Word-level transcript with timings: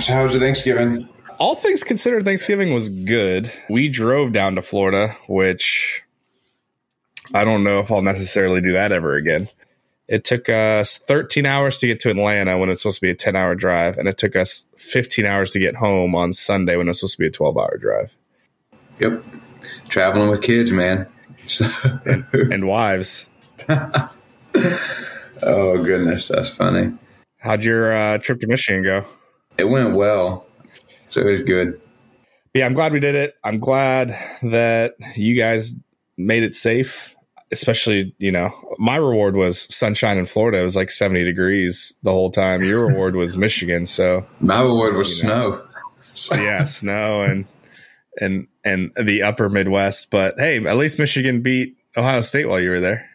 So 0.00 0.12
how 0.12 0.24
was 0.24 0.32
your 0.32 0.40
Thanksgiving? 0.40 1.08
All 1.38 1.54
things 1.54 1.82
considered, 1.82 2.24
Thanksgiving 2.24 2.74
was 2.74 2.88
good. 2.88 3.52
We 3.68 3.88
drove 3.88 4.32
down 4.32 4.54
to 4.56 4.62
Florida, 4.62 5.16
which 5.26 6.02
I 7.32 7.44
don't 7.44 7.64
know 7.64 7.80
if 7.80 7.90
I'll 7.90 8.02
necessarily 8.02 8.60
do 8.60 8.72
that 8.72 8.92
ever 8.92 9.14
again. 9.14 9.48
It 10.06 10.24
took 10.24 10.48
us 10.48 10.98
13 10.98 11.46
hours 11.46 11.78
to 11.78 11.86
get 11.86 11.98
to 12.00 12.10
Atlanta 12.10 12.58
when 12.58 12.68
it's 12.68 12.82
supposed 12.82 12.98
to 12.98 13.06
be 13.06 13.10
a 13.10 13.14
10 13.14 13.36
hour 13.36 13.54
drive, 13.54 13.96
and 13.96 14.06
it 14.06 14.18
took 14.18 14.36
us 14.36 14.66
15 14.76 15.24
hours 15.26 15.50
to 15.50 15.58
get 15.58 15.76
home 15.76 16.14
on 16.14 16.32
Sunday 16.32 16.76
when 16.76 16.86
it 16.86 16.90
was 16.90 17.00
supposed 17.00 17.14
to 17.14 17.20
be 17.20 17.26
a 17.26 17.30
12 17.30 17.56
hour 17.56 17.76
drive. 17.78 18.14
Yep. 19.00 19.24
Traveling 19.88 20.30
with 20.30 20.42
kids, 20.42 20.70
man. 20.70 21.06
and, 22.04 22.24
and 22.32 22.68
wives. 22.68 23.28
oh, 23.68 24.08
goodness. 25.42 26.28
That's 26.28 26.54
funny. 26.54 26.92
How'd 27.40 27.64
your 27.64 27.92
uh, 27.92 28.18
trip 28.18 28.40
to 28.40 28.46
Michigan 28.46 28.82
go? 28.82 29.06
It 29.58 29.64
went 29.64 29.94
well. 29.94 30.46
So 31.06 31.20
it 31.20 31.30
was 31.30 31.42
good. 31.42 31.80
Yeah, 32.54 32.66
I'm 32.66 32.74
glad 32.74 32.92
we 32.92 33.00
did 33.00 33.14
it. 33.14 33.34
I'm 33.44 33.58
glad 33.58 34.16
that 34.42 34.94
you 35.14 35.36
guys 35.36 35.74
made 36.16 36.42
it 36.42 36.54
safe 36.54 37.14
especially 37.52 38.14
you 38.18 38.32
know 38.32 38.50
my 38.78 38.96
reward 38.96 39.36
was 39.36 39.72
sunshine 39.74 40.18
in 40.18 40.26
florida. 40.26 40.58
It 40.58 40.64
was 40.64 40.76
like 40.76 40.90
70 40.90 41.24
degrees 41.24 41.96
the 42.02 42.10
whole 42.10 42.30
time. 42.30 42.64
Your 42.64 42.86
reward 42.88 43.16
was 43.16 43.36
michigan 43.36 43.86
so 43.86 44.26
my 44.40 44.60
reward 44.60 44.96
was 44.96 45.20
snow. 45.20 45.62
Yeah 46.32 46.64
snow 46.64 47.22
and 47.22 47.44
and 48.18 48.48
and 48.64 48.90
the 49.00 49.22
upper 49.22 49.50
midwest. 49.50 50.10
But 50.10 50.34
hey 50.38 50.64
at 50.64 50.76
least 50.76 50.98
michigan 50.98 51.42
beat 51.42 51.76
ohio 51.96 52.22
state 52.22 52.48
while 52.48 52.60
you 52.60 52.70
were 52.70 52.80
there. 52.80 53.08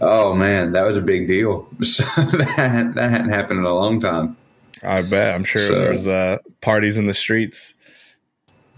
Oh 0.00 0.34
man 0.34 0.72
that 0.72 0.82
was 0.82 0.96
a 0.96 1.02
big 1.02 1.28
deal. 1.28 1.68
That, 1.78 2.92
that 2.96 3.10
hadn't 3.10 3.30
happened 3.30 3.60
in 3.60 3.64
a 3.64 3.74
long 3.74 4.00
time 4.00 4.36
i 4.82 5.02
bet 5.02 5.34
i'm 5.34 5.44
sure 5.44 5.62
so. 5.62 5.74
there 5.78 5.90
was 5.90 6.08
uh, 6.08 6.38
parties 6.60 6.98
in 6.98 7.06
the 7.06 7.14
streets 7.14 7.74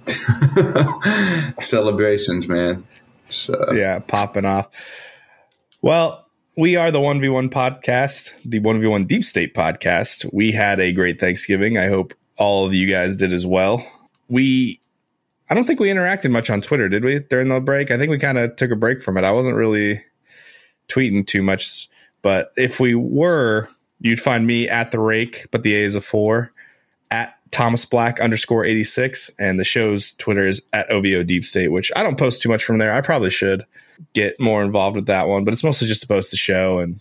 celebrations 1.61 2.47
man 2.49 2.85
so. 3.35 3.73
Yeah, 3.73 3.99
popping 3.99 4.45
off. 4.45 4.69
Well, 5.83 6.27
we 6.57 6.77
are 6.77 6.91
the 6.91 7.01
1v1 7.01 7.51
podcast, 7.51 8.33
the 8.45 8.61
1v1 8.61 9.07
Deep 9.07 9.25
State 9.25 9.55
podcast. 9.55 10.29
We 10.33 10.53
had 10.53 10.81
a 10.81 10.93
great 10.93 11.21
Thanksgiving. 11.21 11.77
I 11.77 11.89
hope 11.89 12.15
all 12.39 12.65
of 12.65 12.75
you 12.75 12.89
guys 12.89 13.17
did 13.17 13.33
as 13.33 13.47
well. 13.47 13.85
We, 14.29 14.81
I 15.51 15.55
don't 15.55 15.67
think 15.67 15.81
we 15.81 15.89
interacted 15.89 16.31
much 16.31 16.49
on 16.49 16.61
Twitter, 16.61 16.89
did 16.89 17.05
we, 17.05 17.19
during 17.19 17.49
the 17.49 17.61
break? 17.61 17.91
I 17.91 17.99
think 17.99 18.11
we 18.11 18.19
kind 18.19 18.39
of 18.39 18.57
took 18.57 18.71
a 18.71 18.77
break 18.77 19.03
from 19.03 19.17
it. 19.19 19.25
I 19.25 19.33
wasn't 19.33 19.57
really 19.57 20.03
tweeting 20.89 21.27
too 21.27 21.43
much, 21.43 21.89
but 22.23 22.51
if 22.57 22.81
we 22.81 22.95
were, 22.95 23.69
you'd 24.00 24.20
find 24.20 24.47
me 24.47 24.69
at 24.69 24.91
the 24.91 25.00
rake, 25.00 25.47
but 25.50 25.62
the 25.62 25.75
A 25.77 25.84
is 25.84 25.95
a 25.95 26.00
four, 26.00 26.53
at 27.11 27.37
Thomas 27.50 27.84
Black 27.84 28.20
underscore 28.20 28.64
86. 28.64 29.31
And 29.39 29.59
the 29.59 29.64
show's 29.64 30.12
Twitter 30.14 30.47
is 30.47 30.62
at 30.73 30.91
OVO 30.91 31.23
Deep 31.23 31.45
State, 31.45 31.69
which 31.69 31.92
I 31.95 32.03
don't 32.03 32.19
post 32.19 32.42
too 32.42 32.48
much 32.48 32.64
from 32.64 32.78
there. 32.78 32.95
I 32.95 33.01
probably 33.01 33.31
should 33.31 33.64
get 34.12 34.41
more 34.41 34.62
involved 34.62 34.97
with 34.97 35.06
that 35.06 35.28
one, 35.28 35.45
but 35.45 35.55
it's 35.55 35.64
mostly 35.64 35.86
just 35.86 36.03
to 36.03 36.09
post 36.09 36.31
the 36.31 36.36
show 36.36 36.81
and 36.81 37.01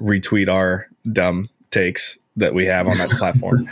retweet 0.00 0.48
our 0.52 0.88
dumb 1.12 1.48
takes 1.70 2.18
that 2.36 2.54
we 2.54 2.66
have 2.66 2.88
on 2.88 2.96
that 2.98 3.10
platform. 3.18 3.66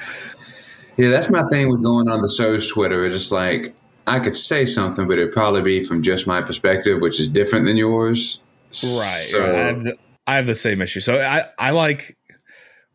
Yeah, 0.96 1.10
that's 1.10 1.28
my 1.28 1.42
thing 1.50 1.68
with 1.68 1.82
going 1.82 2.08
on 2.08 2.22
the 2.22 2.28
show's 2.28 2.70
Twitter. 2.70 3.04
It's 3.04 3.14
just 3.14 3.32
like 3.32 3.74
I 4.06 4.20
could 4.20 4.36
say 4.36 4.66
something, 4.66 5.06
but 5.06 5.18
it'd 5.18 5.32
probably 5.32 5.62
be 5.62 5.84
from 5.84 6.02
just 6.02 6.26
my 6.26 6.40
perspective, 6.40 7.00
which 7.00 7.20
is 7.20 7.28
different 7.28 7.66
than 7.66 7.76
yours. 7.76 8.40
Right. 8.68 9.26
So, 9.28 9.42
I, 9.42 9.58
have 9.58 9.82
the, 9.82 9.98
I 10.26 10.36
have 10.36 10.46
the 10.46 10.54
same 10.54 10.80
issue. 10.80 11.00
So 11.00 11.20
I, 11.20 11.46
I 11.58 11.70
like 11.70 12.16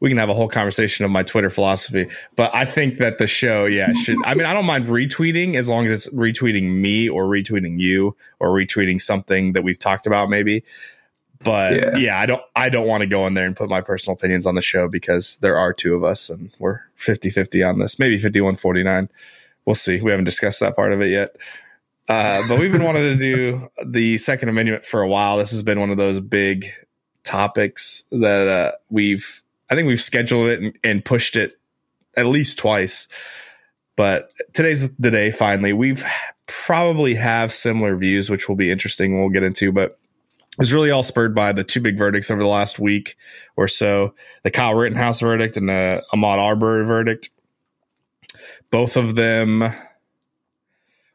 we 0.02 0.10
can 0.10 0.18
have 0.18 0.30
a 0.30 0.34
whole 0.34 0.50
conversation 0.50 1.06
of 1.06 1.12
my 1.12 1.24
Twitter 1.24 1.52
philosophy. 1.52 2.08
But 2.36 2.54
I 2.54 2.66
think 2.66 2.98
that 2.98 3.20
the 3.20 3.28
show, 3.28 3.66
yeah, 3.66 3.94
should. 3.94 4.18
I 4.26 4.34
mean, 4.34 4.46
I 4.46 4.54
don't 4.54 4.66
mind 4.66 4.88
retweeting 4.88 5.56
as 5.56 5.70
long 5.70 5.86
as 5.86 6.08
it's 6.08 6.14
retweeting 6.14 6.82
me 6.82 7.08
or 7.08 7.26
retweeting 7.26 7.80
you 7.80 8.18
or 8.40 8.50
retweeting 8.50 9.00
something 9.00 9.54
that 9.54 9.64
we've 9.64 9.80
talked 9.80 10.08
about, 10.08 10.30
maybe. 10.30 10.64
But 11.44 11.74
yeah, 11.74 11.98
yeah 11.98 12.20
I 12.20 12.26
don't. 12.26 12.42
I 12.56 12.70
don't 12.70 12.88
want 12.88 13.02
to 13.02 13.08
go 13.08 13.28
in 13.28 13.36
there 13.36 13.46
and 13.46 13.56
put 13.56 13.70
my 13.70 13.82
personal 13.82 14.16
opinions 14.16 14.48
on 14.48 14.56
the 14.56 14.62
show 14.62 14.90
because 14.90 15.38
there 15.38 15.58
are 15.58 15.72
two 15.72 15.96
of 15.96 16.04
us 16.04 16.30
and 16.30 16.52
we're 16.58 16.82
50-50 16.98 17.68
on 17.68 17.80
this. 17.80 18.00
Maybe 18.00 18.20
51-49. 18.20 19.08
We'll 19.66 19.76
see. 19.76 20.02
We 20.02 20.10
haven't 20.10 20.26
discussed 20.26 20.60
that 20.62 20.76
part 20.76 20.94
of 20.94 21.02
it 21.02 21.10
yet. 21.10 21.30
Uh, 22.10 22.42
but 22.50 22.60
we've 22.60 22.72
been 22.72 22.84
wanting 22.84 23.04
to 23.04 23.16
do 23.16 23.70
the 23.86 24.18
Second 24.18 24.50
Amendment 24.50 24.84
for 24.84 25.02
a 25.02 25.08
while. 25.08 25.38
This 25.38 25.52
has 25.52 25.62
been 25.62 25.80
one 25.80 25.92
of 25.92 25.98
those 25.98 26.20
big 26.20 26.68
topics 27.24 28.04
that 28.12 28.48
uh, 28.48 28.72
we've 28.90 29.41
I 29.72 29.76
think 29.76 29.88
we've 29.88 30.02
scheduled 30.02 30.50
it 30.50 30.60
and, 30.60 30.78
and 30.84 31.06
pushed 31.06 31.38
it 31.38 31.54
at 32.18 32.26
least 32.28 32.60
twice. 32.60 33.08
But 33.96 34.30
today's 34.54 34.92
the 34.98 35.12
day 35.12 35.32
finally. 35.32 35.72
We've 35.74 36.06
probably 36.48 37.16
have 37.16 37.54
similar 37.54 37.96
views, 37.96 38.30
which 38.30 38.50
will 38.50 38.58
be 38.58 38.70
interesting. 38.70 39.18
We'll 39.18 39.30
get 39.30 39.44
into, 39.44 39.72
but 39.72 39.92
it 40.52 40.58
was 40.58 40.74
really 40.74 40.92
all 40.92 41.04
spurred 41.04 41.34
by 41.34 41.54
the 41.54 41.64
two 41.64 41.80
big 41.80 41.98
verdicts 41.98 42.30
over 42.30 42.42
the 42.42 42.50
last 42.50 42.78
week 42.78 43.16
or 43.56 43.70
so 43.70 44.14
the 44.44 44.52
Kyle 44.52 44.74
Rittenhouse 44.74 45.22
verdict 45.22 45.56
and 45.56 45.70
the 45.70 46.04
Ahmaud 46.14 46.40
Arbery 46.40 46.86
verdict. 46.86 47.30
Both 48.70 48.98
of 48.98 49.16
them, 49.16 49.64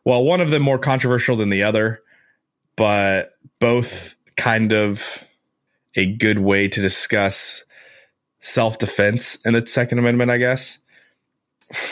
well, 0.05 0.25
one 0.25 0.41
of 0.41 0.51
them 0.51 0.63
more 0.63 0.79
controversial 0.79 1.37
than 1.37 1.51
the 1.51 1.63
other, 1.63 2.03
but 2.77 3.37
both 3.59 4.15
kind 4.37 4.73
of 4.73 5.23
a 5.95 6.07
good 6.07 6.39
way 6.39 6.69
to 6.69 6.81
discuss 6.81 7.66
self 8.47 8.79
defense 8.79 9.37
in 9.45 9.55
the 9.55 9.67
Second 9.67 9.99
Amendment, 9.99 10.31
I 10.31 10.39
guess. 10.39 10.79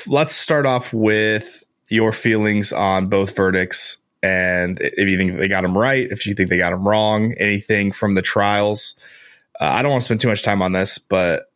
Let's 0.06 0.34
start 0.34 0.66
off 0.66 0.92
with 0.92 1.64
your 1.88 2.12
feelings 2.12 2.72
on 2.72 3.08
both 3.08 3.34
verdicts 3.36 3.98
and 4.24 4.80
if 4.80 5.06
you 5.06 5.18
think 5.18 5.38
they 5.38 5.48
got 5.48 5.62
them 5.62 5.76
right, 5.76 6.10
if 6.10 6.26
you 6.26 6.32
think 6.32 6.48
they 6.48 6.56
got 6.56 6.70
them 6.70 6.88
wrong, 6.88 7.34
anything 7.34 7.92
from 7.92 8.14
the 8.14 8.22
trials. 8.22 8.94
Uh, 9.60 9.66
I 9.66 9.82
don't 9.82 9.90
want 9.90 10.00
to 10.00 10.06
spend 10.06 10.20
too 10.22 10.28
much 10.28 10.42
time 10.42 10.62
on 10.62 10.72
this, 10.72 10.96
but 10.96 11.52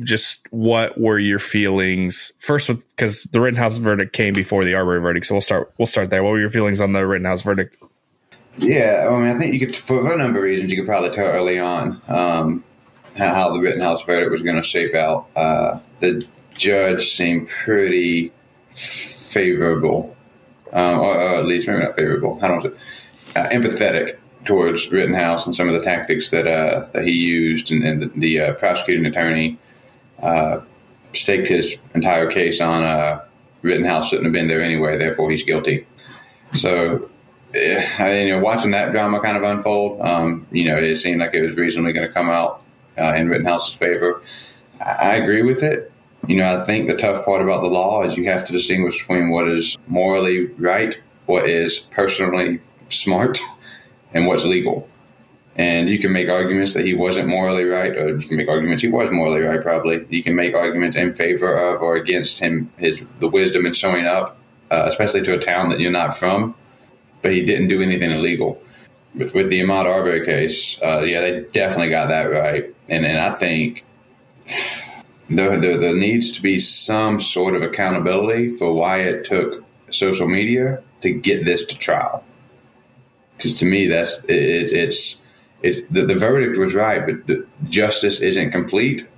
just 0.00 0.44
what 0.50 1.00
were 1.00 1.20
your 1.20 1.38
feelings 1.38 2.32
first 2.40 2.68
with 2.68 2.86
because 2.88 3.22
the 3.22 3.40
Rittenhouse 3.40 3.76
verdict 3.76 4.12
came 4.12 4.34
before 4.34 4.64
the 4.64 4.74
Arbery 4.74 5.00
verdict, 5.00 5.26
so 5.26 5.34
we'll 5.34 5.40
start 5.40 5.72
we'll 5.78 5.86
start 5.86 6.10
there. 6.10 6.24
What 6.24 6.32
were 6.32 6.40
your 6.40 6.50
feelings 6.50 6.80
on 6.80 6.92
the 6.92 7.06
Rittenhouse 7.06 7.42
verdict? 7.42 7.76
Yeah, 8.56 9.08
I 9.08 9.16
mean, 9.16 9.36
I 9.36 9.38
think 9.38 9.54
you 9.54 9.64
could 9.64 9.76
for 9.76 10.12
a 10.12 10.16
number 10.16 10.40
of 10.40 10.44
reasons 10.44 10.72
you 10.72 10.76
could 10.76 10.86
probably 10.86 11.10
tell 11.10 11.26
early 11.26 11.60
on. 11.60 12.02
Um, 12.08 12.64
how 13.18 13.52
the 13.52 13.60
Rittenhouse 13.60 14.04
verdict 14.04 14.30
was 14.30 14.42
going 14.42 14.56
to 14.56 14.62
shape 14.62 14.94
out. 14.94 15.26
Uh, 15.36 15.78
the 16.00 16.26
judge 16.54 17.08
seemed 17.10 17.48
pretty 17.48 18.32
favorable, 18.70 20.16
uh, 20.72 20.98
or, 20.98 21.14
or, 21.14 21.34
at 21.36 21.46
least 21.46 21.66
maybe 21.66 21.84
not 21.84 21.96
favorable. 21.96 22.38
I 22.42 22.48
don't 22.48 22.64
know, 22.64 22.72
uh, 23.36 23.48
empathetic 23.48 24.18
towards 24.44 24.90
Rittenhouse 24.90 25.46
and 25.46 25.54
some 25.54 25.68
of 25.68 25.74
the 25.74 25.82
tactics 25.82 26.30
that 26.30 26.46
uh, 26.46 26.86
that 26.92 27.04
he 27.04 27.12
used, 27.12 27.70
and, 27.70 27.84
and 27.84 28.02
the, 28.02 28.06
the 28.16 28.40
uh, 28.40 28.52
prosecuting 28.54 29.06
attorney 29.06 29.58
uh, 30.22 30.60
staked 31.12 31.48
his 31.48 31.78
entire 31.94 32.30
case 32.30 32.60
on 32.60 33.20
Rittenhouse 33.62 34.08
shouldn't 34.08 34.26
have 34.26 34.32
been 34.32 34.48
there 34.48 34.62
anyway, 34.62 34.96
therefore 34.96 35.30
he's 35.30 35.42
guilty. 35.42 35.86
So 36.54 37.10
I, 37.54 38.22
you 38.24 38.36
know, 38.36 38.42
watching 38.42 38.70
that 38.72 38.92
drama 38.92 39.20
kind 39.20 39.36
of 39.36 39.42
unfold, 39.42 40.00
um, 40.00 40.46
you 40.50 40.64
know, 40.64 40.76
it 40.76 40.96
seemed 40.96 41.20
like 41.20 41.34
it 41.34 41.42
was 41.42 41.56
reasonably 41.56 41.92
going 41.92 42.06
to 42.06 42.12
come 42.12 42.28
out 42.28 42.62
uh, 42.98 43.14
in 43.14 43.28
Rittenhouse's 43.28 43.74
favor. 43.74 44.22
I 44.80 45.14
agree 45.16 45.42
with 45.42 45.62
it. 45.62 45.90
You 46.26 46.36
know, 46.36 46.60
I 46.60 46.64
think 46.64 46.88
the 46.88 46.96
tough 46.96 47.24
part 47.24 47.42
about 47.42 47.62
the 47.62 47.68
law 47.68 48.02
is 48.02 48.16
you 48.16 48.24
have 48.24 48.44
to 48.46 48.52
distinguish 48.52 48.98
between 48.98 49.30
what 49.30 49.48
is 49.48 49.78
morally 49.86 50.46
right, 50.58 51.00
what 51.26 51.48
is 51.48 51.78
personally 51.78 52.60
smart, 52.90 53.38
and 54.14 54.26
what's 54.26 54.44
legal. 54.44 54.88
And 55.56 55.88
you 55.88 55.98
can 55.98 56.12
make 56.12 56.28
arguments 56.28 56.74
that 56.74 56.84
he 56.84 56.94
wasn't 56.94 57.28
morally 57.28 57.64
right, 57.64 57.96
or 57.96 58.16
you 58.16 58.28
can 58.28 58.36
make 58.36 58.48
arguments 58.48 58.82
he 58.82 58.88
was 58.88 59.10
morally 59.10 59.40
right. 59.40 59.60
Probably 59.60 60.06
you 60.08 60.22
can 60.22 60.36
make 60.36 60.54
arguments 60.54 60.96
in 60.96 61.14
favor 61.14 61.52
of 61.56 61.82
or 61.82 61.96
against 61.96 62.38
him, 62.38 62.70
his 62.76 63.04
the 63.18 63.28
wisdom 63.28 63.66
in 63.66 63.72
showing 63.72 64.06
up, 64.06 64.38
uh, 64.70 64.84
especially 64.86 65.22
to 65.22 65.34
a 65.34 65.38
town 65.38 65.70
that 65.70 65.80
you're 65.80 65.90
not 65.90 66.16
from. 66.16 66.54
But 67.22 67.32
he 67.32 67.44
didn't 67.44 67.66
do 67.66 67.82
anything 67.82 68.12
illegal 68.12 68.62
with, 69.14 69.34
with 69.34 69.48
the 69.48 69.60
Ahmaud 69.60 69.86
Arbery 69.86 70.24
case, 70.24 70.80
uh, 70.82 71.00
yeah, 71.00 71.20
they 71.20 71.40
definitely 71.52 71.90
got 71.90 72.08
that 72.08 72.26
right, 72.26 72.74
and 72.88 73.04
and 73.04 73.18
I 73.18 73.30
think 73.30 73.84
there, 75.30 75.58
there, 75.58 75.78
there 75.78 75.94
needs 75.96 76.30
to 76.32 76.42
be 76.42 76.58
some 76.58 77.20
sort 77.20 77.54
of 77.54 77.62
accountability 77.62 78.56
for 78.56 78.72
why 78.72 79.00
it 79.00 79.24
took 79.24 79.64
social 79.90 80.28
media 80.28 80.82
to 81.02 81.10
get 81.10 81.44
this 81.44 81.66
to 81.66 81.78
trial. 81.78 82.24
Because 83.36 83.54
to 83.56 83.66
me, 83.66 83.86
that's 83.86 84.24
it, 84.24 84.72
it's 84.72 85.22
it's 85.62 85.80
the, 85.90 86.04
the, 86.04 86.14
verdict 86.14 86.56
was 86.56 86.74
right, 86.74 87.04
but 87.04 87.68
justice 87.68 88.20
isn't 88.20 88.52
complete 88.52 89.08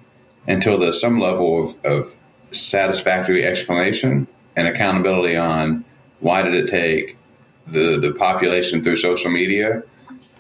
until 0.46 0.78
there's 0.78 1.00
some 1.00 1.19
level 1.19 1.64
of, 1.64 1.84
of 1.84 2.16
satisfactory 2.50 3.44
explanation 3.44 4.26
and 4.56 4.66
accountability 4.66 5.37
on 5.37 5.84
why 6.20 6.42
did 6.42 6.54
it 6.54 6.69
take 6.69 7.19
the 7.66 7.98
the 7.98 8.12
population 8.12 8.82
through 8.82 8.96
social 8.96 9.30
media 9.30 9.82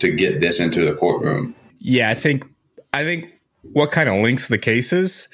to 0.00 0.12
get 0.12 0.40
this 0.40 0.60
into 0.60 0.84
the 0.84 0.94
courtroom. 0.94 1.54
Yeah, 1.78 2.10
I 2.10 2.14
think 2.14 2.44
I 2.92 3.04
think 3.04 3.32
what 3.62 3.90
kind 3.90 4.08
of 4.08 4.20
links 4.20 4.48
the 4.48 4.58
cases, 4.58 5.28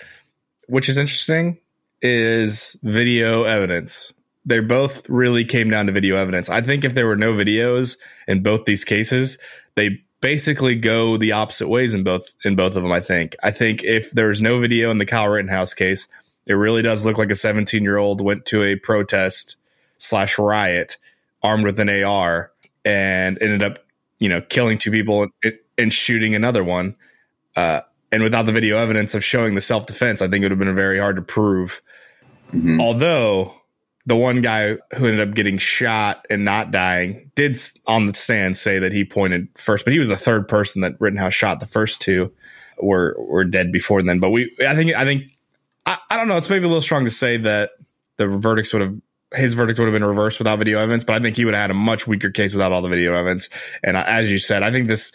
which 0.69 0.89
is 0.89 0.99
interesting, 0.99 1.59
is 2.03 2.77
video 2.83 3.45
evidence. 3.45 4.13
They 4.45 4.61
both 4.61 5.09
really 5.09 5.45
came 5.45 5.71
down 5.71 5.87
to 5.87 5.93
video 5.93 6.17
evidence. 6.17 6.49
I 6.49 6.61
think 6.61 6.85
if 6.85 6.95
there 6.95 7.07
were 7.07 7.17
no 7.17 7.35
videos 7.35 7.97
in 8.29 8.43
both 8.43 8.65
these 8.65 8.85
cases, 8.85 9.39
they 9.75 10.03
basically 10.21 10.77
go 10.77 11.17
the 11.17 11.33
opposite 11.33 11.69
ways 11.69 11.95
in 11.95 12.05
both 12.05 12.33
in 12.45 12.55
both 12.55 12.77
of 12.77 12.83
them. 12.83 12.93
I 12.93 13.01
think. 13.01 13.37
I 13.43 13.51
think 13.51 13.83
if 13.83 14.11
there's 14.13 14.41
no 14.41 14.61
video 14.61 14.91
in 14.91 14.99
the 14.99 15.07
Kyle 15.07 15.29
Rittenhouse 15.29 15.75
case, 15.75 16.09
it 16.47 16.55
really 16.55 16.83
does 16.83 17.05
look 17.05 17.19
like 17.19 17.31
a 17.31 17.35
17 17.35 17.83
year 17.83 17.97
old 17.97 18.21
went 18.21 18.45
to 18.47 18.63
a 18.63 18.77
protest 18.77 19.57
slash 19.99 20.39
riot 20.39 20.97
armed 21.43 21.65
with 21.65 21.79
an 21.81 21.89
AR 21.89 22.53
and 22.85 23.41
ended 23.41 23.63
up, 23.63 23.81
you 24.19 24.29
know, 24.29 24.41
killing 24.41 24.79
two 24.79 24.91
people 24.91 25.27
and, 25.43 25.55
and 25.77 25.93
shooting 25.93 26.35
another 26.35 26.65
one. 26.65 26.97
Uh, 27.55 27.81
and 28.13 28.23
without 28.23 28.47
the 28.47 28.53
video 28.53 28.79
evidence 28.79 29.15
of 29.15 29.25
showing 29.25 29.55
the 29.55 29.61
self 29.61 29.87
defense, 29.87 30.23
I 30.23 30.29
think 30.29 30.43
it 30.43 30.47
would 30.47 30.53
have 30.53 30.59
been 30.59 30.75
very 30.75 30.99
hard 30.99 31.17
to 31.17 31.23
prove. 31.23 31.83
Mm-hmm. 32.53 32.81
Although 32.81 33.55
the 34.07 34.17
one 34.17 34.41
guy 34.41 34.77
who 34.97 35.07
ended 35.07 35.29
up 35.29 35.35
getting 35.35 35.59
shot 35.59 36.25
and 36.31 36.45
not 36.45 36.71
dying 36.71 37.31
did 37.35 37.59
on 37.87 38.07
the 38.07 38.15
stand 38.15 38.57
say 38.57 38.79
that 38.79 38.93
he 38.93 39.05
pointed 39.05 39.49
first, 39.57 39.85
but 39.85 39.93
he 39.93 39.99
was 39.99 40.09
the 40.09 40.17
third 40.17 40.47
person 40.47 40.83
that 40.83 40.95
Rittenhouse 41.01 41.35
shot. 41.35 41.59
The 41.59 41.67
first 41.67 42.01
two 42.01 42.33
were 42.79 43.17
were 43.19 43.45
dead 43.45 43.73
before 43.73 44.03
then. 44.03 44.21
But 44.21 44.31
we, 44.31 44.55
I 44.67 44.75
think, 44.77 44.95
I 44.95 45.05
think, 45.05 45.31
I, 45.85 45.99
I 46.11 46.17
don't 46.17 46.29
know. 46.29 46.37
It's 46.37 46.49
maybe 46.49 46.65
a 46.65 46.69
little 46.69 46.83
strong 46.83 47.05
to 47.05 47.11
say 47.11 47.37
that 47.39 47.71
the 48.17 48.29
verdicts 48.29 48.73
would 48.73 48.83
have 48.83 48.97
his 49.37 49.55
verdict 49.55 49.79
would 49.79 49.87
have 49.87 49.95
been 49.95 50.05
reversed 50.05 50.39
without 50.39 50.59
video 50.59 50.79
evidence, 50.79 51.05
but 51.05 51.15
I 51.15 51.21
think 51.21 51.37
he 51.37 51.45
would 51.45 51.55
have 51.55 51.63
had 51.63 51.71
a 51.71 51.75
much 51.75 52.07
weaker 52.07 52.31
case 52.31 52.55
without 52.55 52.73
all 52.73 52.83
the 52.83 52.89
video 52.89 53.15
evidence. 53.15 53.49
And 53.85 53.97
as 53.97 54.31
you 54.31 54.39
said, 54.39 54.63
I 54.63 54.71
think 54.71 54.89
this 54.89 55.13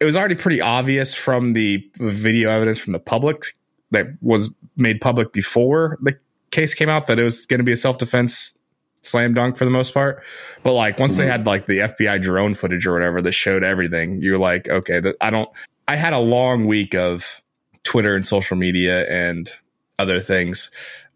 it 0.00 0.04
was 0.04 0.16
already 0.16 0.36
pretty 0.36 0.60
obvious 0.60 1.14
from 1.14 1.54
the 1.54 1.84
video 1.96 2.50
evidence 2.50 2.78
from 2.78 2.92
the 2.92 3.00
public 3.00 3.42
that 3.90 4.06
was 4.20 4.54
made 4.76 5.00
public 5.00 5.32
before 5.32 5.98
the 6.02 6.16
case 6.50 6.74
came 6.74 6.88
out 6.88 7.06
that 7.08 7.18
it 7.18 7.22
was 7.22 7.46
going 7.46 7.58
to 7.58 7.64
be 7.64 7.72
a 7.72 7.76
self 7.76 7.98
defense 7.98 8.56
slam 9.02 9.34
dunk 9.34 9.56
for 9.56 9.64
the 9.64 9.70
most 9.70 9.94
part. 9.94 10.22
But 10.62 10.74
like 10.74 10.98
once 10.98 11.14
mm-hmm. 11.14 11.22
they 11.22 11.28
had 11.28 11.46
like 11.46 11.66
the 11.66 11.78
FBI 11.78 12.22
drone 12.22 12.54
footage 12.54 12.86
or 12.86 12.92
whatever 12.92 13.22
that 13.22 13.32
showed 13.32 13.64
everything, 13.64 14.20
you're 14.22 14.38
like, 14.38 14.68
okay, 14.68 15.02
I 15.20 15.30
don't. 15.30 15.48
I 15.86 15.96
had 15.96 16.12
a 16.12 16.18
long 16.18 16.66
week 16.66 16.94
of 16.94 17.42
Twitter 17.82 18.14
and 18.14 18.26
social 18.26 18.56
media 18.56 19.06
and 19.08 19.50
other 19.98 20.20
things 20.20 20.70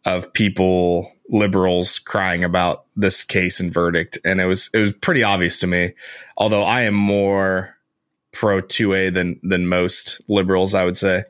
of 0.04 0.32
people 0.32 1.10
liberals 1.28 1.98
crying 1.98 2.44
about 2.44 2.84
this 2.96 3.24
case 3.24 3.60
and 3.60 3.72
verdict 3.72 4.18
and 4.24 4.40
it 4.40 4.46
was 4.46 4.68
it 4.74 4.78
was 4.78 4.92
pretty 4.94 5.22
obvious 5.22 5.58
to 5.58 5.66
me 5.66 5.92
although 6.36 6.64
i 6.64 6.82
am 6.82 6.94
more 6.94 7.76
pro 8.32 8.60
2a 8.60 9.14
than 9.14 9.38
than 9.42 9.66
most 9.66 10.20
liberals 10.28 10.74
i 10.74 10.84
would 10.84 10.96
say 10.96 11.22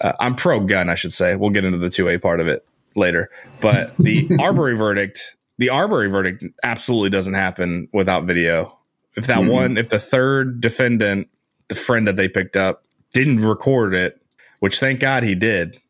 uh, 0.00 0.12
i'm 0.18 0.34
pro 0.34 0.60
gun 0.60 0.88
i 0.88 0.94
should 0.94 1.12
say 1.12 1.36
we'll 1.36 1.50
get 1.50 1.66
into 1.66 1.78
the 1.78 1.88
2a 1.88 2.20
part 2.20 2.40
of 2.40 2.48
it 2.48 2.66
later. 2.96 3.30
But 3.60 3.96
the 3.98 4.28
Arbery 4.40 4.76
verdict, 4.76 5.36
the 5.58 5.70
Arbery 5.70 6.08
verdict 6.08 6.44
absolutely 6.62 7.10
doesn't 7.10 7.34
happen 7.34 7.88
without 7.92 8.24
video. 8.24 8.76
If 9.16 9.26
that 9.26 9.38
mm-hmm. 9.38 9.50
one, 9.50 9.76
if 9.76 9.88
the 9.88 9.98
third 9.98 10.60
defendant, 10.60 11.28
the 11.68 11.74
friend 11.74 12.08
that 12.08 12.16
they 12.16 12.28
picked 12.28 12.56
up, 12.56 12.84
didn't 13.12 13.40
record 13.40 13.94
it, 13.94 14.20
which 14.60 14.80
thank 14.80 15.00
God 15.00 15.22
he 15.22 15.34
did. 15.34 15.80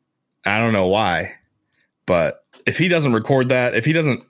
I 0.45 0.59
don't 0.59 0.73
know 0.73 0.87
why, 0.87 1.35
but 2.07 2.45
if 2.67 2.79
he 2.79 2.89
doesn't 2.89 3.13
record 3.13 3.49
that, 3.49 3.75
if 3.75 3.85
he 3.85 3.93
doesn't, 3.93 4.23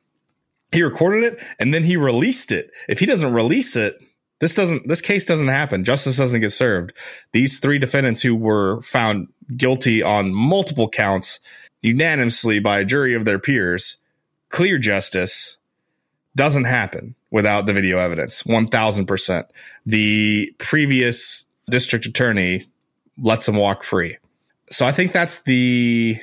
he 0.73 0.83
recorded 0.83 1.25
it 1.25 1.39
and 1.59 1.73
then 1.73 1.85
he 1.85 1.97
released 1.97 2.53
it. 2.53 2.71
If 2.89 2.99
he 2.99 3.07
doesn't 3.07 3.33
release 3.33 3.77
it, 3.77 3.99
this 4.41 4.55
doesn't, 4.55 4.89
this 4.89 5.01
case 5.01 5.25
doesn't 5.25 5.49
happen. 5.49 5.85
Justice 5.85 6.19
doesn't 6.19 6.41
get 6.41 6.53
served. 6.53 6.93
These 7.33 7.59
three 7.59 7.79
defendants 7.79 8.23
who 8.23 8.35
were 8.35 8.83
found 8.83 9.29
guilty 9.57 10.03
on 10.03 10.35
multiple 10.35 10.89
counts 10.89 11.41
unanimously 11.81 12.59
by 12.59 12.81
a 12.81 12.85
jury 12.85 13.15
of 13.15 13.25
their 13.25 13.39
peers, 13.39 13.97
clear 14.49 14.79
justice 14.79 15.59
doesn't 16.35 16.65
happen 16.65 17.15
without 17.31 17.67
the 17.67 17.73
video 17.73 17.99
evidence. 17.99 18.43
1000%. 18.43 19.45
The 19.87 20.55
previous 20.59 21.47
district 21.71 22.07
attorney 22.07 22.67
lets 23.19 23.49
him 23.49 23.57
walk 23.57 23.83
free. 23.83 24.19
So 24.71 24.87
I 24.87 24.93
think 24.93 25.13
that's 25.13 25.43
the 25.43 26.21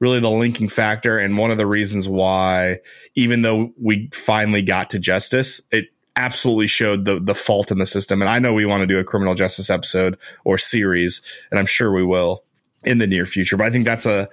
really 0.00 0.20
the 0.20 0.30
linking 0.30 0.68
factor 0.68 1.18
and 1.18 1.38
one 1.38 1.50
of 1.50 1.58
the 1.58 1.66
reasons 1.66 2.08
why 2.08 2.78
even 3.14 3.42
though 3.42 3.72
we 3.80 4.08
finally 4.12 4.62
got 4.62 4.90
to 4.90 4.98
justice, 4.98 5.60
it 5.70 5.86
absolutely 6.16 6.66
showed 6.66 7.04
the 7.04 7.20
the 7.20 7.34
fault 7.34 7.70
in 7.70 7.78
the 7.78 7.86
system. 7.86 8.20
And 8.20 8.28
I 8.28 8.38
know 8.38 8.52
we 8.52 8.66
want 8.66 8.82
to 8.82 8.86
do 8.86 8.98
a 8.98 9.04
criminal 9.04 9.34
justice 9.34 9.70
episode 9.70 10.20
or 10.44 10.58
series, 10.58 11.22
and 11.50 11.58
I'm 11.58 11.66
sure 11.66 11.92
we 11.92 12.04
will 12.04 12.44
in 12.84 12.98
the 12.98 13.06
near 13.06 13.26
future. 13.26 13.56
But 13.56 13.66
I 13.66 13.70
think 13.70 13.84
that's 13.84 14.06
a 14.06 14.28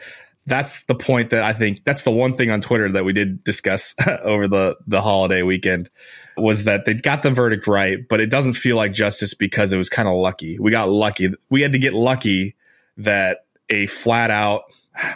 that's 0.47 0.83
the 0.83 0.95
point 0.95 1.29
that 1.31 1.43
I 1.43 1.53
think 1.53 1.83
that's 1.85 2.03
the 2.03 2.11
one 2.11 2.35
thing 2.35 2.51
on 2.51 2.61
Twitter 2.61 2.91
that 2.91 3.05
we 3.05 3.13
did 3.13 3.43
discuss 3.43 3.95
over 4.23 4.47
the 4.47 4.77
the 4.87 5.01
holiday 5.01 5.43
weekend 5.43 5.89
was 6.37 6.65
that 6.65 6.85
they 6.85 6.93
got 6.93 7.23
the 7.23 7.31
verdict 7.31 7.65
right, 7.65 8.05
but 8.09 8.19
it 8.19 8.29
doesn't 8.29 8.53
feel 8.53 8.75
like 8.75 8.91
justice 8.91 9.33
because 9.33 9.71
it 9.71 9.77
was 9.77 9.89
kind 9.89 10.07
of 10.07 10.15
lucky. 10.15 10.59
We 10.59 10.69
got 10.71 10.89
lucky. 10.89 11.29
We 11.49 11.61
had 11.61 11.71
to 11.71 11.79
get 11.79 11.93
lucky 11.93 12.55
that 12.97 13.45
a 13.69 13.87
flat 13.87 14.31
out 14.31 14.63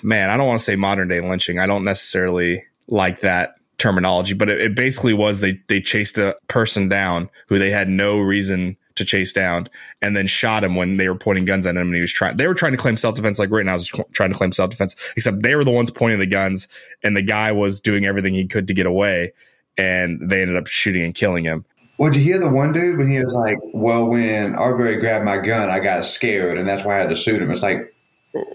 man, 0.04 0.30
I 0.30 0.38
don't 0.38 0.48
want 0.48 0.60
to 0.60 0.66
say 0.66 0.76
modern 0.76 1.08
day 1.08 1.22
lynching. 1.22 1.60
I 1.60 1.68
don't 1.68 1.84
necessarily 1.84 2.64
like 2.88 3.22
that 3.22 3.56
terminology, 3.78 4.34
but 4.34 4.50
it, 4.50 4.62
it 4.62 4.76
basically 4.76 5.14
was 5.14 5.40
they 5.40 5.60
they 5.68 5.82
chased 5.82 6.18
a 6.18 6.36
person 6.48 6.90
down 6.90 7.30
who 7.48 7.60
they 7.60 7.72
had 7.72 7.90
no 7.90 8.20
reason 8.20 8.78
to 8.96 9.06
chase 9.06 9.32
down 9.32 9.68
and 10.02 10.16
then 10.16 10.28
shot 10.28 10.64
him 10.64 10.76
when 10.76 10.98
they 10.98 11.08
were 11.08 11.16
pointing 11.16 11.46
guns 11.46 11.66
at 11.66 11.76
him 11.76 11.88
and 11.88 11.96
he 11.96 12.02
was 12.02 12.12
trying 12.12 12.36
they 12.36 12.48
were 12.48 12.54
trying 12.54 12.74
to 12.74 12.78
claim 12.78 12.98
self-defense 12.98 13.40
like 13.40 13.50
Rittenhouse 13.50 13.92
was 13.94 14.06
trying 14.12 14.30
to 14.30 14.36
claim 14.36 14.52
self-defense 14.52 14.98
except 15.16 15.42
they 15.42 15.56
were 15.56 15.64
the 15.64 15.72
ones 15.72 15.90
pointing 15.90 16.20
the 16.20 16.26
guns 16.26 16.68
and 17.02 17.16
the 17.16 17.22
guy 17.22 17.54
was 17.54 17.80
doing 17.80 18.06
everything 18.06 18.34
he 18.34 18.46
could 18.46 18.68
to 18.68 18.74
get 18.74 18.86
away 18.86 19.32
and 19.78 20.30
they 20.30 20.42
ended 20.42 20.58
up 20.58 20.68
shooting 20.68 21.02
and 21.02 21.16
killing 21.16 21.46
him 21.46 21.64
well, 22.00 22.12
did 22.12 22.20
you 22.20 22.24
hear 22.24 22.40
the 22.40 22.50
one 22.50 22.72
dude 22.72 22.98
when 22.98 23.10
he 23.10 23.20
was 23.20 23.34
like, 23.34 23.58
"Well, 23.74 24.08
when 24.08 24.56
Arbery 24.56 24.96
grabbed 25.02 25.26
my 25.26 25.38
gun, 25.38 25.70
I 25.70 25.82
got 25.82 26.06
scared, 26.06 26.58
and 26.58 26.66
that's 26.66 26.86
why 26.86 26.96
I 26.96 27.00
had 27.00 27.10
to 27.10 27.16
shoot 27.16 27.42
him." 27.42 27.52
It's 27.52 27.62
like, 27.62 27.94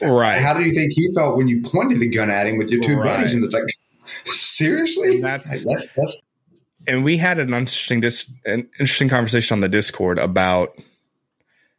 right? 0.02 0.40
How 0.40 0.54
do 0.54 0.64
you 0.64 0.72
think 0.72 0.92
he 0.92 1.12
felt 1.14 1.36
when 1.36 1.48
you 1.48 1.62
pointed 1.62 2.00
the 2.00 2.08
gun 2.08 2.30
at 2.30 2.46
him 2.46 2.58
with 2.58 2.70
your 2.70 2.82
two 2.82 2.96
right. 2.96 3.16
buddies? 3.16 3.32
the 3.32 3.48
like, 3.48 3.64
seriously, 4.26 5.20
that's, 5.20 5.64
that's, 5.64 5.88
that's 5.90 6.22
and 6.86 7.04
we 7.04 7.16
had 7.16 7.38
an 7.38 7.54
interesting 7.54 8.00
dis- 8.00 8.30
an 8.44 8.68
interesting 8.78 9.08
conversation 9.08 9.54
on 9.54 9.60
the 9.60 9.68
Discord 9.68 10.18
about 10.18 10.78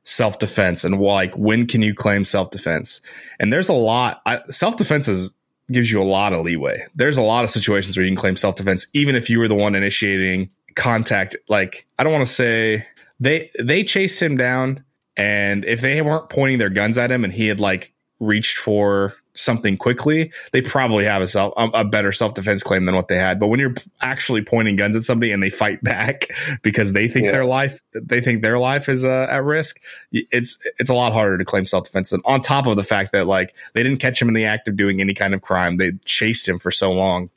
self 0.03 0.39
defense 0.39 0.83
and 0.83 0.99
like 0.99 1.35
when 1.37 1.67
can 1.67 1.81
you 1.81 1.93
claim 1.93 2.25
self 2.25 2.51
defense? 2.51 3.01
And 3.39 3.51
there's 3.51 3.69
a 3.69 3.73
lot. 3.73 4.21
Self 4.49 4.77
defense 4.77 5.07
is 5.07 5.33
gives 5.71 5.91
you 5.91 6.01
a 6.01 6.03
lot 6.03 6.33
of 6.33 6.45
leeway. 6.45 6.85
There's 6.95 7.17
a 7.17 7.23
lot 7.23 7.43
of 7.43 7.49
situations 7.49 7.97
where 7.97 8.05
you 8.05 8.11
can 8.11 8.19
claim 8.19 8.35
self 8.35 8.55
defense, 8.55 8.87
even 8.93 9.15
if 9.15 9.29
you 9.29 9.39
were 9.39 9.47
the 9.47 9.55
one 9.55 9.75
initiating 9.75 10.49
contact. 10.75 11.35
Like 11.47 11.87
I 11.99 12.03
don't 12.03 12.13
want 12.13 12.25
to 12.25 12.33
say 12.33 12.87
they 13.19 13.49
they 13.59 13.83
chased 13.83 14.21
him 14.21 14.37
down, 14.37 14.83
and 15.17 15.65
if 15.65 15.81
they 15.81 16.01
weren't 16.01 16.29
pointing 16.29 16.59
their 16.59 16.69
guns 16.69 16.97
at 16.97 17.11
him 17.11 17.23
and 17.23 17.33
he 17.33 17.47
had 17.47 17.59
like 17.59 17.93
reached 18.19 18.57
for 18.57 19.15
something 19.35 19.77
quickly, 19.77 20.31
they 20.53 20.61
probably 20.61 21.03
have 21.03 21.21
a 21.21 21.27
self 21.27 21.53
a 21.57 21.85
better 21.85 22.11
self 22.11 22.33
defense 22.33 22.63
claim 22.63 22.85
than 22.85 22.95
what 22.95 23.07
they 23.07 23.17
had. 23.17 23.39
But 23.39 23.47
when 23.47 23.59
you're 23.59 23.75
actually 24.01 24.41
pointing 24.41 24.75
guns 24.75 24.95
at 24.95 25.03
somebody 25.03 25.31
and 25.31 25.43
they 25.43 25.49
fight 25.49 25.83
back 25.83 26.29
because 26.63 26.93
they 26.93 27.07
think 27.07 27.25
yeah. 27.25 27.31
their 27.33 27.45
life 27.45 27.81
they 27.93 28.21
think 28.21 28.41
their 28.41 28.57
life 28.57 28.89
is 28.89 29.05
uh, 29.05 29.27
at 29.29 29.43
risk, 29.43 29.79
it's 30.11 30.57
it's 30.79 30.89
a 30.89 30.95
lot 30.95 31.13
harder 31.13 31.37
to 31.37 31.45
claim 31.45 31.65
self 31.65 31.85
defense. 31.85 32.09
Than 32.09 32.21
on 32.25 32.41
top 32.41 32.65
of 32.65 32.75
the 32.75 32.83
fact 32.83 33.11
that 33.11 33.27
like 33.27 33.55
they 33.73 33.83
didn't 33.83 33.99
catch 33.99 34.21
him 34.21 34.27
in 34.27 34.33
the 34.33 34.45
act 34.45 34.67
of 34.67 34.75
doing 34.75 35.01
any 35.01 35.13
kind 35.13 35.33
of 35.33 35.41
crime, 35.41 35.77
they 35.77 35.93
chased 36.05 36.47
him 36.47 36.59
for 36.59 36.71
so 36.71 36.91
long 36.91 37.29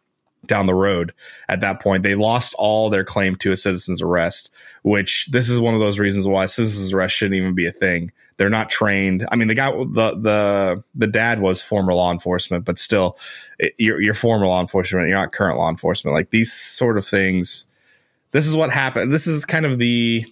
down 0.47 0.67
the 0.67 0.75
road 0.75 1.13
at 1.49 1.61
that 1.61 1.81
point 1.81 2.05
they 2.05 2.15
lost 2.15 2.55
all 2.59 2.89
their 2.89 3.03
claim 3.03 3.35
to 3.35 3.51
a 3.51 3.57
citizen's 3.57 4.01
arrest 4.01 4.51
which 4.83 5.27
this 5.33 5.51
is 5.51 5.61
one 5.61 5.75
of 5.75 5.81
those 5.81 5.99
reasons 5.99 6.29
why 6.29 6.47
citizen's 6.47 6.93
arrest 6.93 7.15
shouldn't 7.15 7.35
even 7.35 7.55
be 7.55 7.67
a 7.67 7.73
thing 7.73 8.13
they're 8.39 8.49
not 8.49 8.71
trained. 8.71 9.27
I 9.31 9.37
mean, 9.37 9.49
the 9.49 9.55
guy, 9.55 9.71
the 9.71 10.17
the 10.17 10.85
the 10.95 11.07
dad 11.09 11.41
was 11.41 11.61
former 11.61 11.93
law 11.93 12.13
enforcement, 12.13 12.65
but 12.65 12.79
still, 12.79 13.19
you're, 13.77 14.01
you're 14.01 14.15
former 14.15 14.47
law 14.47 14.61
enforcement. 14.61 15.09
You're 15.09 15.19
not 15.19 15.33
current 15.33 15.59
law 15.59 15.69
enforcement. 15.69 16.15
Like 16.15 16.31
these 16.31 16.53
sort 16.53 16.97
of 16.97 17.05
things. 17.05 17.67
This 18.31 18.47
is 18.47 18.57
what 18.57 18.71
happened. 18.71 19.13
This 19.13 19.27
is 19.27 19.45
kind 19.45 19.67
of 19.67 19.79
the 19.79 20.25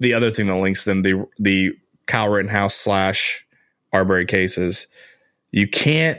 the 0.00 0.12
other 0.12 0.30
thing 0.30 0.48
that 0.48 0.56
links 0.56 0.84
them. 0.84 1.02
The 1.02 1.26
the 1.38 1.70
Kyle 2.06 2.28
Rittenhouse 2.28 2.74
slash 2.74 3.46
Arbery 3.92 4.26
cases. 4.26 4.88
You 5.52 5.68
can't. 5.68 6.18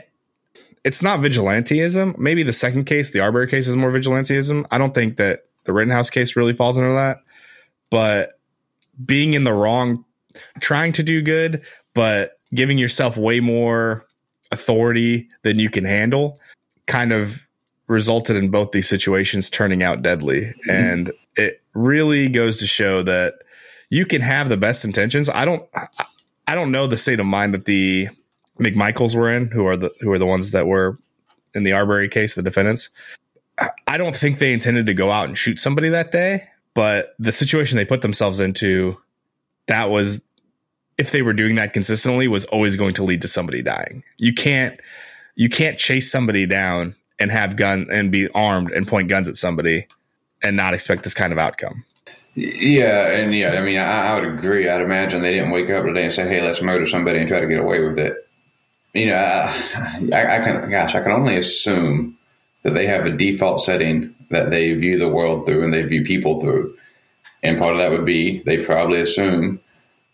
It's 0.82 1.02
not 1.02 1.20
vigilanteism. 1.20 2.16
Maybe 2.18 2.42
the 2.42 2.52
second 2.52 2.86
case, 2.86 3.10
the 3.10 3.20
Arbery 3.20 3.48
case, 3.48 3.68
is 3.68 3.76
more 3.76 3.92
vigilanteism. 3.92 4.66
I 4.70 4.78
don't 4.78 4.94
think 4.94 5.18
that 5.18 5.44
the 5.64 5.72
Rittenhouse 5.72 6.10
case 6.10 6.36
really 6.36 6.54
falls 6.54 6.78
under 6.78 6.94
that. 6.94 7.18
But 7.90 8.32
being 9.04 9.34
in 9.34 9.44
the 9.44 9.52
wrong 9.52 10.04
trying 10.60 10.92
to 10.92 11.02
do 11.02 11.22
good, 11.22 11.62
but 11.94 12.38
giving 12.54 12.78
yourself 12.78 13.16
way 13.16 13.40
more 13.40 14.06
authority 14.50 15.28
than 15.42 15.58
you 15.58 15.70
can 15.70 15.84
handle 15.84 16.38
kind 16.86 17.12
of 17.12 17.46
resulted 17.86 18.36
in 18.36 18.50
both 18.50 18.72
these 18.72 18.88
situations 18.88 19.50
turning 19.50 19.82
out 19.82 20.02
deadly. 20.02 20.42
Mm-hmm. 20.42 20.70
And 20.70 21.12
it 21.36 21.62
really 21.74 22.28
goes 22.28 22.58
to 22.58 22.66
show 22.66 23.02
that 23.02 23.34
you 23.90 24.06
can 24.06 24.22
have 24.22 24.48
the 24.48 24.56
best 24.56 24.84
intentions. 24.84 25.28
I 25.28 25.44
don't 25.44 25.62
I 26.46 26.54
don't 26.54 26.72
know 26.72 26.86
the 26.86 26.96
state 26.96 27.20
of 27.20 27.26
mind 27.26 27.54
that 27.54 27.66
the 27.66 28.08
McMichaels 28.58 29.14
were 29.14 29.30
in, 29.34 29.48
who 29.48 29.66
are 29.66 29.76
the 29.76 29.90
who 30.00 30.10
are 30.12 30.18
the 30.18 30.26
ones 30.26 30.50
that 30.52 30.66
were 30.66 30.96
in 31.54 31.64
the 31.64 31.72
Arbery 31.72 32.08
case, 32.08 32.34
the 32.34 32.42
defendants. 32.42 32.90
I 33.86 33.98
don't 33.98 34.16
think 34.16 34.38
they 34.38 34.52
intended 34.52 34.86
to 34.86 34.94
go 34.94 35.10
out 35.10 35.28
and 35.28 35.36
shoot 35.36 35.60
somebody 35.60 35.90
that 35.90 36.10
day, 36.10 36.48
but 36.74 37.14
the 37.18 37.32
situation 37.32 37.76
they 37.76 37.84
put 37.84 38.00
themselves 38.00 38.40
into, 38.40 38.98
that 39.66 39.90
was 39.90 40.22
if 40.98 41.10
they 41.10 41.22
were 41.22 41.32
doing 41.32 41.56
that 41.56 41.72
consistently, 41.72 42.28
was 42.28 42.44
always 42.46 42.76
going 42.76 42.94
to 42.94 43.02
lead 43.02 43.22
to 43.22 43.28
somebody 43.28 43.62
dying. 43.62 44.04
You 44.18 44.32
can't 44.32 44.78
you 45.34 45.48
can't 45.48 45.78
chase 45.78 46.10
somebody 46.10 46.46
down 46.46 46.94
and 47.18 47.30
have 47.30 47.56
gun 47.56 47.86
and 47.90 48.10
be 48.10 48.28
armed 48.30 48.70
and 48.72 48.86
point 48.86 49.08
guns 49.08 49.28
at 49.28 49.36
somebody 49.36 49.86
and 50.42 50.56
not 50.56 50.74
expect 50.74 51.04
this 51.04 51.14
kind 51.14 51.32
of 51.32 51.38
outcome. 51.38 51.84
Yeah, 52.34 53.10
and 53.10 53.34
yeah, 53.34 53.50
I 53.50 53.60
mean, 53.60 53.78
I, 53.78 54.08
I, 54.08 54.14
would 54.14 54.24
agree. 54.24 54.68
I'd 54.68 54.80
imagine 54.80 55.20
they 55.20 55.32
didn't 55.32 55.50
wake 55.50 55.68
up 55.68 55.84
today 55.84 56.04
and 56.04 56.12
say, 56.12 56.26
"Hey, 56.26 56.40
let's 56.40 56.62
murder 56.62 56.86
somebody 56.86 57.18
and 57.18 57.28
try 57.28 57.40
to 57.40 57.46
get 57.46 57.60
away 57.60 57.84
with 57.84 57.98
it." 57.98 58.16
You 58.94 59.06
know, 59.06 59.16
I, 59.16 60.08
I, 60.12 60.40
I 60.40 60.44
can, 60.44 60.70
gosh, 60.70 60.94
I 60.94 61.02
can 61.02 61.12
only 61.12 61.36
assume 61.36 62.16
that 62.62 62.72
they 62.72 62.86
have 62.86 63.04
a 63.04 63.10
default 63.10 63.62
setting 63.62 64.14
that 64.30 64.50
they 64.50 64.72
view 64.72 64.98
the 64.98 65.08
world 65.08 65.44
through 65.44 65.62
and 65.62 65.74
they 65.74 65.82
view 65.82 66.04
people 66.04 66.40
through, 66.40 66.74
and 67.42 67.58
part 67.58 67.72
of 67.72 67.78
that 67.78 67.90
would 67.90 68.04
be 68.04 68.42
they 68.44 68.64
probably 68.64 69.00
assume 69.00 69.60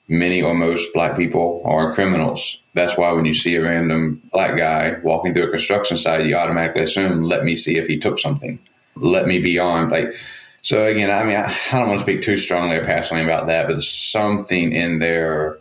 many 0.09 0.41
or 0.41 0.55
most 0.55 0.93
black 0.95 1.17
people 1.17 1.63
are 1.65 1.93
criminals. 1.93 2.61
That's 2.75 2.97
why 2.97 3.13
when 3.13 3.27
you 3.27 3.35
see 3.35 3.57
a 3.57 3.63
random 3.63 4.23
black 4.33 4.57
guy 4.57 4.97
walking 5.03 5.35
through 5.35 5.49
a 5.49 5.51
construction 5.51 5.99
site, 5.99 6.27
you 6.27 6.35
automatically 6.35 6.85
assume, 6.85 7.23
"Let 7.23 7.45
me 7.45 7.57
see 7.57 7.77
if 7.77 7.87
he 7.87 7.99
took 7.99 8.19
something. 8.19 8.59
Let 8.97 9.27
me 9.27 9.39
be 9.39 9.59
armed." 9.59 9.93
Like 9.93 10.15
so 10.63 10.85
again, 10.85 11.11
I 11.11 11.25
mean, 11.25 11.37
I, 11.37 11.55
I 11.73 11.79
don't 11.79 11.89
want 11.89 12.01
to 12.01 12.05
speak 12.05 12.23
too 12.23 12.37
strongly 12.37 12.77
or 12.77 12.85
passionately 12.85 13.31
about 13.31 13.47
that, 13.47 13.69
but 13.69 13.83
something 13.83 14.73
in 14.73 14.99
their 14.99 15.59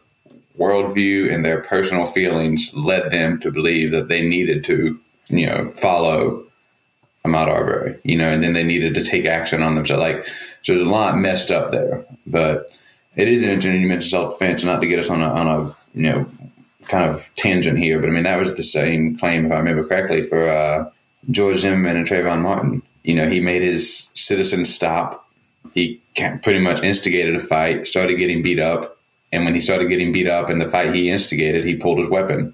worldview 0.58 1.32
and 1.32 1.46
their 1.46 1.62
personal 1.62 2.06
feelings 2.06 2.74
led 2.74 3.12
them 3.12 3.40
to 3.42 3.52
believe 3.52 3.92
that 3.92 4.08
they 4.08 4.28
needed 4.28 4.64
to, 4.66 5.00
you 5.28 5.46
know, 5.46 5.70
follow 5.72 6.47
Ahmaud 7.27 7.48
Arbery, 7.48 8.00
you 8.03 8.17
know, 8.17 8.29
and 8.29 8.43
then 8.43 8.53
they 8.53 8.63
needed 8.63 8.93
to 8.96 9.03
take 9.03 9.25
action 9.25 9.62
on 9.62 9.75
themselves. 9.75 10.01
Like, 10.01 10.25
so 10.63 10.74
there's 10.74 10.86
a 10.86 10.89
lot 10.89 11.17
messed 11.17 11.51
up 11.51 11.72
there, 11.72 12.05
but 12.25 12.77
it 13.15 13.27
is 13.27 13.43
interesting 13.43 13.81
you 13.81 13.88
mentioned 13.88 14.12
self 14.12 14.38
defense, 14.38 14.63
not 14.63 14.81
to 14.81 14.88
get 14.88 15.00
us 15.00 15.10
on 15.10 15.22
a, 15.22 15.29
on 15.29 15.48
a, 15.48 15.75
you 15.93 16.03
know, 16.03 16.25
kind 16.86 17.10
of 17.10 17.29
tangent 17.36 17.77
here, 17.77 18.00
but 18.00 18.10
I 18.10 18.13
mean, 18.13 18.24
that 18.24 18.39
was 18.39 18.55
the 18.55 18.63
same 18.63 19.17
claim, 19.17 19.46
if 19.46 19.51
I 19.51 19.57
remember 19.57 19.84
correctly, 19.86 20.22
for 20.22 20.48
uh, 20.48 20.89
George 21.29 21.57
Zimmerman 21.57 21.98
and 21.98 22.07
Trayvon 22.07 22.41
Martin 22.41 22.81
you 23.07 23.15
know, 23.15 23.29
he 23.29 23.39
made 23.39 23.62
his 23.62 24.10
citizen 24.13 24.65
stop. 24.65 25.25
He 25.74 26.01
pretty 26.43 26.60
much 26.60 26.84
instigated 26.84 27.38
a 27.38 27.39
fight, 27.39 27.88
started 27.88 28.17
getting 28.17 28.41
beat 28.41 28.60
up. 28.60 28.98
And 29.31 29.46
when 29.46 29.53
he 29.53 29.62
started 29.62 29.88
getting 29.88 30.12
beat 30.12 30.27
up 30.27 30.50
in 30.50 30.60
the 30.60 30.69
fight 30.69 30.93
he 30.93 31.10
instigated, 31.10 31.63
he 31.63 31.77
pulled 31.77 32.00
his 32.00 32.10
weapon. 32.10 32.53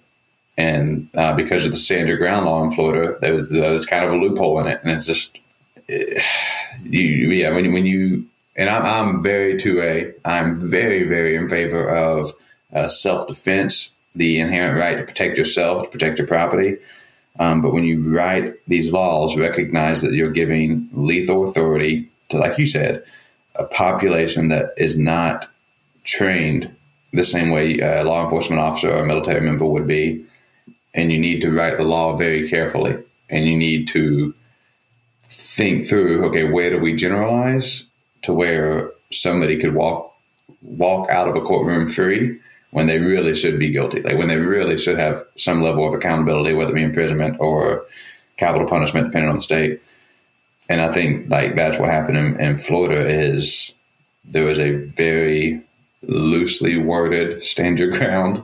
And 0.57 1.09
uh, 1.15 1.33
because 1.33 1.65
of 1.65 1.71
the 1.71 1.77
stand 1.77 2.07
your 2.07 2.17
ground 2.17 2.45
law 2.45 2.63
in 2.63 2.71
Florida, 2.71 3.17
there 3.21 3.33
was, 3.33 3.49
there 3.49 3.73
was 3.73 3.85
kind 3.85 4.05
of 4.05 4.13
a 4.13 4.17
loophole 4.17 4.59
in 4.59 4.67
it. 4.67 4.79
And 4.83 4.91
it's 4.91 5.07
just, 5.07 5.39
you, 5.87 7.31
yeah, 7.31 7.51
when, 7.51 7.71
when 7.73 7.85
you, 7.85 8.25
and 8.55 8.69
I'm, 8.69 8.83
I'm 8.85 9.23
very 9.23 9.55
2A, 9.55 10.13
I'm 10.25 10.55
very, 10.55 11.03
very 11.03 11.35
in 11.35 11.49
favor 11.49 11.89
of 11.89 12.33
uh, 12.73 12.87
self 12.87 13.27
defense, 13.27 13.93
the 14.15 14.39
inherent 14.39 14.77
right 14.77 14.97
to 14.97 15.03
protect 15.03 15.37
yourself, 15.37 15.83
to 15.83 15.89
protect 15.89 16.19
your 16.19 16.27
property. 16.27 16.77
Um, 17.39 17.61
but 17.61 17.73
when 17.73 17.83
you 17.83 18.15
write 18.15 18.53
these 18.67 18.91
laws, 18.91 19.35
recognize 19.35 20.01
that 20.03 20.13
you're 20.13 20.31
giving 20.31 20.87
lethal 20.93 21.49
authority 21.49 22.09
to, 22.29 22.37
like 22.37 22.57
you 22.59 22.67
said, 22.67 23.03
a 23.55 23.65
population 23.65 24.49
that 24.49 24.73
is 24.77 24.95
not 24.97 25.49
trained 26.03 26.75
the 27.11 27.23
same 27.23 27.51
way 27.51 27.79
a 27.79 28.03
law 28.03 28.23
enforcement 28.23 28.61
officer 28.61 28.91
or 28.91 29.03
a 29.03 29.05
military 29.05 29.41
member 29.41 29.65
would 29.65 29.87
be. 29.87 30.23
And 30.93 31.11
you 31.11 31.19
need 31.19 31.41
to 31.41 31.51
write 31.51 31.77
the 31.77 31.83
law 31.83 32.15
very 32.15 32.47
carefully. 32.47 32.97
And 33.29 33.47
you 33.47 33.57
need 33.57 33.87
to 33.89 34.33
think 35.27 35.87
through 35.87 36.25
okay, 36.25 36.49
where 36.49 36.69
do 36.69 36.79
we 36.79 36.95
generalize 36.95 37.87
to 38.23 38.33
where 38.33 38.91
somebody 39.11 39.57
could 39.57 39.73
walk 39.73 40.13
walk 40.61 41.09
out 41.09 41.27
of 41.27 41.35
a 41.35 41.41
courtroom 41.41 41.87
free 41.87 42.39
when 42.71 42.87
they 42.87 42.99
really 42.99 43.35
should 43.35 43.59
be 43.59 43.69
guilty, 43.69 44.01
like 44.01 44.17
when 44.17 44.27
they 44.27 44.37
really 44.37 44.79
should 44.79 44.97
have 44.97 45.23
some 45.35 45.61
level 45.61 45.87
of 45.87 45.93
accountability, 45.93 46.53
whether 46.53 46.71
it 46.71 46.75
be 46.75 46.83
imprisonment 46.83 47.37
or 47.39 47.85
capital 48.37 48.67
punishment, 48.67 49.07
depending 49.07 49.29
on 49.29 49.35
the 49.35 49.41
state. 49.41 49.81
And 50.69 50.81
I 50.81 50.91
think 50.91 51.29
like 51.29 51.55
that's 51.55 51.77
what 51.77 51.89
happened 51.89 52.17
in, 52.17 52.39
in 52.39 52.57
Florida 52.57 53.07
is 53.07 53.73
there 54.25 54.45
was 54.45 54.59
a 54.59 54.71
very 54.71 55.61
loosely 56.01 56.77
worded 56.77 57.43
stand 57.43 57.79
your 57.79 57.91
ground, 57.91 58.43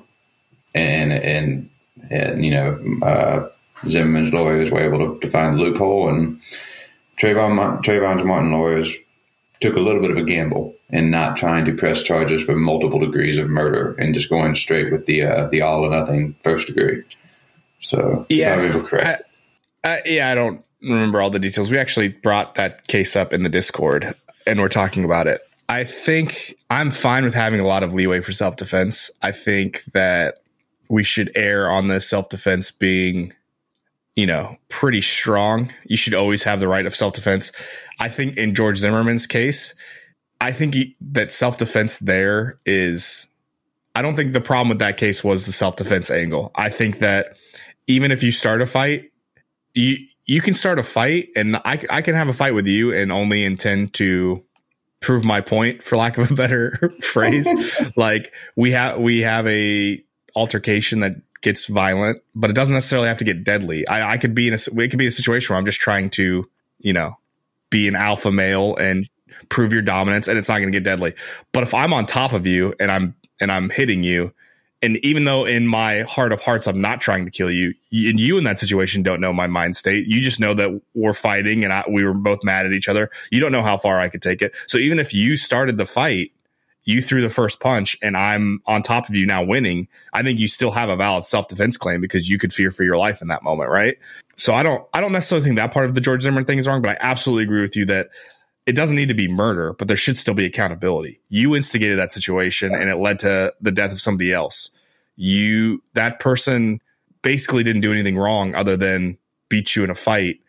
and 0.75 1.11
and 1.13 1.68
and 2.09 2.45
you 2.45 2.51
know 2.51 2.79
uh, 3.01 3.49
Zimmerman's 3.87 4.33
lawyers 4.33 4.71
were 4.71 4.81
able 4.81 4.99
to, 4.99 5.19
to 5.19 5.31
find 5.31 5.53
the 5.53 5.59
loophole, 5.59 6.09
and 6.09 6.39
Trayvon 7.19 7.83
Trayvon's 7.83 8.23
Martin 8.23 8.51
lawyers 8.51 8.95
took 9.59 9.75
a 9.75 9.79
little 9.79 10.01
bit 10.01 10.11
of 10.11 10.17
a 10.17 10.23
gamble 10.23 10.73
in 10.89 11.09
not 11.09 11.37
trying 11.37 11.65
to 11.65 11.73
press 11.73 12.01
charges 12.01 12.43
for 12.43 12.55
multiple 12.55 12.99
degrees 12.99 13.37
of 13.37 13.49
murder 13.49 13.93
and 13.99 14.13
just 14.13 14.29
going 14.29 14.55
straight 14.55 14.91
with 14.91 15.05
the 15.05 15.23
uh, 15.23 15.47
the 15.47 15.61
all 15.61 15.85
or 15.85 15.89
nothing 15.89 16.35
first 16.43 16.67
degree. 16.67 17.03
So 17.79 18.25
yeah, 18.29 18.53
if 18.53 18.59
I 18.59 18.63
remember 18.63 18.87
correct. 18.87 19.23
I, 19.83 19.89
I, 19.89 20.01
yeah, 20.05 20.31
I 20.31 20.35
don't 20.35 20.63
remember 20.81 21.21
all 21.21 21.29
the 21.29 21.39
details. 21.39 21.69
We 21.69 21.77
actually 21.77 22.09
brought 22.09 22.55
that 22.55 22.87
case 22.87 23.15
up 23.15 23.33
in 23.33 23.43
the 23.43 23.49
Discord 23.49 24.15
and 24.45 24.59
we're 24.59 24.69
talking 24.69 25.03
about 25.03 25.27
it. 25.27 25.41
I 25.67 25.83
think 25.83 26.55
I'm 26.69 26.89
fine 26.89 27.23
with 27.23 27.35
having 27.35 27.59
a 27.59 27.67
lot 27.67 27.83
of 27.83 27.93
leeway 27.93 28.21
for 28.21 28.33
self 28.33 28.55
defense. 28.55 29.11
I 29.21 29.31
think 29.31 29.83
that 29.93 30.39
we 30.89 31.03
should 31.03 31.31
err 31.35 31.69
on 31.69 31.87
the 31.87 32.01
self 32.01 32.29
defense 32.29 32.71
being, 32.71 33.33
you 34.15 34.25
know, 34.25 34.57
pretty 34.67 35.01
strong. 35.01 35.71
You 35.85 35.97
should 35.97 36.13
always 36.13 36.43
have 36.43 36.59
the 36.59 36.67
right 36.67 36.85
of 36.85 36.95
self 36.95 37.13
defense. 37.13 37.51
I 37.99 38.09
think 38.09 38.37
in 38.37 38.55
George 38.55 38.77
Zimmerman's 38.77 39.27
case, 39.27 39.75
I 40.41 40.51
think 40.51 40.73
he, 40.73 40.95
that 41.01 41.31
self 41.31 41.57
defense 41.57 41.99
there 41.99 42.57
is. 42.65 43.27
I 43.95 44.01
don't 44.01 44.15
think 44.15 44.33
the 44.33 44.41
problem 44.41 44.69
with 44.69 44.79
that 44.79 44.97
case 44.97 45.23
was 45.23 45.45
the 45.45 45.51
self 45.51 45.75
defense 45.75 46.09
angle. 46.09 46.51
I 46.55 46.69
think 46.69 46.99
that 46.99 47.37
even 47.87 48.11
if 48.11 48.23
you 48.23 48.31
start 48.31 48.61
a 48.61 48.65
fight, 48.65 49.11
you 49.73 49.97
you 50.25 50.41
can 50.41 50.53
start 50.53 50.79
a 50.79 50.83
fight, 50.83 51.29
and 51.35 51.57
I 51.57 51.79
I 51.89 52.01
can 52.01 52.15
have 52.15 52.29
a 52.29 52.33
fight 52.33 52.53
with 52.53 52.67
you 52.67 52.93
and 52.93 53.11
only 53.11 53.43
intend 53.43 53.93
to 53.95 54.43
prove 55.01 55.23
my 55.23 55.41
point, 55.41 55.83
for 55.83 55.97
lack 55.97 56.17
of 56.17 56.31
a 56.31 56.33
better 56.33 56.93
phrase. 57.01 57.47
like 57.95 58.33
we 58.55 58.71
have 58.71 58.99
we 58.99 59.19
have 59.21 59.45
a 59.47 60.03
altercation 60.39 61.01
that 61.01 61.15
gets 61.41 61.65
violent, 61.65 62.21
but 62.33 62.49
it 62.49 62.53
doesn't 62.53 62.73
necessarily 62.73 63.07
have 63.07 63.17
to 63.17 63.23
get 63.23 63.43
deadly. 63.43 63.87
I, 63.87 64.13
I 64.13 64.17
could 64.17 64.33
be 64.33 64.47
in 64.47 64.53
a 64.53 64.81
it 64.81 64.89
could 64.89 64.99
be 64.99 65.07
a 65.07 65.11
situation 65.11 65.53
where 65.53 65.59
I'm 65.59 65.65
just 65.65 65.79
trying 65.79 66.09
to 66.11 66.49
you 66.79 66.93
know 66.93 67.17
be 67.69 67.87
an 67.87 67.95
alpha 67.95 68.31
male 68.31 68.75
and 68.77 69.07
prove 69.49 69.73
your 69.73 69.81
dominance 69.81 70.27
and 70.27 70.37
it's 70.37 70.49
not 70.49 70.59
going 70.59 70.71
to 70.71 70.75
get 70.75 70.83
deadly. 70.83 71.13
But 71.51 71.63
if 71.63 71.73
I'm 71.73 71.93
on 71.93 72.05
top 72.05 72.33
of 72.33 72.47
you 72.47 72.73
and 72.79 72.91
I'm 72.91 73.15
and 73.39 73.51
I'm 73.51 73.69
hitting 73.69 74.03
you 74.03 74.33
and 74.81 74.97
even 74.97 75.25
though 75.25 75.45
in 75.45 75.67
my 75.67 76.01
heart 76.03 76.31
of 76.31 76.41
hearts 76.41 76.67
I'm 76.67 76.81
not 76.81 77.01
trying 77.01 77.25
to 77.25 77.31
kill 77.31 77.51
you, 77.51 77.73
and 77.91 78.19
you 78.19 78.37
in 78.37 78.45
that 78.45 78.59
situation 78.59 79.03
don't 79.03 79.19
know 79.19 79.33
my 79.33 79.47
mind 79.47 79.75
state. 79.75 80.07
You 80.07 80.21
just 80.21 80.39
know 80.39 80.53
that 80.53 80.81
we're 80.93 81.13
fighting 81.13 81.63
and 81.63 81.73
I, 81.73 81.83
we 81.89 82.03
were 82.03 82.13
both 82.13 82.43
mad 82.43 82.65
at 82.65 82.71
each 82.71 82.87
other. 82.87 83.09
You 83.29 83.39
don't 83.39 83.51
know 83.51 83.61
how 83.61 83.77
far 83.77 83.99
I 83.99 84.09
could 84.09 84.21
take 84.21 84.41
it. 84.41 84.55
So 84.67 84.77
even 84.77 84.99
if 84.99 85.13
you 85.13 85.35
started 85.35 85.77
the 85.77 85.85
fight, 85.85 86.31
you 86.89 87.03
threw 87.03 87.21
the 87.21 87.29
first 87.29 87.59
punch 87.59 87.95
and 88.01 88.17
I'm 88.17 88.63
on 88.65 88.81
top 88.81 89.07
of 89.09 89.15
you 89.15 89.27
now 89.27 89.43
winning, 89.43 89.87
I 90.11 90.23
think 90.23 90.39
you 90.39 90.47
still 90.47 90.71
have 90.71 90.89
a 90.89 90.95
valid 90.95 91.23
self-defense 91.23 91.77
claim 91.77 92.01
because 92.01 92.27
you 92.27 92.39
could 92.39 92.51
fear 92.51 92.71
for 92.71 92.83
your 92.83 92.97
life 92.97 93.21
in 93.21 93.27
that 93.27 93.43
moment, 93.43 93.69
right? 93.69 93.95
So 94.37 94.55
I 94.55 94.63
don't 94.63 94.83
I 94.91 94.99
don't 94.99 95.11
necessarily 95.11 95.45
think 95.45 95.57
that 95.57 95.71
part 95.71 95.85
of 95.85 95.93
the 95.93 96.01
George 96.01 96.23
Zimmerman 96.23 96.45
thing 96.45 96.57
is 96.57 96.67
wrong, 96.67 96.81
but 96.81 96.89
I 96.89 96.97
absolutely 96.99 97.43
agree 97.43 97.61
with 97.61 97.75
you 97.75 97.85
that 97.85 98.09
it 98.65 98.71
doesn't 98.71 98.95
need 98.95 99.07
to 99.07 99.13
be 99.13 99.27
murder, 99.27 99.73
but 99.77 99.87
there 99.87 99.97
should 99.97 100.17
still 100.17 100.33
be 100.33 100.45
accountability. 100.45 101.21
You 101.29 101.55
instigated 101.55 101.99
that 101.99 102.11
situation 102.11 102.73
and 102.73 102.89
it 102.89 102.97
led 102.97 103.19
to 103.19 103.53
the 103.61 103.71
death 103.71 103.91
of 103.91 104.01
somebody 104.01 104.33
else. 104.33 104.71
You, 105.15 105.83
that 105.93 106.19
person 106.19 106.79
basically 107.21 107.63
didn't 107.63 107.81
do 107.81 107.91
anything 107.91 108.17
wrong 108.17 108.55
other 108.55 108.75
than 108.75 109.19
beat 109.47 109.75
you 109.75 109.83
in 109.83 109.91
a 109.91 109.95
fight 109.95 110.39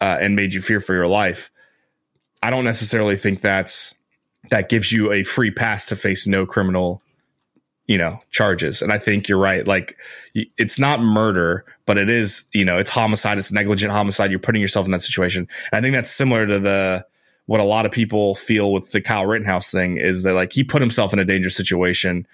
uh, 0.00 0.16
and 0.18 0.34
made 0.34 0.54
you 0.54 0.62
fear 0.62 0.80
for 0.80 0.94
your 0.94 1.08
life. 1.08 1.50
I 2.42 2.48
don't 2.48 2.64
necessarily 2.64 3.16
think 3.16 3.42
that's 3.42 3.94
that 4.50 4.68
gives 4.68 4.92
you 4.92 5.12
a 5.12 5.22
free 5.22 5.50
pass 5.50 5.86
to 5.86 5.96
face 5.96 6.26
no 6.26 6.44
criminal, 6.44 7.02
you 7.86 7.96
know, 7.96 8.18
charges. 8.30 8.82
And 8.82 8.92
I 8.92 8.98
think 8.98 9.28
you're 9.28 9.38
right. 9.38 9.66
Like 9.66 9.96
it's 10.34 10.78
not 10.78 11.00
murder, 11.00 11.64
but 11.86 11.96
it 11.96 12.10
is, 12.10 12.44
you 12.52 12.64
know, 12.64 12.78
it's 12.78 12.90
homicide. 12.90 13.38
It's 13.38 13.52
negligent 13.52 13.92
homicide. 13.92 14.30
You're 14.30 14.40
putting 14.40 14.60
yourself 14.60 14.86
in 14.86 14.92
that 14.92 15.02
situation. 15.02 15.48
And 15.72 15.78
I 15.78 15.80
think 15.80 15.94
that's 15.94 16.10
similar 16.10 16.46
to 16.46 16.58
the 16.58 17.06
what 17.46 17.60
a 17.60 17.64
lot 17.64 17.86
of 17.86 17.90
people 17.90 18.36
feel 18.36 18.72
with 18.72 18.92
the 18.92 19.00
Kyle 19.00 19.26
Rittenhouse 19.26 19.72
thing 19.72 19.96
is 19.96 20.22
that 20.22 20.34
like 20.34 20.52
he 20.52 20.62
put 20.62 20.82
himself 20.82 21.12
in 21.12 21.18
a 21.18 21.24
dangerous 21.24 21.56
situation. 21.56 22.26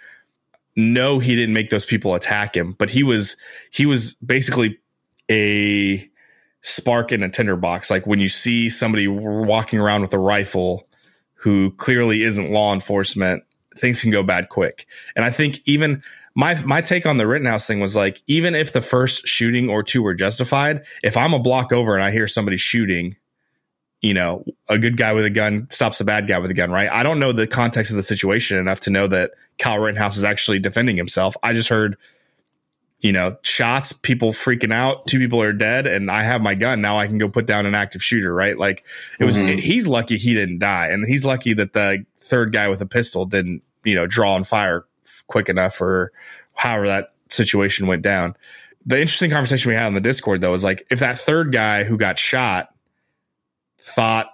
No, 0.74 1.20
he 1.20 1.34
didn't 1.34 1.54
make 1.54 1.70
those 1.70 1.86
people 1.86 2.14
attack 2.14 2.54
him, 2.54 2.72
but 2.72 2.90
he 2.90 3.02
was 3.02 3.36
he 3.70 3.86
was 3.86 4.14
basically 4.14 4.78
a 5.30 6.06
spark 6.60 7.12
in 7.12 7.22
a 7.22 7.30
tinderbox. 7.30 7.90
Like 7.90 8.06
when 8.06 8.20
you 8.20 8.28
see 8.28 8.68
somebody 8.68 9.08
walking 9.08 9.78
around 9.78 10.02
with 10.02 10.12
a 10.12 10.18
rifle 10.18 10.86
who 11.36 11.70
clearly 11.72 12.22
isn't 12.22 12.50
law 12.50 12.74
enforcement, 12.74 13.44
things 13.76 14.00
can 14.00 14.10
go 14.10 14.22
bad 14.22 14.48
quick. 14.48 14.86
And 15.14 15.24
I 15.24 15.30
think 15.30 15.60
even 15.64 16.02
my 16.34 16.54
my 16.62 16.80
take 16.80 17.06
on 17.06 17.16
the 17.16 17.26
Rittenhouse 17.26 17.66
thing 17.66 17.80
was 17.80 17.96
like, 17.96 18.22
even 18.26 18.54
if 18.54 18.72
the 18.72 18.82
first 18.82 19.26
shooting 19.26 19.70
or 19.70 19.82
two 19.82 20.02
were 20.02 20.14
justified, 20.14 20.84
if 21.02 21.16
I'm 21.16 21.34
a 21.34 21.38
block 21.38 21.72
over 21.72 21.94
and 21.94 22.04
I 22.04 22.10
hear 22.10 22.28
somebody 22.28 22.56
shooting, 22.56 23.16
you 24.02 24.14
know, 24.14 24.44
a 24.68 24.78
good 24.78 24.96
guy 24.96 25.12
with 25.12 25.24
a 25.24 25.30
gun 25.30 25.66
stops 25.70 26.00
a 26.00 26.04
bad 26.04 26.28
guy 26.28 26.38
with 26.38 26.50
a 26.50 26.54
gun, 26.54 26.70
right? 26.70 26.90
I 26.90 27.02
don't 27.02 27.18
know 27.18 27.32
the 27.32 27.46
context 27.46 27.90
of 27.90 27.96
the 27.96 28.02
situation 28.02 28.58
enough 28.58 28.80
to 28.80 28.90
know 28.90 29.06
that 29.06 29.32
Kyle 29.58 29.78
Rittenhouse 29.78 30.16
is 30.16 30.24
actually 30.24 30.58
defending 30.58 30.96
himself. 30.96 31.36
I 31.42 31.54
just 31.54 31.68
heard, 31.68 31.96
you 33.00 33.12
know, 33.12 33.36
shots, 33.42 33.92
people 33.92 34.32
freaking 34.32 34.72
out, 34.72 35.06
two 35.06 35.18
people 35.18 35.40
are 35.40 35.52
dead, 35.52 35.86
and 35.86 36.10
I 36.10 36.22
have 36.22 36.40
my 36.40 36.54
gun. 36.54 36.80
Now 36.80 36.98
I 36.98 37.06
can 37.06 37.18
go 37.18 37.28
put 37.28 37.46
down 37.46 37.66
an 37.66 37.74
active 37.74 38.02
shooter, 38.02 38.34
right? 38.34 38.58
Like 38.58 38.84
it 39.20 39.24
was, 39.24 39.38
mm-hmm. 39.38 39.58
he's 39.58 39.86
lucky 39.86 40.16
he 40.16 40.34
didn't 40.34 40.58
die. 40.58 40.88
And 40.88 41.06
he's 41.06 41.24
lucky 41.24 41.52
that 41.54 41.72
the 41.72 42.04
third 42.20 42.52
guy 42.52 42.68
with 42.68 42.80
a 42.80 42.86
pistol 42.86 43.26
didn't, 43.26 43.62
you 43.84 43.94
know, 43.94 44.06
draw 44.06 44.34
and 44.34 44.46
fire 44.46 44.86
quick 45.26 45.48
enough 45.48 45.80
or 45.80 46.12
however 46.54 46.86
that 46.86 47.12
situation 47.28 47.86
went 47.86 48.02
down. 48.02 48.34
The 48.86 49.00
interesting 49.00 49.30
conversation 49.30 49.68
we 49.68 49.74
had 49.74 49.86
on 49.86 49.94
the 49.94 50.00
Discord 50.00 50.40
though 50.40 50.54
is 50.54 50.64
like 50.64 50.86
if 50.90 51.00
that 51.00 51.20
third 51.20 51.52
guy 51.52 51.84
who 51.84 51.96
got 51.96 52.18
shot 52.18 52.74
thought 53.80 54.28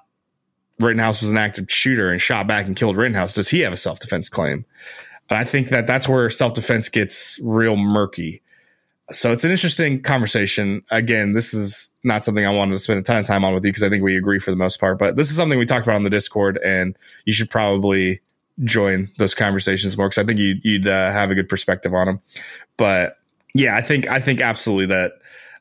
Rittenhouse 0.79 1.21
was 1.21 1.29
an 1.29 1.39
active 1.39 1.71
shooter 1.71 2.11
and 2.11 2.21
shot 2.21 2.47
back 2.47 2.67
and 2.67 2.77
killed 2.77 2.97
Rittenhouse, 2.97 3.35
does 3.35 3.49
he 3.49 3.61
have 3.61 3.73
a 3.73 3.77
self 3.77 3.99
defense 4.01 4.29
claim? 4.29 4.65
And 5.31 5.39
I 5.39 5.45
think 5.45 5.69
that 5.69 5.87
that's 5.87 6.09
where 6.09 6.29
self 6.31 6.55
defense 6.55 6.89
gets 6.89 7.39
real 7.43 7.77
murky. 7.77 8.43
So 9.11 9.33
it's 9.33 9.45
an 9.45 9.51
interesting 9.51 10.01
conversation. 10.01 10.83
Again, 10.91 11.33
this 11.33 11.53
is 11.53 11.93
not 12.05 12.25
something 12.25 12.47
I 12.47 12.51
wanted 12.51 12.73
to 12.73 12.79
spend 12.79 13.01
a 13.01 13.03
ton 13.03 13.19
of 13.19 13.27
time 13.27 13.45
on 13.45 13.53
with 13.53 13.65
you 13.65 13.71
because 13.71 13.83
I 13.83 13.89
think 13.89 14.03
we 14.03 14.17
agree 14.17 14.39
for 14.39 14.51
the 14.51 14.57
most 14.57 14.81
part, 14.81 14.99
but 14.99 15.17
this 15.17 15.31
is 15.31 15.37
something 15.37 15.59
we 15.59 15.67
talked 15.67 15.87
about 15.87 15.97
on 15.97 16.05
the 16.05 16.11
Discord 16.11 16.59
and 16.65 16.97
you 17.27 17.33
should 17.33 17.51
probably 17.51 18.21
join 18.65 19.09
those 19.19 19.35
conversations 19.35 19.97
more 19.97 20.09
because 20.09 20.23
I 20.23 20.27
think 20.27 20.39
you, 20.39 20.79
would 20.79 20.89
uh, 20.89 21.11
have 21.13 21.31
a 21.31 21.35
good 21.35 21.49
perspective 21.49 21.93
on 21.93 22.07
them. 22.07 22.21
But 22.77 23.17
yeah, 23.55 23.77
I 23.77 23.83
think 23.83 24.09
I 24.09 24.21
think 24.21 24.41
absolutely 24.41 24.87
that 24.87 25.13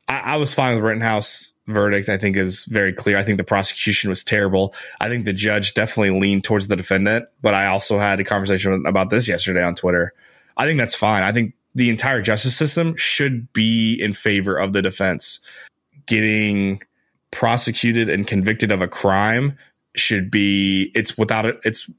I, 0.08 0.20
I, 0.20 0.36
was 0.38 0.54
fine 0.54 0.76
with 0.76 0.84
Rittenhouse 0.84 1.54
verdict. 1.68 2.10
I 2.10 2.18
think 2.18 2.38
is 2.38 2.66
very 2.66 2.94
clear. 2.94 3.18
I 3.18 3.24
think 3.24 3.38
the 3.38 3.44
prosecution 3.44 4.10
was 4.10 4.24
terrible. 4.24 4.74
I 5.00 5.10
think 5.10 5.26
the 5.26 5.34
judge 5.34 5.74
definitely 5.74 6.20
leaned 6.20 6.44
towards 6.44 6.68
the 6.68 6.76
defendant. 6.76 7.28
But 7.42 7.54
I 7.54 7.68
also 7.68 8.00
had 8.00 8.20
a 8.20 8.24
conversation 8.24 8.86
about 8.86 9.10
this 9.10 9.28
yesterday 9.28 9.64
on 9.64 9.76
Twitter. 9.76 10.14
I 10.58 10.66
think 10.66 10.78
that's 10.78 10.96
fine. 10.96 11.24
I 11.24 11.32
think 11.32 11.54
the 11.76 11.90
entire 11.90 12.22
justice 12.22 12.56
system 12.56 12.96
should 12.96 13.52
be 13.54 13.96
in 14.00 14.14
favor 14.14 14.58
of 14.58 14.74
the 14.74 14.82
defense. 14.82 15.40
Getting 16.06 16.82
prosecuted 17.32 18.10
and 18.10 18.28
convicted 18.28 18.72
of 18.72 18.82
a 18.82 18.88
crime 18.88 19.58
should 19.96 20.30
be 20.30 20.92
it's 20.96 21.18
without 21.18 21.46
it 21.46 21.60
it's 21.64 21.90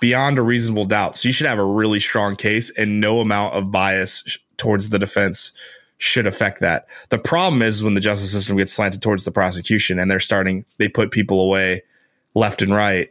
beyond 0.00 0.38
a 0.38 0.42
reasonable 0.42 0.84
doubt. 0.84 1.16
So 1.16 1.28
you 1.28 1.32
should 1.32 1.46
have 1.46 1.58
a 1.58 1.64
really 1.64 2.00
strong 2.00 2.36
case 2.36 2.70
and 2.76 3.00
no 3.00 3.20
amount 3.20 3.54
of 3.54 3.70
bias 3.70 4.38
towards 4.56 4.90
the 4.90 4.98
defense 4.98 5.52
should 5.98 6.26
affect 6.26 6.60
that. 6.60 6.86
The 7.10 7.18
problem 7.18 7.60
is 7.60 7.84
when 7.84 7.94
the 7.94 8.00
justice 8.00 8.32
system 8.32 8.56
gets 8.56 8.72
slanted 8.72 9.02
towards 9.02 9.24
the 9.24 9.30
prosecution 9.30 9.98
and 9.98 10.10
they're 10.10 10.18
starting, 10.18 10.64
they 10.78 10.88
put 10.88 11.10
people 11.10 11.40
away 11.40 11.82
left 12.34 12.62
and 12.62 12.70
right 12.70 13.10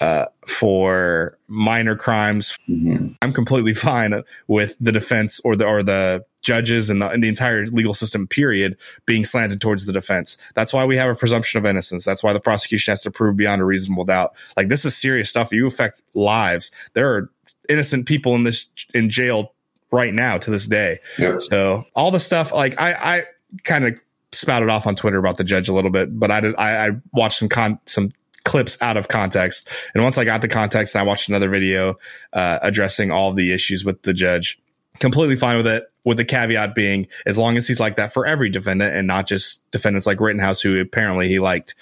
uh, 0.00 0.26
for 0.46 1.38
minor 1.48 1.94
crimes. 1.94 2.58
Mm-hmm. 2.68 3.08
I'm 3.22 3.32
completely 3.32 3.74
fine 3.88 4.22
with 4.48 4.74
the 4.80 4.92
defense 4.92 5.40
or 5.44 5.56
the 5.56 5.66
or 5.66 5.82
the 5.82 6.24
judges 6.40 6.90
and 6.90 7.00
the, 7.00 7.08
and 7.08 7.22
the 7.22 7.28
entire 7.28 7.66
legal 7.66 7.94
system 7.94 8.26
period 8.26 8.76
being 9.06 9.24
slanted 9.24 9.60
towards 9.60 9.86
the 9.86 9.92
defense. 9.92 10.38
That's 10.54 10.72
why 10.72 10.84
we 10.84 10.96
have 10.96 11.08
a 11.08 11.14
presumption 11.14 11.58
of 11.58 11.66
innocence. 11.66 12.04
That's 12.04 12.22
why 12.22 12.32
the 12.32 12.40
prosecution 12.40 12.92
has 12.92 13.02
to 13.02 13.10
prove 13.10 13.36
beyond 13.36 13.62
a 13.62 13.64
reasonable 13.64 14.04
doubt. 14.04 14.34
Like 14.56 14.68
this 14.68 14.84
is 14.84 14.96
serious 14.96 15.30
stuff. 15.30 15.52
You 15.52 15.66
affect 15.66 16.02
lives. 16.14 16.72
There 16.94 17.14
are 17.14 17.30
innocent 17.68 18.06
people 18.06 18.34
in 18.34 18.42
this 18.42 18.68
in 18.92 19.08
jail 19.08 19.54
right 19.92 20.12
now 20.12 20.38
to 20.38 20.50
this 20.50 20.66
day. 20.66 20.98
So 21.38 21.84
all 21.94 22.10
the 22.10 22.20
stuff 22.20 22.52
like 22.52 22.80
I 22.80 22.92
I 22.92 23.24
kind 23.62 23.86
of 23.86 23.94
spouted 24.32 24.68
off 24.68 24.86
on 24.86 24.96
Twitter 24.96 25.18
about 25.18 25.36
the 25.36 25.44
judge 25.44 25.68
a 25.68 25.72
little 25.72 25.90
bit, 25.90 26.18
but 26.18 26.30
I 26.30 26.40
did 26.40 26.56
I, 26.56 26.88
I 26.88 26.90
watched 27.12 27.38
some 27.38 27.48
con 27.48 27.78
some 27.86 28.10
clips 28.44 28.80
out 28.80 28.96
of 28.96 29.08
context. 29.08 29.68
And 29.94 30.02
once 30.02 30.18
I 30.18 30.24
got 30.24 30.40
the 30.40 30.48
context, 30.48 30.96
I 30.96 31.02
watched 31.02 31.28
another 31.28 31.48
video 31.48 31.98
uh, 32.32 32.58
addressing 32.62 33.10
all 33.10 33.32
the 33.32 33.52
issues 33.52 33.84
with 33.84 34.02
the 34.02 34.12
judge. 34.12 34.58
Completely 34.98 35.36
fine 35.36 35.56
with 35.56 35.66
it 35.66 35.84
with 36.04 36.16
the 36.16 36.24
caveat 36.24 36.74
being 36.74 37.06
as 37.26 37.38
long 37.38 37.56
as 37.56 37.66
he's 37.68 37.80
like 37.80 37.96
that 37.96 38.12
for 38.12 38.26
every 38.26 38.48
defendant 38.48 38.94
and 38.94 39.06
not 39.06 39.26
just 39.26 39.68
defendants 39.70 40.06
like 40.06 40.20
Rittenhouse 40.20 40.60
who 40.60 40.80
apparently 40.80 41.28
he 41.28 41.38
liked 41.38 41.74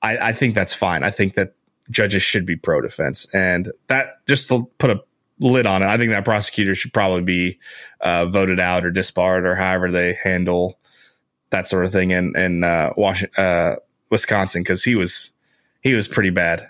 I, 0.00 0.28
I 0.28 0.32
think 0.32 0.54
that's 0.54 0.74
fine. 0.74 1.02
I 1.02 1.10
think 1.10 1.34
that 1.34 1.54
judges 1.90 2.22
should 2.22 2.46
be 2.46 2.56
pro 2.56 2.80
defense 2.80 3.26
and 3.34 3.72
that 3.88 4.24
just 4.26 4.48
to 4.48 4.68
put 4.78 4.90
a 4.90 5.02
lid 5.40 5.66
on 5.66 5.82
it 5.82 5.86
I 5.86 5.96
think 5.96 6.10
that 6.10 6.24
prosecutor 6.24 6.74
should 6.74 6.92
probably 6.92 7.22
be 7.22 7.58
uh, 8.00 8.26
voted 8.26 8.60
out 8.60 8.84
or 8.84 8.90
disbarred 8.90 9.46
or 9.46 9.54
however 9.54 9.90
they 9.90 10.18
handle 10.22 10.78
that 11.50 11.66
sort 11.66 11.84
of 11.84 11.92
thing 11.92 12.10
in 12.10 12.36
in 12.36 12.64
uh, 12.64 12.92
Washington 12.96 13.42
uh, 13.42 13.76
Wisconsin 14.10 14.62
because 14.62 14.84
he 14.84 14.94
was 14.94 15.32
he 15.88 15.94
was 15.94 16.08
pretty 16.08 16.30
bad 16.30 16.68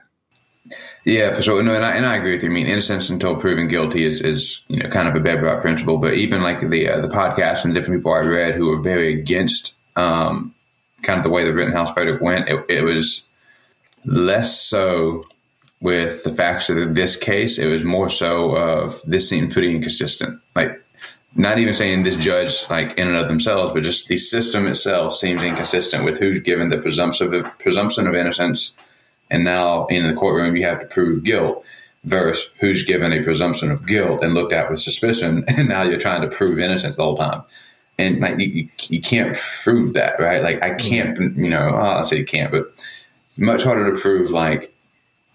yeah, 1.05 1.33
for 1.35 1.43
sure. 1.43 1.63
No, 1.63 1.75
and 1.75 1.85
I, 1.85 1.93
and 1.93 2.05
I 2.05 2.17
agree 2.17 2.33
with 2.33 2.43
you. 2.43 2.51
I 2.51 2.53
mean, 2.53 2.67
innocence 2.67 3.09
until 3.09 3.37
proven 3.37 3.69
guilty 3.69 4.05
is, 4.05 4.21
is 4.21 4.65
you 4.69 4.79
know 4.79 4.89
kind 4.89 5.09
of 5.09 5.15
a 5.15 5.21
bedrock 5.21 5.63
principle. 5.63 5.99
But 5.99 6.15
even 6.15 6.43
like 6.43 6.69
the 6.69 6.89
uh, 6.89 7.01
the 7.01 7.09
podcast 7.09 7.65
and 7.65 7.73
different 7.73 8.01
people 8.01 8.13
I 8.13 8.21
read 8.21 8.55
who 8.55 8.69
were 8.69 8.81
very 8.81 9.19
against 9.19 9.75
um, 9.97 10.55
kind 11.03 11.19
of 11.19 11.25
the 11.25 11.31
way 11.31 11.45
the 11.45 11.55
Rittenhouse 11.55 11.93
verdict 11.95 12.23
went, 12.23 12.49
it, 12.49 12.65
it 12.69 12.83
was 12.83 13.27
less 14.05 14.61
so 14.61 15.25
with 15.81 16.25
the 16.25 16.31
facts 16.31 16.69
of 16.69 16.95
this 16.95 17.17
case. 17.17 17.59
It 17.59 17.69
was 17.69 17.85
more 17.85 18.11
so 18.11 18.57
of 18.57 19.01
this 19.07 19.29
seemed 19.29 19.53
pretty 19.53 19.75
inconsistent. 19.75 20.41
Like 20.55 20.73
not 21.35 21.59
even 21.59 21.73
saying 21.73 22.03
this 22.03 22.17
judge 22.17 22.69
like 22.69 22.99
in 22.99 23.09
and 23.09 23.17
of 23.17 23.29
themselves, 23.29 23.73
but 23.73 23.83
just 23.83 24.09
the 24.09 24.19
system 24.19 24.67
itself 24.67 25.15
seems 25.15 25.43
inconsistent 25.43 26.05
with 26.05 26.19
who's 26.19 26.41
given 26.41 26.69
the 26.69 26.79
presumption 26.79 27.33
of 27.33 27.59
presumption 27.59 28.07
of 28.07 28.15
innocence 28.15 28.75
and 29.31 29.45
now 29.45 29.87
in 29.87 30.07
the 30.07 30.15
courtroom, 30.15 30.57
you 30.57 30.65
have 30.65 30.81
to 30.81 30.87
prove 30.87 31.23
guilt 31.23 31.65
versus 32.05 32.51
who's 32.61 32.85
given 32.85 33.13
a 33.13 33.23
presumption 33.23 33.71
of 33.71 33.87
guilt 33.87 34.23
and 34.23 34.35
looked 34.35 34.53
at 34.53 34.71
with 34.71 34.81
suspicion. 34.81 35.45
And 35.49 35.69
now 35.69 35.83
you're 35.83 35.99
trying 35.99 36.23
to 36.23 36.29
prove 36.29 36.59
innocence 36.59 36.97
the 36.97 37.05
whole 37.05 37.17
time. 37.17 37.43
And 37.99 38.21
like, 38.21 38.39
you, 38.39 38.69
you 38.89 39.01
can't 39.01 39.37
prove 39.37 39.95
that, 39.95 40.21
right? 40.21 40.43
Like, 40.43 40.63
I 40.63 40.75
can't, 40.75 41.37
you 41.37 41.49
know, 41.49 41.75
I'll 41.75 42.05
say 42.05 42.19
you 42.19 42.25
can't, 42.25 42.53
but 42.53 42.73
much 43.37 43.65
harder 43.65 43.93
to 43.93 44.01
prove, 44.01 44.31
like, 44.31 44.73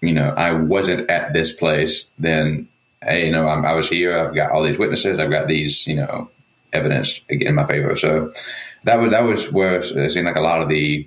you 0.00 0.12
know, 0.12 0.30
I 0.30 0.52
wasn't 0.52 1.08
at 1.10 1.32
this 1.34 1.52
place 1.52 2.06
than, 2.18 2.68
hey, 3.02 3.26
you 3.26 3.32
know, 3.32 3.48
I'm, 3.48 3.66
I 3.66 3.74
was 3.74 3.88
here. 3.88 4.18
I've 4.18 4.34
got 4.34 4.50
all 4.50 4.62
these 4.62 4.78
witnesses. 4.78 5.18
I've 5.18 5.30
got 5.30 5.46
these, 5.46 5.86
you 5.86 5.96
know, 5.96 6.30
evidence 6.72 7.20
in 7.28 7.54
my 7.54 7.66
favor. 7.66 7.96
So 7.96 8.32
that 8.84 8.96
was, 8.96 9.10
that 9.10 9.24
was 9.24 9.52
where 9.52 9.80
it 9.80 10.12
seemed 10.12 10.26
like 10.26 10.36
a 10.36 10.40
lot 10.40 10.62
of 10.62 10.68
the, 10.68 11.06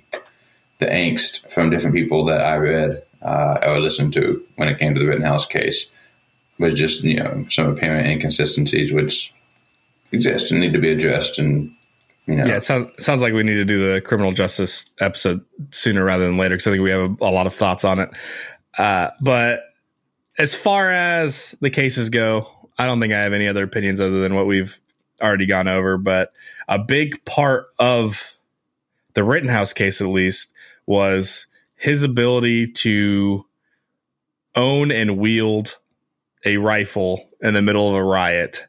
the 0.78 0.86
angst 0.86 1.50
from 1.50 1.70
different 1.70 1.94
people 1.94 2.24
that 2.26 2.40
I 2.40 2.56
read 2.56 3.02
uh, 3.22 3.58
or 3.62 3.80
listened 3.80 4.12
to 4.14 4.44
when 4.56 4.68
it 4.68 4.78
came 4.78 4.94
to 4.94 5.00
the 5.00 5.06
Rittenhouse 5.06 5.46
case 5.46 5.86
was 6.58 6.74
just 6.74 7.04
you 7.04 7.16
know 7.16 7.46
some 7.50 7.68
apparent 7.68 8.06
inconsistencies 8.06 8.92
which 8.92 9.34
exist 10.12 10.50
and 10.50 10.60
need 10.60 10.72
to 10.72 10.78
be 10.78 10.90
addressed 10.90 11.38
and 11.38 11.72
you 12.26 12.36
know. 12.36 12.44
Yeah, 12.44 12.56
it 12.56 12.64
sounds 12.64 13.04
sounds 13.04 13.20
like 13.20 13.32
we 13.32 13.42
need 13.42 13.54
to 13.54 13.64
do 13.64 13.92
the 13.92 14.00
criminal 14.00 14.32
justice 14.32 14.90
episode 15.00 15.44
sooner 15.70 16.04
rather 16.04 16.26
than 16.26 16.36
later 16.36 16.54
because 16.54 16.66
I 16.66 16.70
think 16.70 16.82
we 16.82 16.90
have 16.90 17.10
a, 17.10 17.24
a, 17.24 17.30
lot 17.30 17.46
of 17.46 17.54
thoughts 17.54 17.84
on 17.84 18.00
it. 18.00 18.10
Uh, 18.76 19.10
but 19.22 19.60
as 20.38 20.54
far 20.54 20.90
as 20.90 21.56
the 21.60 21.70
cases 21.70 22.10
go, 22.10 22.48
I 22.78 22.86
don't 22.86 23.00
think 23.00 23.12
I 23.12 23.20
have 23.20 23.32
any 23.32 23.48
other 23.48 23.64
opinions 23.64 24.00
other 24.00 24.20
than 24.20 24.34
what 24.34 24.46
we've 24.46 24.78
already 25.20 25.46
gone 25.46 25.68
over. 25.68 25.98
But 25.98 26.32
a 26.68 26.78
big 26.78 27.24
part 27.24 27.66
of 27.78 28.36
the 29.14 29.24
Rittenhouse 29.24 29.72
case, 29.72 30.00
at 30.00 30.08
least, 30.08 30.52
was 30.88 31.46
his 31.76 32.02
ability 32.02 32.66
to 32.72 33.44
own 34.56 34.90
and 34.90 35.18
wield 35.18 35.76
a 36.44 36.56
rifle 36.56 37.28
in 37.40 37.54
the 37.54 37.62
middle 37.62 37.88
of 37.90 37.96
a 37.96 38.02
riot. 38.02 38.66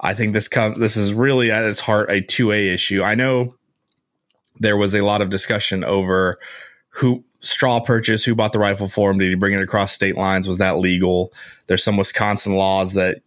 I 0.00 0.14
think 0.14 0.32
this 0.32 0.48
com- 0.48 0.80
this 0.80 0.96
is 0.96 1.12
really 1.12 1.50
at 1.50 1.64
its 1.64 1.80
heart 1.80 2.10
a 2.10 2.22
2A 2.22 2.72
issue. 2.72 3.02
I 3.02 3.14
know 3.14 3.54
there 4.58 4.76
was 4.76 4.94
a 4.94 5.02
lot 5.02 5.20
of 5.20 5.30
discussion 5.30 5.84
over 5.84 6.38
who 6.88 7.24
straw 7.40 7.80
purchase, 7.80 8.24
who 8.24 8.34
bought 8.34 8.52
the 8.52 8.58
rifle 8.58 8.88
for 8.88 9.10
him, 9.10 9.18
did 9.18 9.28
he 9.28 9.34
bring 9.34 9.54
it 9.54 9.60
across 9.60 9.92
state 9.92 10.16
lines, 10.16 10.48
was 10.48 10.58
that 10.58 10.78
legal? 10.78 11.32
There's 11.66 11.84
some 11.84 11.96
Wisconsin 11.96 12.56
laws 12.56 12.94
that 12.94 13.20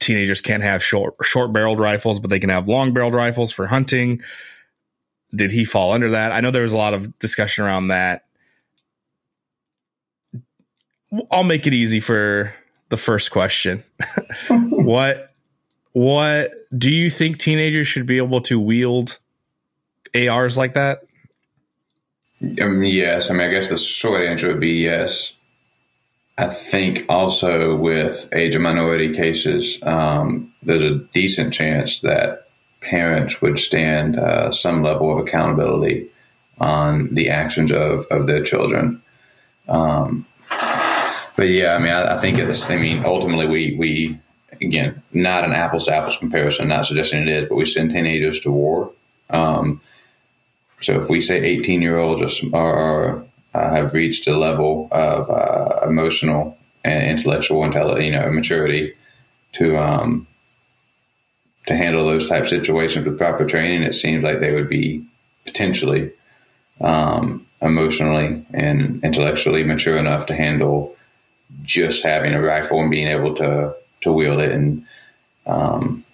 teenagers 0.00 0.40
can't 0.40 0.62
have 0.62 0.82
short 0.82 1.14
short 1.22 1.52
barreled 1.52 1.78
rifles, 1.78 2.18
but 2.18 2.30
they 2.30 2.40
can 2.40 2.50
have 2.50 2.68
long 2.68 2.92
barreled 2.92 3.14
rifles 3.14 3.52
for 3.52 3.68
hunting 3.68 4.20
did 5.34 5.50
he 5.50 5.64
fall 5.64 5.92
under 5.92 6.10
that? 6.10 6.32
I 6.32 6.40
know 6.40 6.50
there 6.50 6.62
was 6.62 6.72
a 6.72 6.76
lot 6.76 6.94
of 6.94 7.18
discussion 7.18 7.64
around 7.64 7.88
that. 7.88 8.24
I'll 11.30 11.44
make 11.44 11.66
it 11.66 11.74
easy 11.74 12.00
for 12.00 12.54
the 12.88 12.96
first 12.96 13.30
question. 13.30 13.82
what 14.48 15.32
what 15.92 16.52
do 16.76 16.90
you 16.90 17.10
think 17.10 17.38
teenagers 17.38 17.86
should 17.86 18.06
be 18.06 18.18
able 18.18 18.40
to 18.42 18.60
wield 18.60 19.18
ARs 20.14 20.58
like 20.58 20.74
that? 20.74 21.02
Um, 22.60 22.82
yes. 22.82 23.30
I 23.30 23.34
mean, 23.34 23.48
I 23.48 23.50
guess 23.50 23.70
the 23.70 23.78
short 23.78 24.22
answer 24.22 24.48
would 24.48 24.60
be 24.60 24.82
yes. 24.82 25.32
I 26.38 26.48
think 26.48 27.06
also 27.08 27.74
with 27.74 28.28
age 28.32 28.54
of 28.54 28.60
minority 28.60 29.14
cases, 29.14 29.82
um, 29.82 30.52
there's 30.62 30.84
a 30.84 30.96
decent 31.14 31.54
chance 31.54 32.00
that 32.00 32.45
parents 32.86 33.42
would 33.42 33.58
stand 33.58 34.18
uh, 34.18 34.50
some 34.52 34.82
level 34.82 35.12
of 35.12 35.18
accountability 35.18 36.08
on 36.58 37.12
the 37.14 37.28
actions 37.28 37.72
of, 37.72 38.06
of 38.06 38.26
their 38.26 38.42
children. 38.42 39.02
Um, 39.68 40.26
but 41.36 41.48
yeah, 41.48 41.74
I 41.74 41.78
mean, 41.78 41.92
I, 41.92 42.14
I 42.14 42.18
think 42.18 42.38
it's, 42.38 42.70
I 42.70 42.76
mean, 42.76 43.04
ultimately 43.04 43.46
we, 43.46 43.76
we, 43.76 44.18
again, 44.60 45.02
not 45.12 45.44
an 45.44 45.52
apples 45.52 45.86
to 45.86 45.94
apples 45.94 46.16
comparison, 46.16 46.68
not 46.68 46.86
suggesting 46.86 47.22
it 47.22 47.28
is, 47.28 47.48
but 47.48 47.56
we 47.56 47.66
send 47.66 47.90
teenagers 47.90 48.40
to 48.40 48.50
war. 48.50 48.92
Um, 49.28 49.80
so 50.80 51.00
if 51.00 51.10
we 51.10 51.20
say 51.20 51.42
18 51.42 51.82
year 51.82 51.98
olds 51.98 52.42
are, 52.54 53.24
uh, 53.54 53.74
have 53.74 53.92
reached 53.92 54.26
a 54.26 54.36
level 54.36 54.88
of 54.92 55.28
uh, 55.30 55.86
emotional 55.86 56.56
and 56.84 57.18
intellectual 57.18 57.64
intelligence, 57.64 58.04
you 58.04 58.12
know, 58.12 58.30
maturity 58.30 58.94
to 59.52 59.76
um, 59.76 60.26
to 61.66 61.76
handle 61.76 62.04
those 62.04 62.28
type 62.28 62.46
situations 62.46 63.04
with 63.04 63.18
proper 63.18 63.44
training, 63.44 63.82
it 63.82 63.94
seems 63.94 64.22
like 64.22 64.40
they 64.40 64.54
would 64.54 64.68
be 64.68 65.04
potentially 65.44 66.12
um, 66.80 67.46
emotionally 67.60 68.44
and 68.52 69.02
intellectually 69.04 69.64
mature 69.64 69.96
enough 69.96 70.26
to 70.26 70.34
handle 70.34 70.94
just 71.62 72.04
having 72.04 72.34
a 72.34 72.42
rifle 72.42 72.80
and 72.80 72.90
being 72.90 73.08
able 73.08 73.34
to 73.34 73.74
to 74.02 74.12
wield 74.12 74.40
it. 74.40 74.52
And 74.52 74.84
um, 75.46 76.04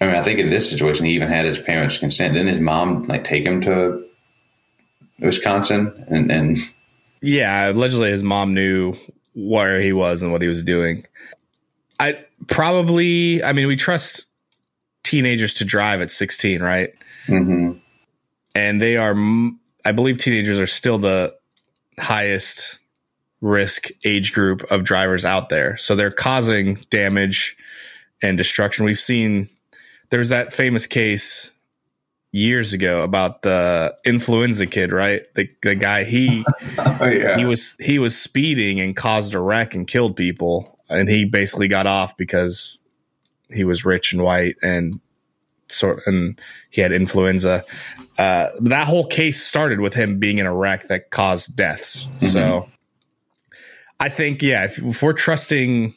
I 0.00 0.06
mean, 0.06 0.14
I 0.14 0.22
think 0.22 0.38
in 0.38 0.50
this 0.50 0.68
situation, 0.68 1.06
he 1.06 1.12
even 1.12 1.28
had 1.28 1.44
his 1.44 1.58
parents' 1.58 1.98
consent. 1.98 2.34
Didn't 2.34 2.48
his 2.48 2.60
mom 2.60 3.06
like 3.06 3.24
take 3.24 3.44
him 3.44 3.60
to 3.62 4.04
Wisconsin 5.20 6.04
and, 6.08 6.30
and 6.30 6.58
yeah, 7.20 7.70
allegedly 7.70 8.10
his 8.10 8.22
mom 8.22 8.54
knew 8.54 8.94
where 9.34 9.80
he 9.80 9.92
was 9.92 10.22
and 10.22 10.32
what 10.32 10.42
he 10.42 10.48
was 10.48 10.64
doing. 10.64 11.04
I 11.98 12.24
probably, 12.48 13.42
I 13.42 13.52
mean, 13.52 13.68
we 13.68 13.76
trust 13.76 14.24
teenagers 15.04 15.54
to 15.54 15.64
drive 15.64 16.00
at 16.00 16.10
16, 16.10 16.62
right? 16.62 16.90
Mm-hmm. 17.26 17.78
And 18.54 18.82
they 18.82 18.96
are, 18.96 19.14
I 19.84 19.92
believe 19.92 20.18
teenagers 20.18 20.58
are 20.58 20.66
still 20.66 20.98
the 20.98 21.34
highest 21.98 22.78
risk 23.40 23.88
age 24.04 24.32
group 24.32 24.62
of 24.70 24.84
drivers 24.84 25.24
out 25.24 25.48
there. 25.48 25.76
So 25.78 25.94
they're 25.94 26.10
causing 26.10 26.84
damage 26.90 27.56
and 28.22 28.36
destruction. 28.36 28.84
We've 28.84 28.98
seen 28.98 29.48
there's 30.10 30.30
that 30.30 30.52
famous 30.52 30.86
case 30.86 31.52
years 32.32 32.72
ago 32.72 33.02
about 33.02 33.42
the 33.42 33.94
affluenza 34.06 34.70
kid, 34.70 34.92
right? 34.92 35.22
The 35.34 35.48
the 35.62 35.74
guy 35.74 36.04
he 36.04 36.44
oh, 36.78 37.06
yeah. 37.06 37.36
he 37.36 37.44
was 37.44 37.76
he 37.78 37.98
was 37.98 38.18
speeding 38.18 38.80
and 38.80 38.96
caused 38.96 39.34
a 39.34 39.40
wreck 39.40 39.74
and 39.74 39.86
killed 39.86 40.16
people, 40.16 40.77
and 40.88 41.08
he 41.08 41.24
basically 41.24 41.68
got 41.68 41.86
off 41.86 42.16
because 42.16 42.80
he 43.50 43.64
was 43.64 43.84
rich 43.84 44.12
and 44.12 44.22
white 44.22 44.56
and 44.62 45.00
sort 45.68 46.02
and 46.06 46.40
he 46.70 46.80
had 46.80 46.90
affluenza. 46.90 47.62
Uh, 48.18 48.48
that 48.60 48.86
whole 48.86 49.06
case 49.06 49.42
started 49.42 49.80
with 49.80 49.94
him 49.94 50.18
being 50.18 50.38
in 50.38 50.46
a 50.46 50.54
wreck 50.54 50.88
that 50.88 51.10
caused 51.10 51.56
deaths. 51.56 52.04
Mm-hmm. 52.04 52.26
So 52.26 52.68
I 54.00 54.08
think 54.08 54.42
yeah, 54.42 54.64
if, 54.64 54.78
if 54.78 55.02
we're 55.02 55.12
trusting, 55.12 55.94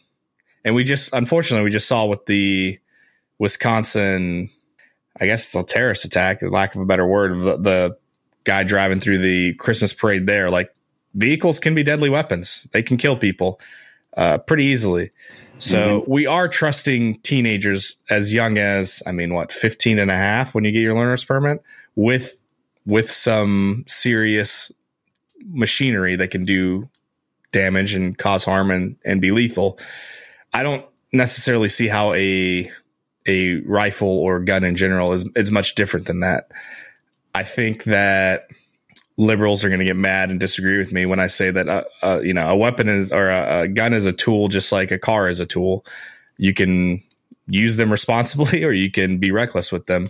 and 0.63 0.75
we 0.75 0.83
just 0.83 1.13
unfortunately 1.13 1.63
we 1.63 1.71
just 1.71 1.87
saw 1.87 2.05
with 2.05 2.25
the 2.25 2.79
Wisconsin 3.39 4.49
I 5.19 5.25
guess 5.25 5.45
it's 5.45 5.55
a 5.55 5.63
terrorist 5.63 6.05
attack, 6.05 6.41
lack 6.41 6.73
of 6.75 6.81
a 6.81 6.85
better 6.85 7.05
word, 7.05 7.39
the, 7.41 7.57
the 7.57 7.97
guy 8.43 8.63
driving 8.63 8.99
through 8.99 9.19
the 9.19 9.53
Christmas 9.55 9.93
parade 9.93 10.25
there. 10.25 10.49
Like 10.49 10.73
vehicles 11.13 11.59
can 11.59 11.75
be 11.75 11.83
deadly 11.83 12.09
weapons; 12.09 12.67
they 12.71 12.81
can 12.81 12.97
kill 12.97 13.17
people 13.17 13.59
uh, 14.17 14.37
pretty 14.39 14.65
easily. 14.65 15.11
So 15.57 16.01
mm-hmm. 16.01 16.11
we 16.11 16.25
are 16.25 16.47
trusting 16.47 17.19
teenagers 17.19 17.95
as 18.09 18.33
young 18.33 18.57
as, 18.57 19.03
I 19.05 19.11
mean, 19.11 19.33
what, 19.33 19.51
15 19.51 19.99
and 19.99 20.09
a 20.09 20.17
half 20.17 20.55
when 20.55 20.63
you 20.63 20.71
get 20.71 20.79
your 20.79 20.95
learner's 20.95 21.23
permit 21.23 21.61
with, 21.95 22.41
with 22.85 23.11
some 23.11 23.83
serious 23.87 24.71
machinery 25.45 26.15
that 26.15 26.31
can 26.31 26.45
do 26.45 26.89
damage 27.51 27.93
and 27.93 28.17
cause 28.17 28.43
harm 28.43 28.71
and, 28.71 28.95
and 29.05 29.21
be 29.21 29.31
lethal. 29.31 29.77
I 30.53 30.63
don't 30.63 30.85
necessarily 31.13 31.69
see 31.69 31.87
how 31.87 32.13
a 32.13 32.71
a 33.27 33.57
rifle 33.67 34.09
or 34.09 34.39
gun 34.39 34.63
in 34.63 34.75
general 34.75 35.13
is 35.13 35.29
is 35.35 35.51
much 35.51 35.75
different 35.75 36.07
than 36.07 36.21
that. 36.21 36.51
I 37.35 37.43
think 37.43 37.83
that 37.85 38.47
liberals 39.21 39.63
are 39.63 39.69
going 39.69 39.79
to 39.79 39.85
get 39.85 39.95
mad 39.95 40.31
and 40.31 40.39
disagree 40.39 40.79
with 40.79 40.91
me 40.91 41.05
when 41.05 41.19
I 41.19 41.27
say 41.27 41.51
that 41.51 41.69
uh, 41.69 41.83
uh, 42.01 42.19
you 42.23 42.33
know 42.33 42.49
a 42.49 42.55
weapon 42.55 42.89
is 42.89 43.11
or 43.11 43.29
a, 43.29 43.61
a, 43.61 43.67
gun 43.67 43.93
is 43.93 44.05
a 44.05 44.11
tool, 44.11 44.47
just 44.47 44.71
like 44.71 44.89
a 44.89 44.97
car 44.97 45.29
is 45.29 45.39
a 45.39 45.45
tool. 45.45 45.85
You 46.37 46.55
can 46.55 47.03
use 47.47 47.75
them 47.75 47.91
responsibly, 47.91 48.63
or 48.65 48.71
you 48.71 48.91
can 48.91 49.19
be 49.19 49.31
reckless 49.31 49.71
with 49.71 49.85
them. 49.85 50.07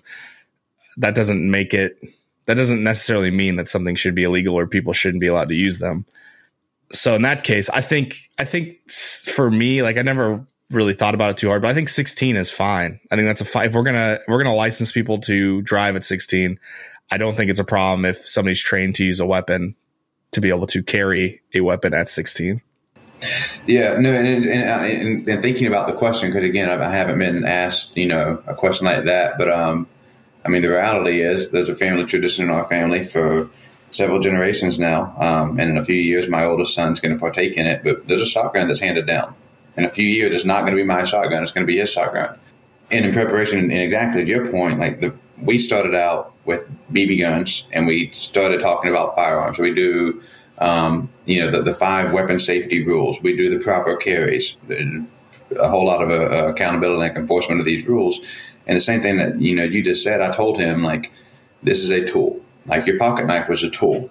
That 0.97 1.13
doesn't 1.13 1.50
make 1.50 1.74
it. 1.74 1.97
That 2.45 2.56
doesn't 2.56 2.84
necessarily 2.84 3.32
mean 3.32 3.58
that 3.58 3.67
something 3.67 3.95
should 3.95 4.15
be 4.15 4.24
illegal 4.24 4.56
or 4.56 4.65
people 4.65 4.93
shouldn't 4.93 5.21
be 5.21 5.28
allowed 5.28 5.50
to 5.50 5.56
use 5.56 5.80
them. 5.80 6.06
So 6.91 7.13
in 7.15 7.21
that 7.21 7.43
case, 7.43 7.69
I 7.69 7.82
think 7.82 8.30
I 8.39 8.45
think 8.45 8.89
for 8.89 9.52
me, 9.52 9.84
like 9.84 9.97
I 9.97 10.04
never 10.04 10.45
really 10.71 10.93
thought 10.93 11.13
about 11.13 11.32
it 11.32 11.38
too 11.38 11.50
hard, 11.50 11.62
but 11.62 11.69
I 11.69 11.74
think 11.74 11.89
16 11.89 12.38
is 12.38 12.50
fine. 12.50 13.00
I 13.12 13.15
think 13.17 13.28
that's 13.28 13.41
a 13.41 13.45
fine. 13.45 13.67
If 13.67 13.74
we're 13.74 13.84
gonna 13.84 14.19
we're 14.30 14.41
gonna 14.41 14.56
license 14.56 14.91
people 14.91 15.19
to 15.19 15.62
drive 15.63 15.97
at 15.97 16.06
16, 16.06 16.58
I 17.12 17.17
don't 17.17 17.36
think 17.36 17.52
it's 17.52 17.60
a 17.60 17.65
problem 17.65 18.06
if 18.06 18.26
somebody's 18.28 18.62
trained 18.62 18.95
to 18.95 19.04
use 19.04 19.19
a 19.19 19.26
weapon 19.26 19.76
to 20.32 20.41
be 20.41 20.50
able 20.50 20.65
to 20.67 20.82
carry 20.82 21.41
a 21.54 21.62
weapon 21.62 21.93
at 21.93 22.08
16. 22.08 22.62
Yeah, 23.67 24.00
no, 24.00 24.12
and 24.12 24.45
and, 24.45 24.47
and, 24.47 25.28
and 25.28 25.41
thinking 25.41 25.67
about 25.67 25.86
the 25.88 25.93
question, 25.93 26.32
because 26.32 26.43
again, 26.43 26.69
I 26.69 26.89
haven't 26.89 27.19
been 27.19 27.45
asked, 27.45 27.95
you 27.95 28.08
know, 28.08 28.41
a 28.47 28.56
question 28.56 28.86
like 28.86 29.04
that. 29.04 29.38
But 29.38 29.50
um, 29.50 29.88
I 30.43 30.50
mean, 30.50 30.63
the 30.63 30.69
reality 30.69 31.21
is, 31.21 31.52
there's 31.52 31.69
a 31.69 31.76
family 31.76 32.06
tradition 32.06 32.45
in 32.45 32.50
our 32.50 32.67
family 32.67 33.04
for 33.04 33.47
several 33.91 34.21
generations 34.21 34.80
now, 34.80 35.13
um, 35.19 35.60
and 35.60 35.69
in 35.69 35.78
a 35.78 35.86
few 35.86 35.97
years, 35.97 36.30
my 36.30 36.45
oldest 36.45 36.74
son's 36.74 37.00
going 37.00 37.13
to 37.13 37.19
partake 37.19 37.58
in 37.58 37.67
it. 37.67 37.84
But 37.84 38.08
there's 38.08 38.24
a 38.24 38.26
shotgun 38.26 38.67
that's 38.67 38.80
handed 38.80 39.06
down 39.06 39.36
in 39.78 39.86
a 39.86 39.89
few 39.89 40.08
years, 40.08 40.36
it's 40.36 40.45
not 40.45 40.62
going 40.62 40.76
to 40.76 40.82
be 40.82 40.84
my 40.84 41.04
shotgun. 41.04 41.43
It's 41.43 41.52
going 41.52 41.65
to 41.65 41.71
be 41.71 41.80
his 41.80 41.91
shotgun. 41.91 42.38
And 42.89 43.06
in 43.06 43.13
preparation, 43.13 43.60
and 43.60 43.71
exactly 43.71 44.24
to 44.24 44.30
your 44.30 44.52
point, 44.52 44.80
like 44.80 45.00
the 45.00 45.13
we 45.41 45.58
started 45.58 45.95
out 45.95 46.31
with 46.45 46.69
BB 46.91 47.19
guns, 47.19 47.67
and 47.71 47.86
we 47.88 48.12
started 48.13 48.62
talking 48.62 48.89
about 48.89 49.15
firearms. 49.15 49.60
We 49.60 49.73
do, 49.73 50.21
um, 50.58 51.10
you 51.25 51.39
know, 51.39 51.51
the, 51.51 51.62
the, 51.62 51.73
five 51.73 52.13
weapon 52.13 52.39
safety 52.39 52.84
rules. 52.84 53.21
We 53.21 53.36
do 53.36 53.49
the 53.49 53.63
proper 53.63 53.95
carries, 53.95 54.58
a 55.60 55.69
whole 55.69 55.86
lot 55.86 56.01
of 56.01 56.10
uh, 56.10 56.47
accountability 56.47 57.10
and 57.10 57.17
enforcement 57.17 57.60
of 57.60 57.65
these 57.65 57.88
rules. 57.88 58.19
And 58.67 58.77
the 58.77 58.82
same 58.82 59.01
thing 59.01 59.17
that 59.17 59.39
you 59.39 59.56
know 59.56 59.63
you 59.63 59.84
just 59.84 60.04
said, 60.04 60.21
I 60.21 60.32
told 60.32 60.58
him 60.58 60.84
like 60.84 61.12
this 61.63 61.84
is 61.84 61.89
a 61.89 62.06
tool. 62.06 62.39
Like 62.65 62.86
your 62.86 62.97
pocket 62.97 63.25
knife 63.25 63.49
was 63.49 63.63
a 63.63 63.69
tool. 63.69 64.10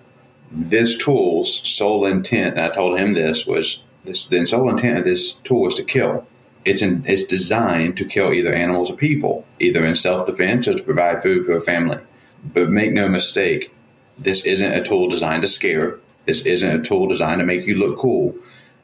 This 0.53 0.99
tool's 0.99 1.69
sole 1.69 2.05
intent, 2.05 2.57
and 2.57 2.67
I 2.67 2.71
told 2.71 2.99
him 2.99 3.15
this 3.15 3.47
was 3.47 3.83
this, 4.05 4.27
the 4.27 4.45
sole 4.47 4.69
intent 4.71 4.99
of 4.99 5.05
this 5.05 5.35
tool 5.35 5.63
was 5.63 5.75
to 5.77 5.85
kill. 5.85 6.27
It's, 6.65 6.83
in, 6.83 7.05
it's 7.07 7.25
designed 7.25 7.97
to 7.97 8.05
kill 8.05 8.33
either 8.33 8.53
animals 8.53 8.91
or 8.91 8.97
people, 8.97 9.47
either 9.61 9.85
in 9.85 9.97
self 9.97 10.27
defense 10.27 10.69
or 10.69 10.75
to 10.75 10.83
provide 10.83 11.23
food 11.23 11.47
for 11.47 11.53
a 11.53 11.61
family. 11.61 11.99
But 12.45 12.71
make 12.71 12.93
no 12.93 13.09
mistake, 13.09 13.75
this 14.19 14.45
isn't 14.45 14.73
a 14.73 14.83
tool 14.83 15.09
designed 15.09 15.43
to 15.43 15.49
scare. 15.49 15.99
This 16.27 16.45
isn't 16.47 16.81
a 16.81 16.83
tool 16.83 17.09
designed 17.09 17.41
to 17.41 17.47
make 17.47 17.67
you 17.67 17.77
look 17.77 17.99
cool. 17.99 18.35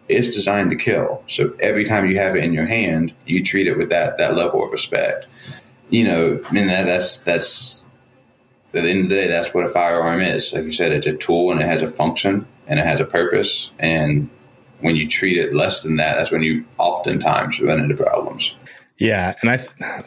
It's 0.08 0.28
designed 0.28 0.70
to 0.70 0.76
kill. 0.76 1.22
So 1.26 1.54
every 1.60 1.84
time 1.84 2.06
you 2.06 2.18
have 2.18 2.36
it 2.36 2.44
in 2.44 2.52
your 2.52 2.66
hand, 2.66 3.12
you 3.26 3.44
treat 3.44 3.66
it 3.66 3.76
with 3.76 3.88
that 3.90 4.18
that 4.18 4.36
level 4.36 4.64
of 4.64 4.72
respect. 4.72 5.26
You 5.90 6.04
know, 6.04 6.40
and 6.54 6.68
that's 6.68 7.18
that's 7.18 7.82
at 8.76 8.82
the 8.82 8.90
end 8.90 9.04
of 9.04 9.08
the 9.08 9.14
day, 9.14 9.28
that's 9.28 9.54
what 9.54 9.64
a 9.64 9.68
firearm 9.68 10.20
is. 10.20 10.52
Like 10.52 10.64
you 10.64 10.72
said, 10.72 10.92
it's 10.92 11.06
a 11.06 11.14
tool 11.14 11.50
and 11.50 11.60
it 11.60 11.66
has 11.66 11.82
a 11.82 11.86
function 11.86 12.46
and 12.66 12.78
it 12.78 12.84
has 12.84 13.00
a 13.00 13.04
purpose. 13.04 13.70
And 13.78 14.28
when 14.80 14.96
you 14.96 15.08
treat 15.08 15.38
it 15.38 15.54
less 15.54 15.82
than 15.82 15.96
that, 15.96 16.16
that's 16.16 16.30
when 16.30 16.42
you 16.42 16.64
oftentimes 16.78 17.60
run 17.60 17.80
into 17.80 17.96
problems. 17.96 18.54
Yeah, 18.98 19.34
and 19.40 19.50
I 19.50 19.56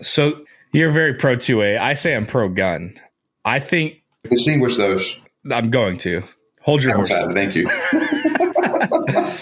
so 0.02 0.46
you're 0.72 0.92
very 0.92 1.14
pro 1.14 1.36
2A. 1.36 1.80
I 1.80 1.94
say 1.94 2.16
I'm 2.16 2.26
pro 2.26 2.50
gun. 2.50 3.00
I 3.46 3.60
think 3.60 4.02
distinguish 4.30 4.78
those. 4.78 5.18
I'm 5.52 5.70
going 5.70 5.98
to 6.00 6.24
hold 6.62 6.84
your 6.84 6.96
horses. 6.96 7.34
Thank 7.34 7.56
you. 7.56 7.68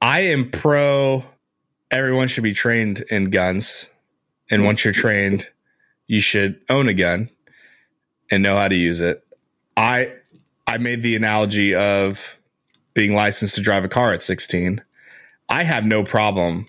I 0.00 0.20
am 0.20 0.50
pro. 0.50 1.24
Everyone 1.90 2.28
should 2.28 2.44
be 2.44 2.54
trained 2.54 3.00
in 3.10 3.30
guns, 3.30 3.90
and 4.50 4.64
once 4.64 4.84
you're 4.84 4.94
trained, 4.94 5.48
you 6.06 6.20
should 6.20 6.60
own 6.68 6.88
a 6.88 6.94
gun 6.94 7.28
and 8.30 8.42
know 8.42 8.56
how 8.56 8.68
to 8.68 8.76
use 8.76 9.00
it. 9.00 9.24
I 9.76 10.12
I 10.66 10.78
made 10.78 11.02
the 11.02 11.16
analogy 11.16 11.74
of 11.74 12.38
being 12.94 13.14
licensed 13.14 13.54
to 13.54 13.60
drive 13.60 13.84
a 13.84 13.88
car 13.88 14.12
at 14.12 14.22
16, 14.22 14.82
I 15.48 15.64
have 15.64 15.84
no 15.84 16.04
problem 16.04 16.66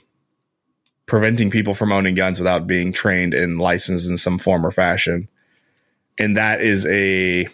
preventing 1.05 1.51
people 1.51 1.73
from 1.73 1.91
owning 1.91 2.15
guns 2.15 2.39
without 2.39 2.67
being 2.67 2.93
trained 2.93 3.33
and 3.33 3.59
licensed 3.59 4.09
in 4.09 4.17
some 4.17 4.37
form 4.37 4.65
or 4.65 4.71
fashion. 4.71 5.27
And 6.17 6.37
that 6.37 6.61
is 6.61 6.85
a, 6.87 7.47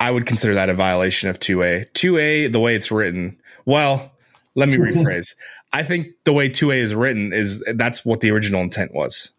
I 0.00 0.10
would 0.10 0.26
consider 0.26 0.54
that 0.54 0.68
a 0.68 0.74
violation 0.74 1.28
of 1.28 1.38
2A. 1.38 1.92
2A, 1.92 2.52
the 2.52 2.60
way 2.60 2.74
it's 2.74 2.90
written, 2.90 3.38
well, 3.64 4.12
let 4.54 4.68
me 4.68 4.76
rephrase. 4.78 5.34
I 5.72 5.82
think 5.82 6.08
the 6.24 6.32
way 6.32 6.48
2A 6.48 6.76
is 6.76 6.94
written 6.94 7.32
is 7.32 7.64
that's 7.74 8.04
what 8.04 8.20
the 8.20 8.30
original 8.30 8.60
intent 8.60 8.92
was. 8.94 9.32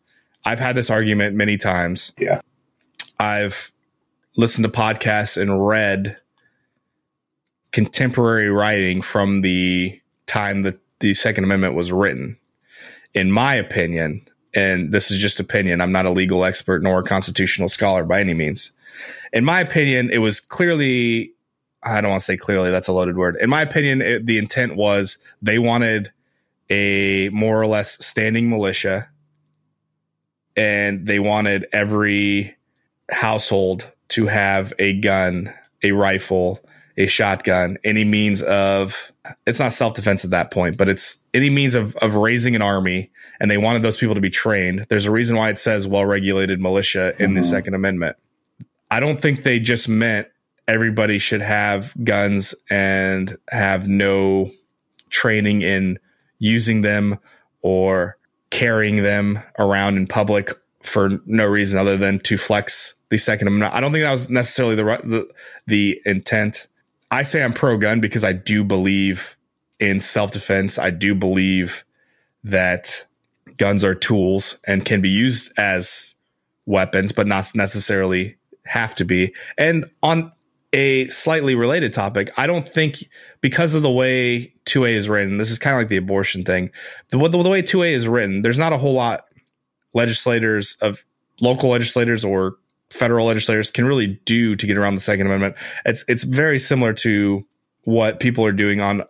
I've 0.45 0.59
had 0.59 0.75
this 0.75 0.89
argument 0.89 1.35
many 1.35 1.57
times. 1.57 2.11
Yeah. 2.17 2.41
I've 3.19 3.71
listened 4.35 4.65
to 4.65 4.71
podcasts 4.71 5.39
and 5.39 5.65
read 5.65 6.17
contemporary 7.71 8.49
writing 8.49 9.01
from 9.01 9.41
the 9.41 9.99
time 10.25 10.63
that 10.63 10.79
the 10.99 11.13
Second 11.13 11.43
Amendment 11.43 11.75
was 11.75 11.91
written. 11.91 12.37
In 13.13 13.31
my 13.31 13.55
opinion, 13.55 14.27
and 14.53 14.91
this 14.91 15.11
is 15.11 15.17
just 15.17 15.39
opinion, 15.39 15.81
I'm 15.81 15.91
not 15.91 16.05
a 16.05 16.11
legal 16.11 16.45
expert 16.45 16.83
nor 16.83 16.99
a 16.99 17.03
constitutional 17.03 17.67
scholar 17.67 18.03
by 18.03 18.19
any 18.19 18.33
means. 18.33 18.71
In 19.31 19.43
my 19.43 19.59
opinion, 19.61 20.09
it 20.11 20.19
was 20.19 20.39
clearly, 20.39 21.33
I 21.81 22.01
don't 22.01 22.11
want 22.11 22.21
to 22.21 22.25
say 22.25 22.37
clearly, 22.37 22.69
that's 22.69 22.87
a 22.87 22.93
loaded 22.93 23.17
word. 23.17 23.37
In 23.41 23.49
my 23.49 23.61
opinion, 23.61 24.01
it, 24.01 24.25
the 24.25 24.37
intent 24.37 24.75
was 24.75 25.17
they 25.41 25.57
wanted 25.57 26.11
a 26.69 27.29
more 27.29 27.59
or 27.59 27.67
less 27.67 28.03
standing 28.05 28.49
militia 28.49 29.09
and 30.55 31.07
they 31.07 31.19
wanted 31.19 31.65
every 31.73 32.55
household 33.11 33.91
to 34.09 34.27
have 34.27 34.73
a 34.77 34.93
gun, 34.93 35.53
a 35.81 35.91
rifle, 35.91 36.59
a 36.97 37.07
shotgun, 37.07 37.77
any 37.83 38.03
means 38.03 38.41
of 38.43 39.11
it's 39.47 39.59
not 39.59 39.73
self 39.73 39.93
defense 39.93 40.23
at 40.23 40.31
that 40.31 40.51
point, 40.51 40.77
but 40.77 40.89
it's 40.89 41.17
any 41.33 41.49
means 41.49 41.75
of 41.75 41.95
of 41.97 42.15
raising 42.15 42.55
an 42.55 42.61
army, 42.61 43.11
and 43.39 43.49
they 43.49 43.57
wanted 43.57 43.81
those 43.81 43.97
people 43.97 44.15
to 44.15 44.21
be 44.21 44.29
trained. 44.29 44.85
There's 44.89 45.05
a 45.05 45.11
reason 45.11 45.37
why 45.37 45.49
it 45.49 45.57
says 45.57 45.87
well 45.87 46.05
regulated 46.05 46.59
militia 46.59 47.13
in 47.19 47.31
mm-hmm. 47.31 47.41
the 47.41 47.43
Second 47.43 47.73
Amendment. 47.73 48.17
I 48.91 48.99
don't 48.99 49.19
think 49.19 49.43
they 49.43 49.59
just 49.59 49.89
meant 49.89 50.27
everybody 50.67 51.19
should 51.19 51.41
have 51.41 51.93
guns 52.03 52.53
and 52.69 53.35
have 53.49 53.87
no 53.87 54.51
training 55.09 55.61
in 55.61 55.99
using 56.39 56.81
them 56.81 57.17
or 57.61 58.17
carrying 58.49 59.01
them 59.03 59.41
around 59.57 59.97
in 59.97 60.05
public 60.05 60.51
for 60.83 61.09
no 61.25 61.45
reason 61.45 61.79
other 61.79 61.97
than 61.97 62.19
to 62.19 62.37
flex 62.37 62.93
the 63.09 63.17
Second 63.17 63.47
Amendment. 63.47 63.73
I 63.73 63.79
don't 63.79 63.91
think 63.91 64.03
that 64.03 64.11
was 64.11 64.29
necessarily 64.29 64.75
the 64.75 64.83
the, 64.83 65.27
the 65.67 66.01
intent. 66.05 66.67
I 67.13 67.21
say 67.21 67.43
I'm 67.43 67.53
pro 67.53 67.77
gun 67.77 67.99
because 67.99 68.23
I 68.23 68.33
do 68.33 68.63
believe 68.63 69.37
in 69.79 69.99
self 69.99 70.31
defense. 70.31 70.79
I 70.79 70.89
do 70.89 71.13
believe 71.13 71.85
that 72.43 73.05
guns 73.57 73.83
are 73.83 73.93
tools 73.93 74.57
and 74.65 74.83
can 74.83 74.99
be 74.99 75.09
used 75.09 75.53
as 75.55 76.15
weapons, 76.65 77.11
but 77.11 77.27
not 77.27 77.51
necessarily 77.53 78.37
have 78.65 78.95
to 78.95 79.05
be. 79.05 79.31
And 79.59 79.85
on 80.01 80.31
a 80.73 81.07
slightly 81.09 81.53
related 81.53 81.93
topic, 81.93 82.31
I 82.35 82.47
don't 82.47 82.67
think 82.67 83.07
because 83.41 83.75
of 83.75 83.83
the 83.83 83.91
way 83.91 84.51
2A 84.65 84.93
is 84.93 85.07
written, 85.07 85.37
this 85.37 85.51
is 85.51 85.59
kind 85.59 85.75
of 85.75 85.81
like 85.81 85.89
the 85.89 85.97
abortion 85.97 86.43
thing. 86.43 86.71
The, 87.09 87.19
the, 87.19 87.43
the 87.43 87.49
way 87.49 87.61
2A 87.61 87.91
is 87.91 88.07
written, 88.07 88.41
there's 88.41 88.57
not 88.57 88.73
a 88.73 88.77
whole 88.79 88.93
lot 88.93 89.25
legislators 89.93 90.77
of 90.81 91.05
local 91.39 91.69
legislators 91.69 92.25
or 92.25 92.55
federal 92.93 93.25
legislators 93.25 93.71
can 93.71 93.85
really 93.85 94.19
do 94.25 94.55
to 94.55 94.67
get 94.67 94.77
around 94.77 94.95
the 94.95 95.01
Second 95.01 95.25
Amendment. 95.25 95.55
It's 95.85 96.05
it's 96.07 96.23
very 96.23 96.59
similar 96.59 96.93
to 96.93 97.45
what 97.85 98.19
people 98.19 98.45
are 98.45 98.51
doing 98.51 98.79
on 98.79 99.03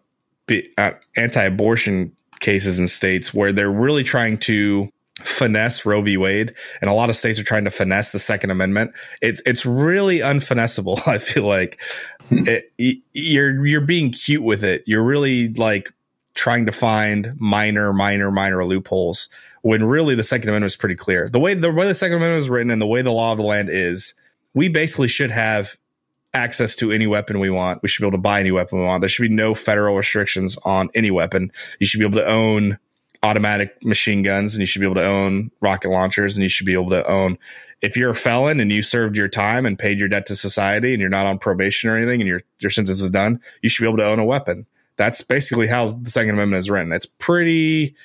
uh, 0.77 0.91
anti-abortion 1.15 2.15
cases 2.39 2.79
in 2.79 2.87
states 2.87 3.33
where 3.33 3.51
they're 3.51 3.71
really 3.71 4.03
trying 4.03 4.37
to 4.37 4.89
finesse 5.19 5.85
Roe 5.85 6.01
v. 6.01 6.17
Wade, 6.17 6.53
and 6.81 6.89
a 6.89 6.93
lot 6.93 7.09
of 7.09 7.15
states 7.15 7.39
are 7.39 7.43
trying 7.43 7.65
to 7.65 7.71
finesse 7.71 8.11
the 8.11 8.19
Second 8.19 8.51
Amendment. 8.51 8.93
It, 9.21 9.41
it's 9.45 9.65
really 9.65 10.19
unfinessable. 10.19 11.01
I 11.05 11.17
feel 11.17 11.43
like 11.43 11.79
hmm. 12.29 12.47
it, 12.47 12.71
you're 13.13 13.65
you're 13.65 13.81
being 13.81 14.11
cute 14.11 14.43
with 14.43 14.63
it. 14.63 14.83
You're 14.87 15.03
really 15.03 15.49
like 15.53 15.91
trying 16.35 16.65
to 16.65 16.71
find 16.71 17.33
minor, 17.39 17.93
minor, 17.93 18.31
minor 18.31 18.65
loopholes 18.65 19.27
when 19.63 19.83
really 19.83 20.13
the 20.13 20.23
Second 20.23 20.49
Amendment 20.49 20.71
is 20.71 20.75
pretty 20.75 20.95
clear. 20.95 21.27
The 21.27 21.39
way 21.39 21.53
the 21.55 21.71
way 21.71 21.87
the 21.87 21.95
Second 21.95 22.17
Amendment 22.17 22.41
is 22.41 22.49
written 22.49 22.69
and 22.69 22.81
the 22.81 22.85
way 22.85 23.01
the 23.01 23.11
law 23.11 23.31
of 23.31 23.37
the 23.37 23.43
land 23.43 23.69
is, 23.69 24.13
we 24.53 24.67
basically 24.69 25.07
should 25.07 25.31
have 25.31 25.77
access 26.33 26.75
to 26.75 26.91
any 26.91 27.07
weapon 27.07 27.39
we 27.39 27.49
want. 27.49 27.81
We 27.81 27.89
should 27.89 28.01
be 28.01 28.07
able 28.07 28.17
to 28.17 28.21
buy 28.21 28.39
any 28.39 28.51
weapon 28.51 28.79
we 28.79 28.85
want. 28.85 29.01
There 29.01 29.09
should 29.09 29.23
be 29.23 29.33
no 29.33 29.55
federal 29.55 29.95
restrictions 29.95 30.57
on 30.63 30.89
any 30.93 31.11
weapon. 31.11 31.51
You 31.79 31.87
should 31.87 31.99
be 31.99 32.05
able 32.05 32.17
to 32.17 32.27
own 32.27 32.77
automatic 33.21 33.81
machine 33.83 34.21
guns 34.21 34.53
and 34.53 34.59
you 34.59 34.65
should 34.65 34.79
be 34.79 34.85
able 34.85 34.95
to 34.95 35.05
own 35.05 35.49
rocket 35.61 35.89
launchers 35.89 36.35
and 36.35 36.43
you 36.43 36.49
should 36.49 36.65
be 36.65 36.73
able 36.73 36.89
to 36.89 37.07
own 37.07 37.37
if 37.81 37.95
you're 37.95 38.09
a 38.09 38.15
felon 38.15 38.59
and 38.59 38.71
you 38.71 38.81
served 38.81 39.17
your 39.17 39.29
time 39.29 39.65
and 39.65 39.79
paid 39.79 39.99
your 39.99 40.09
debt 40.09 40.25
to 40.25 40.35
society 40.35 40.93
and 40.93 40.99
you're 40.99 41.09
not 41.09 41.25
on 41.25 41.39
probation 41.39 41.89
or 41.89 41.95
anything 41.95 42.19
and 42.19 42.27
your 42.27 42.41
your 42.59 42.69
sentence 42.69 43.01
is 43.01 43.09
done, 43.09 43.39
you 43.61 43.69
should 43.69 43.83
be 43.83 43.87
able 43.87 43.97
to 43.97 44.05
own 44.05 44.19
a 44.19 44.25
weapon. 44.25 44.65
That's 44.97 45.21
basically 45.21 45.67
how 45.67 45.91
the 45.91 46.09
Second 46.09 46.31
Amendment 46.31 46.59
is 46.59 46.69
written. 46.69 46.91
It's 46.91 47.05
pretty 47.05 47.95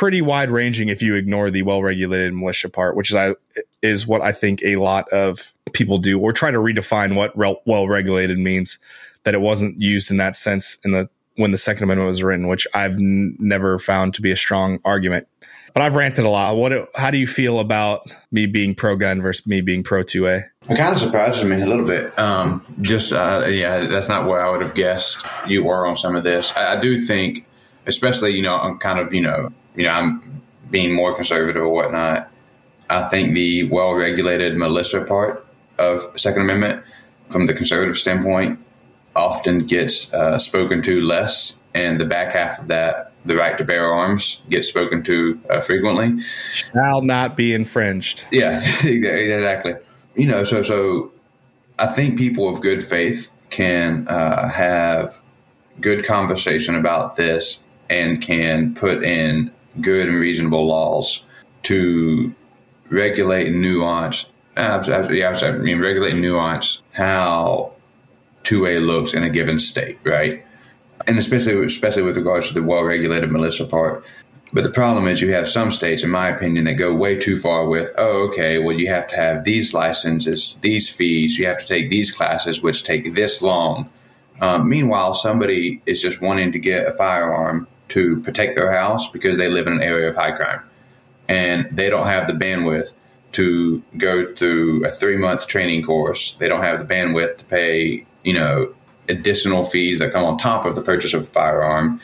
pretty 0.00 0.22
wide 0.22 0.50
ranging 0.50 0.88
if 0.88 1.02
you 1.02 1.14
ignore 1.14 1.50
the 1.50 1.60
well 1.60 1.82
regulated 1.82 2.32
militia 2.32 2.70
part, 2.70 2.96
which 2.96 3.10
is 3.10 3.16
I 3.16 3.34
is 3.82 4.06
what 4.06 4.22
I 4.22 4.32
think 4.32 4.62
a 4.62 4.76
lot 4.76 5.06
of 5.10 5.52
people 5.74 5.98
do, 5.98 6.18
or 6.18 6.32
try 6.32 6.50
to 6.50 6.56
redefine 6.56 7.16
what 7.16 7.36
well 7.36 7.86
regulated 7.86 8.38
means. 8.38 8.78
That 9.24 9.34
it 9.34 9.42
wasn't 9.42 9.78
used 9.78 10.10
in 10.10 10.16
that 10.16 10.36
sense 10.36 10.78
in 10.86 10.92
the 10.92 11.10
when 11.36 11.50
the 11.50 11.58
Second 11.58 11.84
Amendment 11.84 12.06
was 12.06 12.22
written, 12.22 12.48
which 12.48 12.66
I've 12.72 12.94
n- 12.94 13.36
never 13.38 13.78
found 13.78 14.14
to 14.14 14.22
be 14.22 14.30
a 14.30 14.36
strong 14.36 14.80
argument. 14.86 15.28
But 15.74 15.82
I've 15.82 15.94
ranted 15.94 16.24
a 16.24 16.30
lot. 16.30 16.56
What? 16.56 16.88
How 16.94 17.10
do 17.10 17.18
you 17.18 17.26
feel 17.26 17.60
about 17.60 18.10
me 18.32 18.46
being 18.46 18.74
pro 18.74 18.96
gun 18.96 19.20
versus 19.20 19.46
me 19.46 19.60
being 19.60 19.82
pro 19.82 20.02
two 20.02 20.26
A? 20.28 20.36
It 20.36 20.76
kind 20.78 20.94
of 20.94 20.98
surprises 20.98 21.44
me 21.44 21.60
a 21.60 21.66
little 21.66 21.86
bit. 21.86 22.18
Um, 22.18 22.64
just 22.80 23.12
uh, 23.12 23.44
yeah, 23.46 23.80
that's 23.80 24.08
not 24.08 24.26
where 24.26 24.40
I 24.40 24.50
would 24.50 24.62
have 24.62 24.74
guessed 24.74 25.22
you 25.46 25.62
were 25.62 25.86
on 25.86 25.98
some 25.98 26.16
of 26.16 26.24
this. 26.24 26.56
I, 26.56 26.78
I 26.78 26.80
do 26.80 26.98
think, 27.02 27.46
especially 27.86 28.30
you 28.30 28.40
know, 28.40 28.56
I'm 28.56 28.78
kind 28.78 28.98
of 28.98 29.12
you 29.12 29.20
know 29.20 29.52
you 29.76 29.84
know, 29.84 29.90
I'm 29.90 30.42
being 30.70 30.92
more 30.92 31.14
conservative 31.14 31.62
or 31.62 31.68
whatnot. 31.68 32.30
I 32.88 33.08
think 33.08 33.34
the 33.34 33.64
well 33.64 33.94
regulated 33.94 34.56
militia 34.56 35.04
part 35.04 35.46
of 35.78 36.06
Second 36.16 36.42
Amendment, 36.42 36.84
from 37.30 37.46
the 37.46 37.54
conservative 37.54 37.96
standpoint, 37.96 38.58
often 39.14 39.60
gets 39.60 40.12
uh, 40.12 40.38
spoken 40.38 40.82
to 40.82 41.00
less, 41.00 41.54
and 41.74 42.00
the 42.00 42.04
back 42.04 42.32
half 42.32 42.58
of 42.60 42.68
that, 42.68 43.12
the 43.24 43.36
right 43.36 43.56
to 43.58 43.64
bear 43.64 43.92
arms, 43.92 44.42
gets 44.48 44.68
spoken 44.68 45.02
to 45.04 45.40
uh, 45.48 45.60
frequently. 45.60 46.22
Shall 46.52 47.02
not 47.02 47.36
be 47.36 47.54
infringed. 47.54 48.26
Yeah, 48.30 48.60
exactly. 48.84 49.74
You 50.16 50.26
know, 50.26 50.44
so 50.44 50.62
so 50.62 51.12
I 51.78 51.86
think 51.86 52.18
people 52.18 52.48
of 52.48 52.60
good 52.60 52.84
faith 52.84 53.30
can 53.50 54.06
uh, 54.08 54.48
have 54.48 55.20
good 55.80 56.04
conversation 56.04 56.74
about 56.74 57.16
this 57.16 57.62
and 57.88 58.20
can 58.20 58.74
put 58.74 59.02
in 59.02 59.50
good 59.80 60.08
and 60.08 60.18
reasonable 60.18 60.66
laws 60.66 61.22
to 61.64 62.34
regulate 62.90 63.52
nuance. 63.52 64.26
Absolutely, 64.56 65.24
I 65.24 65.52
mean, 65.52 65.78
regulate 65.78 66.14
nuance 66.14 66.82
how 66.92 67.72
2A 68.44 68.84
looks 68.84 69.14
in 69.14 69.22
a 69.22 69.30
given 69.30 69.58
state, 69.58 69.98
right? 70.04 70.44
And 71.06 71.18
especially, 71.18 71.64
especially 71.64 72.02
with 72.02 72.16
regards 72.16 72.48
to 72.48 72.54
the 72.54 72.62
well-regulated 72.62 73.30
militia 73.30 73.64
part. 73.64 74.04
But 74.52 74.64
the 74.64 74.70
problem 74.70 75.06
is, 75.06 75.20
you 75.20 75.32
have 75.32 75.48
some 75.48 75.70
states, 75.70 76.02
in 76.02 76.10
my 76.10 76.28
opinion, 76.28 76.64
that 76.64 76.74
go 76.74 76.92
way 76.94 77.16
too 77.16 77.38
far 77.38 77.68
with, 77.68 77.92
oh, 77.96 78.28
okay, 78.28 78.58
well, 78.58 78.76
you 78.76 78.88
have 78.88 79.06
to 79.08 79.16
have 79.16 79.44
these 79.44 79.72
licenses, 79.72 80.58
these 80.60 80.88
fees, 80.88 81.38
you 81.38 81.46
have 81.46 81.58
to 81.58 81.66
take 81.66 81.88
these 81.88 82.10
classes, 82.10 82.60
which 82.60 82.82
take 82.82 83.14
this 83.14 83.40
long. 83.40 83.88
Um, 84.40 84.68
meanwhile, 84.68 85.14
somebody 85.14 85.80
is 85.86 86.02
just 86.02 86.20
wanting 86.20 86.50
to 86.52 86.58
get 86.58 86.88
a 86.88 86.92
firearm 86.92 87.68
to 87.90 88.20
protect 88.20 88.56
their 88.56 88.72
house 88.72 89.08
because 89.08 89.36
they 89.36 89.48
live 89.48 89.66
in 89.66 89.74
an 89.74 89.82
area 89.82 90.08
of 90.08 90.16
high 90.16 90.32
crime 90.32 90.62
and 91.30 91.68
they 91.70 91.88
don't 91.88 92.08
have 92.08 92.26
the 92.26 92.32
bandwidth 92.32 92.92
to 93.32 93.80
go 93.96 94.34
through 94.34 94.84
a 94.84 94.90
three 94.90 95.16
month 95.16 95.46
training 95.46 95.84
course. 95.84 96.32
They 96.40 96.48
don't 96.48 96.64
have 96.64 96.80
the 96.80 96.92
bandwidth 96.92 97.38
to 97.38 97.44
pay, 97.44 98.04
you 98.24 98.32
know, 98.32 98.74
additional 99.08 99.62
fees 99.62 100.00
that 100.00 100.12
come 100.12 100.24
on 100.24 100.38
top 100.38 100.66
of 100.66 100.74
the 100.74 100.82
purchase 100.82 101.14
of 101.14 101.22
a 101.22 101.26
firearm. 101.26 102.00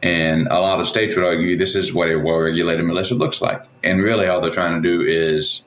And 0.00 0.46
a 0.46 0.60
lot 0.60 0.78
of 0.78 0.86
states 0.86 1.16
would 1.16 1.24
argue 1.24 1.56
this 1.56 1.74
is 1.74 1.92
what 1.92 2.08
a 2.08 2.16
well 2.16 2.38
regulated 2.38 2.84
militia 2.84 3.16
looks 3.16 3.42
like. 3.42 3.64
And 3.82 4.00
really, 4.00 4.28
all 4.28 4.40
they're 4.40 4.52
trying 4.52 4.80
to 4.80 4.88
do 4.88 5.04
is, 5.04 5.64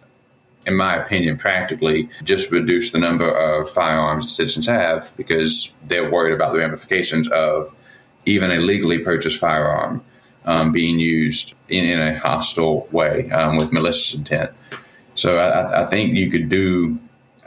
in 0.65 0.77
my 0.77 0.95
opinion, 0.95 1.37
practically 1.37 2.07
just 2.23 2.49
reduce 2.49 2.91
the 2.91 2.97
number 2.97 3.27
of 3.27 3.69
firearms 3.69 4.23
that 4.23 4.29
citizens 4.29 4.67
have 4.67 5.11
because 5.17 5.73
they're 5.83 6.09
worried 6.09 6.33
about 6.33 6.53
the 6.53 6.59
ramifications 6.59 7.27
of 7.27 7.73
even 8.25 8.51
a 8.51 8.57
legally 8.57 8.99
purchased 8.99 9.39
firearm 9.39 10.03
um, 10.45 10.71
being 10.71 10.99
used 10.99 11.53
in, 11.69 11.85
in, 11.85 11.99
a 11.99 12.17
hostile 12.17 12.87
way 12.91 13.29
um, 13.31 13.57
with 13.57 13.71
malicious 13.71 14.15
intent. 14.15 14.51
So 15.15 15.37
I, 15.37 15.83
I, 15.83 15.85
think 15.85 16.15
you 16.15 16.29
could 16.31 16.49
do, 16.49 16.99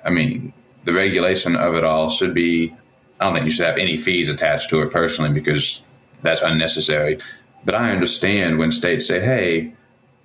I 0.05 0.11
mean, 0.11 0.53
the 0.85 0.93
regulation 0.93 1.57
of 1.57 1.75
it 1.75 1.85
all 1.85 2.11
should 2.11 2.35
be, 2.35 2.75
I 3.21 3.25
don't 3.25 3.35
think 3.35 3.47
you 3.47 3.51
should 3.51 3.67
have 3.67 3.79
any 3.79 3.97
fees 3.97 4.29
attached 4.29 4.71
to 4.71 4.83
it 4.83 4.93
personally 4.93 5.33
because 5.33 5.85
that's 6.23 6.43
unnecessary. 6.43 7.19
But 7.65 7.75
I 7.75 7.91
understand 7.91 8.59
when 8.59 8.71
states 8.71 9.07
say, 9.07 9.21
hey, 9.21 9.73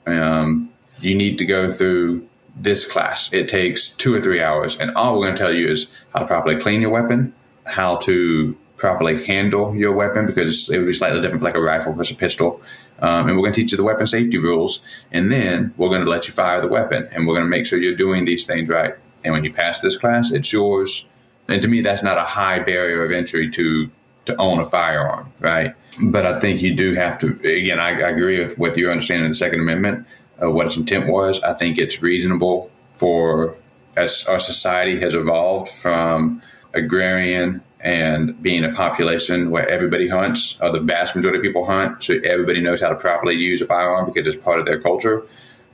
um, 0.05 0.69
you 0.99 1.15
need 1.15 1.37
to 1.37 1.45
go 1.45 1.71
through 1.71 2.27
this 2.55 2.89
class. 2.89 3.31
It 3.33 3.47
takes 3.47 3.89
two 3.89 4.13
or 4.13 4.21
three 4.21 4.41
hours. 4.41 4.77
And 4.77 4.91
all 4.95 5.15
we're 5.17 5.25
going 5.25 5.35
to 5.35 5.41
tell 5.41 5.53
you 5.53 5.69
is 5.69 5.87
how 6.13 6.19
to 6.19 6.27
properly 6.27 6.57
clean 6.57 6.81
your 6.81 6.89
weapon, 6.89 7.33
how 7.65 7.97
to 7.97 8.57
properly 8.79 9.23
handle 9.25 9.75
your 9.75 9.91
weapon 9.91 10.25
because 10.25 10.69
it 10.69 10.77
would 10.77 10.87
be 10.87 10.93
slightly 10.93 11.21
different 11.21 11.41
for 11.41 11.45
like 11.45 11.55
a 11.55 11.61
rifle 11.61 11.93
versus 11.93 12.15
a 12.15 12.19
pistol. 12.19 12.61
Um, 12.99 13.27
and 13.27 13.37
we're 13.37 13.43
going 13.43 13.53
to 13.53 13.61
teach 13.61 13.71
you 13.71 13.77
the 13.77 13.83
weapon 13.83 14.07
safety 14.07 14.37
rules, 14.37 14.81
and 15.11 15.31
then 15.31 15.73
we're 15.77 15.89
going 15.89 16.03
to 16.03 16.09
let 16.09 16.27
you 16.27 16.33
fire 16.33 16.59
the 16.59 16.67
weapon, 16.67 17.07
and 17.11 17.27
we're 17.27 17.35
going 17.35 17.45
to 17.45 17.49
make 17.49 17.65
sure 17.65 17.79
you're 17.79 17.95
doing 17.95 18.25
these 18.25 18.45
things 18.45 18.67
right. 18.67 18.95
And 19.23 19.33
when 19.33 19.43
you 19.43 19.53
pass 19.53 19.81
this 19.81 19.97
class, 19.97 20.31
it's 20.31 20.51
yours. 20.51 21.05
And 21.47 21.61
to 21.61 21.67
me, 21.67 21.81
that's 21.81 22.03
not 22.03 22.17
a 22.17 22.23
high 22.23 22.59
barrier 22.59 23.03
of 23.03 23.11
entry 23.11 23.49
to 23.51 23.89
to 24.25 24.35
own 24.35 24.59
a 24.59 24.65
firearm, 24.65 25.31
right? 25.39 25.73
But 26.01 26.25
I 26.25 26.39
think 26.39 26.61
you 26.61 26.75
do 26.75 26.93
have 26.93 27.17
to. 27.19 27.27
Again, 27.39 27.79
I, 27.79 27.89
I 27.89 28.09
agree 28.09 28.39
with, 28.39 28.57
with 28.57 28.77
your 28.77 28.91
understanding 28.91 29.25
of 29.25 29.31
the 29.31 29.35
Second 29.35 29.61
Amendment, 29.61 30.05
uh, 30.41 30.51
what 30.51 30.67
its 30.67 30.77
intent 30.77 31.07
was. 31.07 31.41
I 31.41 31.53
think 31.53 31.77
it's 31.77 32.01
reasonable 32.01 32.69
for 32.93 33.55
as 33.97 34.25
our 34.27 34.39
society 34.39 34.99
has 34.99 35.15
evolved 35.15 35.69
from 35.69 36.41
agrarian 36.73 37.61
and 37.81 38.41
being 38.41 38.65
a 38.65 38.73
population 38.73 39.51
where 39.51 39.67
everybody 39.69 40.09
hunts, 40.09 40.59
or 40.61 40.71
the 40.71 40.79
vast 40.79 41.15
majority 41.15 41.39
of 41.39 41.43
people 41.43 41.65
hunt, 41.65 42.03
so 42.03 42.15
everybody 42.23 42.59
knows 42.59 42.81
how 42.81 42.89
to 42.89 42.95
properly 42.95 43.35
use 43.35 43.61
a 43.61 43.65
firearm 43.65 44.11
because 44.11 44.27
it's 44.27 44.43
part 44.43 44.59
of 44.59 44.65
their 44.65 44.81
culture, 44.81 45.25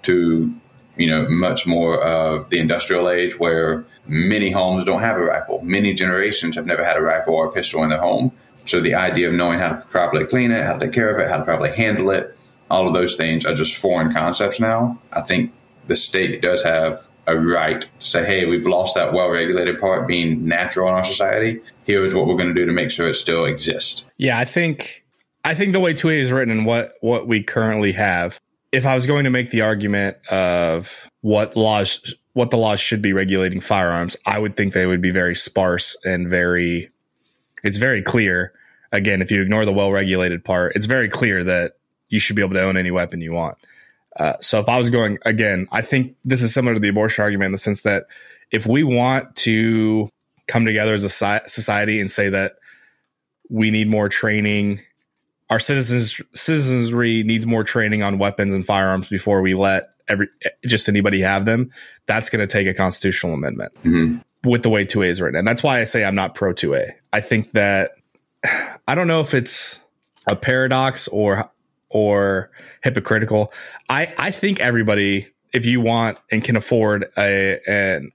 to 0.03 0.53
you 0.97 1.07
know 1.07 1.27
much 1.27 1.65
more 1.65 2.01
of 2.01 2.49
the 2.49 2.59
industrial 2.59 3.09
age 3.09 3.39
where 3.39 3.85
many 4.05 4.51
homes 4.51 4.85
don't 4.85 5.01
have 5.01 5.17
a 5.17 5.23
rifle. 5.23 5.61
Many 5.63 5.93
generations 5.93 6.55
have 6.55 6.65
never 6.65 6.85
had 6.85 6.95
a 6.95 7.01
rifle 7.01 7.33
or 7.33 7.47
a 7.47 7.51
pistol 7.51 7.83
in 7.83 7.89
their 7.89 7.99
home. 7.99 8.31
So 8.65 8.79
the 8.81 8.95
idea 8.95 9.27
of 9.27 9.33
knowing 9.33 9.59
how 9.59 9.69
to 9.69 9.85
properly 9.87 10.25
clean 10.25 10.51
it, 10.51 10.63
how 10.63 10.73
to 10.73 10.85
take 10.85 10.93
care 10.93 11.13
of 11.13 11.19
it, 11.19 11.29
how 11.29 11.37
to 11.37 11.43
properly 11.43 11.75
handle 11.75 12.09
it, 12.11 12.37
all 12.69 12.87
of 12.87 12.93
those 12.93 13.15
things 13.15 13.45
are 13.45 13.53
just 13.53 13.75
foreign 13.75 14.11
concepts 14.11 14.59
now. 14.59 14.99
I 15.11 15.21
think 15.21 15.53
the 15.87 15.95
state 15.95 16.41
does 16.41 16.63
have 16.63 17.07
a 17.27 17.37
right 17.37 17.81
to 17.81 17.87
say, 17.99 18.25
hey, 18.25 18.45
we've 18.45 18.67
lost 18.67 18.95
that 18.95 19.13
well 19.13 19.29
regulated 19.29 19.79
part 19.79 20.07
being 20.07 20.47
natural 20.47 20.87
in 20.89 20.95
our 20.95 21.05
society. 21.05 21.61
Here 21.85 22.03
is 22.03 22.13
what 22.13 22.27
we're 22.27 22.35
going 22.35 22.49
to 22.49 22.53
do 22.53 22.65
to 22.65 22.71
make 22.71 22.91
sure 22.91 23.07
it 23.07 23.15
still 23.15 23.45
exists. 23.45 24.05
Yeah, 24.17 24.37
I 24.37 24.45
think 24.45 25.05
I 25.43 25.55
think 25.55 25.73
the 25.73 25.79
way 25.79 25.93
2A 25.93 26.19
is 26.19 26.31
written 26.31 26.51
and 26.51 26.65
what 26.65 26.93
what 27.01 27.27
we 27.27 27.43
currently 27.43 27.93
have, 27.93 28.39
if 28.71 28.85
I 28.85 28.95
was 28.95 29.05
going 29.05 29.23
to 29.25 29.29
make 29.29 29.51
the 29.51 29.61
argument 29.61 30.17
of 30.27 31.09
what 31.21 31.55
laws 31.55 32.15
what 32.33 32.51
the 32.51 32.57
laws 32.57 32.79
should 32.79 33.01
be 33.01 33.13
regulating 33.13 33.61
firearms, 33.61 34.17
I 34.25 34.39
would 34.39 34.57
think 34.57 34.73
they 34.73 34.85
would 34.85 35.01
be 35.01 35.11
very 35.11 35.35
sparse 35.35 35.95
and 36.03 36.27
very 36.27 36.89
it's 37.63 37.77
very 37.77 38.01
clear. 38.01 38.53
Again, 38.91 39.21
if 39.21 39.31
you 39.31 39.41
ignore 39.41 39.65
the 39.65 39.73
well 39.73 39.91
regulated 39.91 40.43
part, 40.43 40.73
it's 40.75 40.85
very 40.85 41.09
clear 41.09 41.43
that 41.43 41.73
you 42.09 42.19
should 42.19 42.35
be 42.35 42.41
able 42.41 42.53
to 42.53 42.61
own 42.61 42.77
any 42.77 42.91
weapon 42.91 43.21
you 43.21 43.33
want. 43.33 43.57
Uh, 44.17 44.33
so 44.39 44.59
if 44.59 44.69
I 44.69 44.77
was 44.77 44.89
going 44.89 45.17
again, 45.25 45.67
I 45.71 45.81
think 45.81 46.15
this 46.23 46.41
is 46.41 46.53
similar 46.53 46.73
to 46.73 46.79
the 46.79 46.87
abortion 46.87 47.23
argument 47.23 47.47
in 47.47 47.51
the 47.51 47.57
sense 47.57 47.81
that 47.81 48.05
if 48.51 48.65
we 48.65 48.83
want 48.83 49.35
to 49.37 50.09
come 50.47 50.65
together 50.65 50.93
as 50.93 51.03
a 51.03 51.09
society 51.09 51.99
and 51.99 52.09
say 52.09 52.29
that 52.29 52.53
we 53.49 53.71
need 53.71 53.87
more 53.87 54.09
training, 54.09 54.79
our 55.49 55.59
citizens 55.59 56.19
citizenry 56.33 57.23
needs 57.23 57.45
more 57.45 57.63
training 57.63 58.03
on 58.03 58.17
weapons 58.17 58.53
and 58.53 58.65
firearms 58.65 59.09
before 59.09 59.41
we 59.41 59.53
let 59.53 59.89
every 60.07 60.27
just 60.65 60.87
anybody 60.87 61.21
have 61.21 61.45
them. 61.45 61.71
That's 62.05 62.29
going 62.29 62.39
to 62.39 62.47
take 62.47 62.67
a 62.67 62.73
constitutional 62.73 63.33
amendment 63.33 63.73
mm-hmm. 63.83 64.49
with 64.49 64.63
the 64.63 64.69
way 64.69 64.85
2A 64.85 65.07
is 65.07 65.21
written, 65.21 65.37
and 65.37 65.47
that's 65.47 65.61
why 65.61 65.79
I 65.79 65.83
say 65.83 66.03
I'm 66.03 66.15
not 66.15 66.35
pro 66.35 66.53
2A. 66.53 66.91
I 67.11 67.21
think 67.21 67.51
that 67.51 67.91
I 68.87 68.95
don't 68.95 69.07
know 69.07 69.21
if 69.21 69.33
it's 69.33 69.79
a 70.27 70.35
paradox 70.35 71.07
or 71.09 71.51
or 71.89 72.51
hypocritical. 72.83 73.53
I, 73.89 74.13
I 74.17 74.31
think 74.31 74.59
everybody, 74.59 75.27
if 75.53 75.65
you 75.65 75.81
want 75.81 76.17
and 76.31 76.43
can 76.43 76.55
afford 76.55 77.05
a, 77.17 77.59
an 77.67 78.11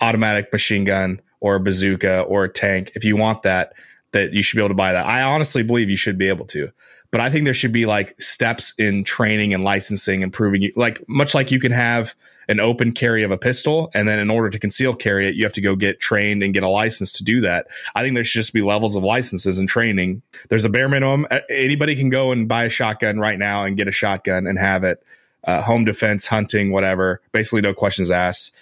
automatic 0.00 0.52
machine 0.52 0.84
gun 0.84 1.20
or 1.40 1.56
a 1.56 1.60
bazooka 1.60 2.22
or 2.22 2.44
a 2.44 2.52
tank, 2.52 2.92
if 2.94 3.04
you 3.04 3.16
want 3.16 3.42
that, 3.42 3.72
that 4.12 4.32
you 4.32 4.42
should 4.42 4.56
be 4.56 4.62
able 4.62 4.68
to 4.68 4.74
buy 4.74 4.92
that. 4.92 5.06
I 5.06 5.22
honestly 5.22 5.62
believe 5.62 5.90
you 5.90 5.96
should 5.96 6.18
be 6.18 6.28
able 6.28 6.46
to, 6.46 6.70
but 7.10 7.20
I 7.20 7.30
think 7.30 7.44
there 7.44 7.54
should 7.54 7.72
be 7.72 7.86
like 7.86 8.20
steps 8.20 8.74
in 8.78 9.04
training 9.04 9.54
and 9.54 9.64
licensing 9.64 10.22
and 10.22 10.32
proving 10.32 10.62
you 10.62 10.72
like 10.76 11.06
much 11.08 11.34
like 11.34 11.50
you 11.50 11.60
can 11.60 11.72
have 11.72 12.14
an 12.48 12.60
open 12.60 12.92
carry 12.92 13.22
of 13.22 13.30
a 13.30 13.38
pistol. 13.38 13.90
And 13.94 14.06
then 14.06 14.18
in 14.18 14.30
order 14.30 14.50
to 14.50 14.58
conceal 14.58 14.94
carry 14.94 15.28
it, 15.28 15.34
you 15.34 15.44
have 15.44 15.52
to 15.54 15.60
go 15.60 15.74
get 15.74 16.00
trained 16.00 16.42
and 16.42 16.54
get 16.54 16.62
a 16.62 16.68
license 16.68 17.12
to 17.14 17.24
do 17.24 17.40
that. 17.40 17.66
I 17.94 18.02
think 18.02 18.14
there 18.14 18.24
should 18.24 18.40
just 18.40 18.52
be 18.52 18.62
levels 18.62 18.94
of 18.94 19.02
licenses 19.02 19.58
and 19.58 19.68
training. 19.68 20.22
There's 20.48 20.64
a 20.64 20.68
bare 20.68 20.88
minimum. 20.88 21.26
Anybody 21.50 21.96
can 21.96 22.08
go 22.08 22.32
and 22.32 22.46
buy 22.46 22.64
a 22.64 22.70
shotgun 22.70 23.18
right 23.18 23.38
now 23.38 23.64
and 23.64 23.76
get 23.76 23.88
a 23.88 23.92
shotgun 23.92 24.46
and 24.46 24.58
have 24.58 24.84
it. 24.84 25.02
Uh, 25.44 25.60
home 25.62 25.84
defense, 25.84 26.26
hunting, 26.26 26.72
whatever. 26.72 27.20
Basically, 27.32 27.60
no 27.60 27.74
questions 27.74 28.10
asked. 28.10 28.54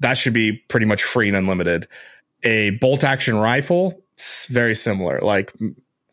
That 0.00 0.14
should 0.14 0.32
be 0.32 0.52
pretty 0.68 0.86
much 0.86 1.02
free 1.02 1.28
and 1.28 1.36
unlimited. 1.36 1.88
A 2.42 2.70
bolt 2.70 3.04
action 3.04 3.36
rifle, 3.36 4.00
very 4.48 4.74
similar. 4.74 5.20
Like, 5.20 5.52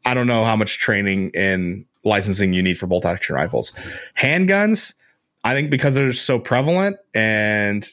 I 0.09 0.15
don't 0.15 0.25
know 0.25 0.43
how 0.43 0.55
much 0.55 0.79
training 0.79 1.31
and 1.35 1.85
licensing 2.03 2.51
you 2.51 2.63
need 2.63 2.79
for 2.79 2.87
bolt 2.87 3.05
action 3.05 3.35
rifles. 3.35 3.73
Handguns, 4.17 4.95
I 5.43 5.53
think 5.53 5.69
because 5.69 5.93
they're 5.93 6.13
so 6.13 6.39
prevalent 6.39 6.97
and 7.13 7.87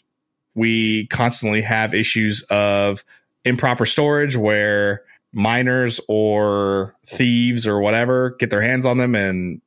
we 0.55 1.09
constantly 1.09 1.61
have 1.61 1.93
issues 1.93 2.43
of 2.45 3.05
improper 3.45 3.85
storage 3.85 4.35
where 4.35 5.03
minors 5.35 6.01
or 6.09 6.97
thieves 7.05 7.67
or 7.67 7.81
whatever 7.81 8.31
get 8.39 8.49
their 8.49 8.63
hands 8.63 8.87
on 8.87 8.97
them 8.97 9.15
and 9.15 9.61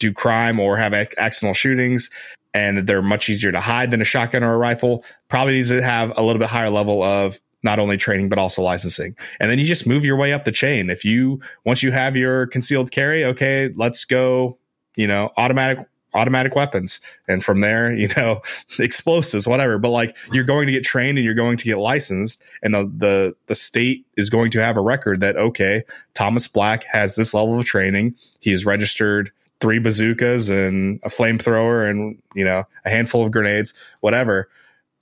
do 0.00 0.12
crime 0.12 0.58
or 0.58 0.76
have 0.76 0.92
accidental 0.92 1.54
shootings 1.54 2.10
and 2.52 2.78
they're 2.88 3.00
much 3.00 3.28
easier 3.28 3.52
to 3.52 3.60
hide 3.60 3.92
than 3.92 4.02
a 4.02 4.04
shotgun 4.04 4.42
or 4.42 4.54
a 4.54 4.58
rifle 4.58 5.04
probably 5.28 5.52
needs 5.52 5.68
to 5.68 5.80
have 5.80 6.12
a 6.18 6.22
little 6.22 6.40
bit 6.40 6.48
higher 6.48 6.70
level 6.70 7.00
of 7.04 7.40
not 7.62 7.78
only 7.78 7.96
training 7.96 8.28
but 8.28 8.38
also 8.38 8.62
licensing. 8.62 9.16
And 9.40 9.50
then 9.50 9.58
you 9.58 9.64
just 9.64 9.86
move 9.86 10.04
your 10.04 10.16
way 10.16 10.32
up 10.32 10.44
the 10.44 10.52
chain. 10.52 10.90
If 10.90 11.04
you 11.04 11.40
once 11.64 11.82
you 11.82 11.92
have 11.92 12.16
your 12.16 12.46
concealed 12.46 12.90
carry 12.90 13.24
okay 13.24 13.70
let's 13.76 14.04
go 14.04 14.58
you 14.96 15.06
know 15.06 15.30
automatic 15.36 15.78
automatic 16.14 16.54
weapons. 16.54 17.00
And 17.28 17.42
from 17.42 17.60
there 17.60 17.92
you 17.96 18.08
know 18.16 18.42
explosives 18.78 19.46
whatever. 19.46 19.78
But 19.78 19.90
like 19.90 20.16
you're 20.32 20.44
going 20.44 20.66
to 20.66 20.72
get 20.72 20.84
trained 20.84 21.18
and 21.18 21.24
you're 21.24 21.34
going 21.34 21.56
to 21.56 21.64
get 21.64 21.78
licensed. 21.78 22.42
And 22.62 22.74
the 22.74 22.84
the 22.96 23.36
the 23.46 23.54
state 23.54 24.06
is 24.16 24.30
going 24.30 24.50
to 24.52 24.60
have 24.60 24.76
a 24.76 24.82
record 24.82 25.20
that 25.20 25.36
okay 25.36 25.84
Thomas 26.14 26.46
Black 26.48 26.84
has 26.84 27.14
this 27.14 27.34
level 27.34 27.58
of 27.58 27.64
training. 27.64 28.14
He 28.40 28.52
is 28.52 28.66
registered 28.66 29.30
three 29.62 29.78
bazookas 29.78 30.48
and 30.48 31.00
a 31.04 31.08
flamethrower 31.08 31.88
and 31.88 32.20
you 32.34 32.44
know 32.44 32.64
a 32.84 32.90
handful 32.90 33.24
of 33.24 33.30
grenades 33.30 33.72
whatever 34.00 34.48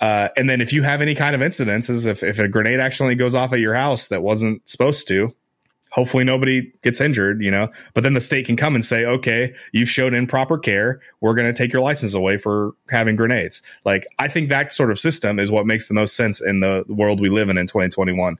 uh, 0.00 0.28
and 0.36 0.48
then 0.48 0.60
if 0.60 0.72
you 0.72 0.82
have 0.82 1.00
any 1.00 1.14
kind 1.14 1.34
of 1.34 1.40
incidences 1.40 2.06
if, 2.06 2.22
if 2.22 2.38
a 2.38 2.48
grenade 2.48 2.80
accidentally 2.80 3.14
goes 3.14 3.34
off 3.34 3.52
at 3.52 3.60
your 3.60 3.74
house 3.74 4.08
that 4.08 4.22
wasn't 4.22 4.66
supposed 4.68 5.06
to 5.08 5.34
hopefully 5.90 6.24
nobody 6.24 6.72
gets 6.82 7.00
injured, 7.00 7.42
you 7.42 7.50
know, 7.50 7.68
but 7.94 8.02
then 8.02 8.14
the 8.14 8.20
state 8.20 8.46
can 8.46 8.56
come 8.56 8.74
and 8.74 8.84
say, 8.84 9.04
okay, 9.04 9.54
you've 9.72 9.88
shown 9.88 10.14
improper 10.14 10.56
care. 10.56 11.00
We're 11.20 11.34
going 11.34 11.52
to 11.52 11.52
take 11.52 11.72
your 11.72 11.82
license 11.82 12.14
away 12.14 12.38
for 12.38 12.72
having 12.88 13.16
grenades. 13.16 13.60
Like, 13.84 14.06
I 14.18 14.28
think 14.28 14.48
that 14.48 14.72
sort 14.72 14.90
of 14.90 14.98
system 14.98 15.38
is 15.38 15.50
what 15.50 15.66
makes 15.66 15.88
the 15.88 15.94
most 15.94 16.16
sense 16.16 16.40
in 16.40 16.60
the 16.60 16.84
world 16.88 17.20
we 17.20 17.28
live 17.28 17.48
in 17.48 17.58
in 17.58 17.66
2021. 17.66 18.38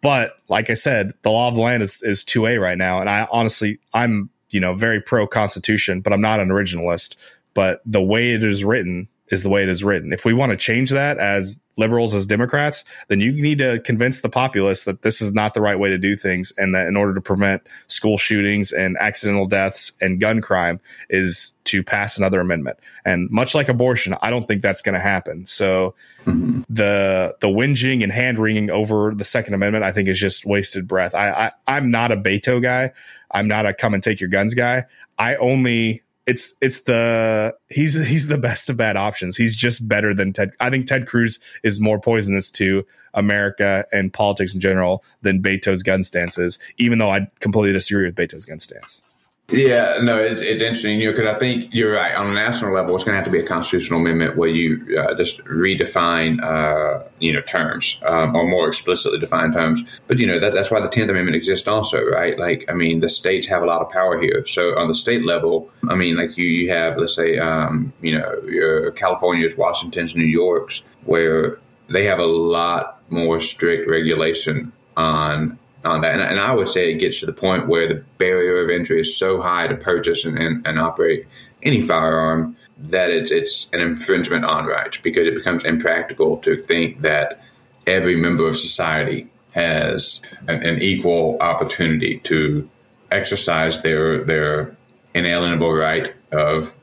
But 0.00 0.36
like 0.48 0.68
I 0.68 0.74
said, 0.74 1.14
the 1.22 1.30
law 1.30 1.48
of 1.48 1.54
the 1.54 1.60
land 1.60 1.82
is, 1.82 2.02
is 2.02 2.24
2A 2.24 2.60
right 2.60 2.76
now. 2.76 3.00
And 3.00 3.08
I 3.08 3.26
honestly, 3.30 3.78
I'm, 3.94 4.28
you 4.50 4.60
know, 4.60 4.74
very 4.74 5.00
pro 5.00 5.26
constitution, 5.26 6.00
but 6.00 6.12
I'm 6.12 6.20
not 6.20 6.40
an 6.40 6.48
originalist. 6.48 7.16
But 7.54 7.80
the 7.86 8.02
way 8.02 8.32
it 8.32 8.42
is 8.42 8.64
written 8.64 9.08
is 9.28 9.42
the 9.42 9.48
way 9.48 9.62
it 9.62 9.68
is 9.68 9.82
written. 9.82 10.12
If 10.12 10.24
we 10.24 10.34
want 10.34 10.50
to 10.50 10.56
change 10.56 10.90
that 10.90 11.18
as 11.18 11.60
liberals, 11.76 12.14
as 12.14 12.26
Democrats, 12.26 12.84
then 13.08 13.20
you 13.20 13.32
need 13.32 13.58
to 13.58 13.80
convince 13.80 14.20
the 14.20 14.28
populace 14.28 14.84
that 14.84 15.02
this 15.02 15.20
is 15.20 15.32
not 15.32 15.54
the 15.54 15.60
right 15.60 15.78
way 15.78 15.88
to 15.88 15.98
do 15.98 16.14
things 16.14 16.52
and 16.56 16.74
that 16.74 16.86
in 16.86 16.96
order 16.96 17.14
to 17.14 17.20
prevent 17.20 17.62
school 17.88 18.16
shootings 18.16 18.70
and 18.70 18.96
accidental 18.98 19.44
deaths 19.44 19.92
and 20.00 20.20
gun 20.20 20.40
crime 20.40 20.78
is 21.10 21.54
to 21.64 21.82
pass 21.82 22.16
another 22.16 22.40
amendment. 22.40 22.78
And 23.04 23.28
much 23.30 23.54
like 23.54 23.68
abortion, 23.68 24.14
I 24.22 24.30
don't 24.30 24.46
think 24.46 24.62
that's 24.62 24.82
going 24.82 24.94
to 24.94 25.00
happen. 25.00 25.46
So 25.46 25.94
mm-hmm. 26.24 26.62
the 26.68 27.34
the 27.40 27.48
whinging 27.48 28.02
and 28.02 28.12
hand 28.12 28.38
wringing 28.38 28.70
over 28.70 29.12
the 29.14 29.24
Second 29.24 29.54
Amendment, 29.54 29.84
I 29.84 29.90
think, 29.90 30.08
is 30.08 30.20
just 30.20 30.46
wasted 30.46 30.86
breath. 30.86 31.14
I, 31.14 31.30
I 31.30 31.52
I'm 31.66 31.90
not 31.90 32.12
a 32.12 32.16
Beto 32.16 32.62
guy. 32.62 32.92
I'm 33.30 33.48
not 33.48 33.66
a 33.66 33.74
come 33.74 33.94
and 33.94 34.02
take 34.02 34.20
your 34.20 34.30
guns 34.30 34.54
guy. 34.54 34.84
I 35.18 35.34
only 35.36 36.03
it's 36.26 36.54
it's 36.60 36.82
the 36.82 37.54
he's 37.68 37.94
he's 38.06 38.28
the 38.28 38.38
best 38.38 38.70
of 38.70 38.76
bad 38.76 38.96
options. 38.96 39.36
He's 39.36 39.54
just 39.54 39.86
better 39.88 40.14
than 40.14 40.32
Ted. 40.32 40.52
I 40.60 40.70
think 40.70 40.86
Ted 40.86 41.06
Cruz 41.06 41.38
is 41.62 41.80
more 41.80 42.00
poisonous 42.00 42.50
to 42.52 42.86
America 43.12 43.84
and 43.92 44.12
politics 44.12 44.54
in 44.54 44.60
general 44.60 45.04
than 45.22 45.42
Beto's 45.42 45.82
gun 45.82 46.02
stance 46.02 46.38
is. 46.38 46.58
Even 46.78 46.98
though 46.98 47.10
I 47.10 47.28
completely 47.40 47.72
disagree 47.72 48.06
with 48.06 48.14
Beto's 48.14 48.44
gun 48.44 48.58
stance. 48.58 49.02
Yeah, 49.50 49.98
no, 50.02 50.16
it's, 50.16 50.40
it's 50.40 50.62
interesting, 50.62 51.00
you 51.00 51.06
know, 51.06 51.12
because 51.16 51.34
I 51.34 51.38
think 51.38 51.68
you're 51.74 51.92
right. 51.92 52.14
On 52.14 52.30
a 52.30 52.34
national 52.34 52.72
level, 52.72 52.94
it's 52.94 53.04
going 53.04 53.12
to 53.12 53.16
have 53.16 53.26
to 53.26 53.30
be 53.30 53.40
a 53.40 53.46
constitutional 53.46 54.00
amendment 54.00 54.38
where 54.38 54.48
you 54.48 54.98
uh, 54.98 55.14
just 55.14 55.38
redefine, 55.44 56.42
uh, 56.42 57.06
you 57.20 57.34
know, 57.34 57.42
terms 57.42 57.98
um, 58.06 58.34
or 58.34 58.48
more 58.48 58.66
explicitly 58.66 59.18
define 59.18 59.52
terms. 59.52 60.00
But 60.06 60.18
you 60.18 60.26
know, 60.26 60.40
that, 60.40 60.54
that's 60.54 60.70
why 60.70 60.80
the 60.80 60.88
Tenth 60.88 61.10
Amendment 61.10 61.36
exists, 61.36 61.68
also, 61.68 62.02
right? 62.02 62.38
Like, 62.38 62.64
I 62.70 62.72
mean, 62.74 63.00
the 63.00 63.10
states 63.10 63.46
have 63.48 63.62
a 63.62 63.66
lot 63.66 63.82
of 63.82 63.90
power 63.90 64.18
here. 64.18 64.46
So 64.46 64.78
on 64.78 64.88
the 64.88 64.94
state 64.94 65.26
level, 65.26 65.70
I 65.90 65.94
mean, 65.94 66.16
like 66.16 66.38
you, 66.38 66.46
you 66.46 66.70
have, 66.70 66.96
let's 66.96 67.14
say, 67.14 67.38
um, 67.38 67.92
you 68.00 68.18
know, 68.18 68.90
California's, 68.96 69.58
Washington's, 69.58 70.16
New 70.16 70.24
York's, 70.24 70.82
where 71.04 71.58
they 71.88 72.06
have 72.06 72.18
a 72.18 72.26
lot 72.26 73.02
more 73.10 73.40
strict 73.40 73.90
regulation 73.90 74.72
on 74.96 75.58
on 75.84 76.00
that. 76.00 76.14
And, 76.14 76.22
and, 76.22 76.40
I 76.40 76.54
would 76.54 76.68
say 76.68 76.90
it 76.90 76.98
gets 76.98 77.20
to 77.20 77.26
the 77.26 77.32
point 77.32 77.68
where 77.68 77.86
the 77.86 78.02
barrier 78.18 78.62
of 78.62 78.70
entry 78.70 79.00
is 79.00 79.16
so 79.16 79.40
high 79.40 79.66
to 79.66 79.76
purchase 79.76 80.24
and, 80.24 80.38
and, 80.38 80.66
and 80.66 80.78
operate 80.78 81.26
any 81.62 81.82
firearm 81.82 82.56
that 82.78 83.10
it's, 83.10 83.30
it's 83.30 83.68
an 83.72 83.80
infringement 83.80 84.44
on 84.44 84.66
rights 84.66 84.98
because 84.98 85.26
it 85.26 85.34
becomes 85.34 85.64
impractical 85.64 86.38
to 86.38 86.60
think 86.62 87.02
that 87.02 87.42
every 87.86 88.16
member 88.16 88.46
of 88.46 88.56
society 88.56 89.28
has 89.52 90.20
an, 90.48 90.62
an 90.64 90.82
equal 90.82 91.36
opportunity 91.40 92.18
to 92.24 92.68
exercise 93.10 93.82
their 93.82 94.24
their 94.24 94.76
inalienable 95.14 95.72
right 95.72 96.12
of 96.32 96.74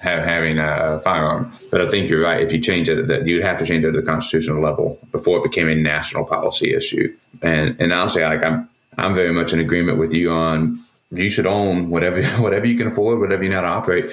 have, 0.00 0.24
having 0.24 0.58
a 0.58 1.00
firearm. 1.00 1.52
But 1.70 1.80
I 1.80 1.90
think 1.90 2.08
you're 2.08 2.22
right. 2.22 2.40
If 2.40 2.52
you 2.52 2.60
change 2.60 2.88
it, 2.88 3.06
that 3.08 3.26
you'd 3.26 3.44
have 3.44 3.58
to 3.58 3.66
change 3.66 3.84
it 3.84 3.92
to 3.92 4.00
the 4.00 4.06
constitutional 4.06 4.62
level 4.62 4.98
before 5.12 5.38
it 5.38 5.42
became 5.42 5.68
a 5.68 5.74
national 5.74 6.24
policy 6.24 6.72
issue. 6.72 7.14
And 7.42 7.80
and 7.80 8.10
say 8.10 8.24
like 8.24 8.42
I'm 8.42 8.68
I'm 8.96 9.14
very 9.14 9.32
much 9.32 9.52
in 9.52 9.60
agreement 9.60 9.98
with 9.98 10.12
you 10.12 10.30
on 10.30 10.80
you 11.10 11.30
should 11.30 11.46
own 11.46 11.90
whatever 11.90 12.22
whatever 12.42 12.66
you 12.66 12.76
can 12.76 12.88
afford, 12.88 13.20
whatever 13.20 13.42
you 13.42 13.50
know 13.50 13.56
how 13.56 13.62
to 13.62 13.68
operate. 13.68 14.04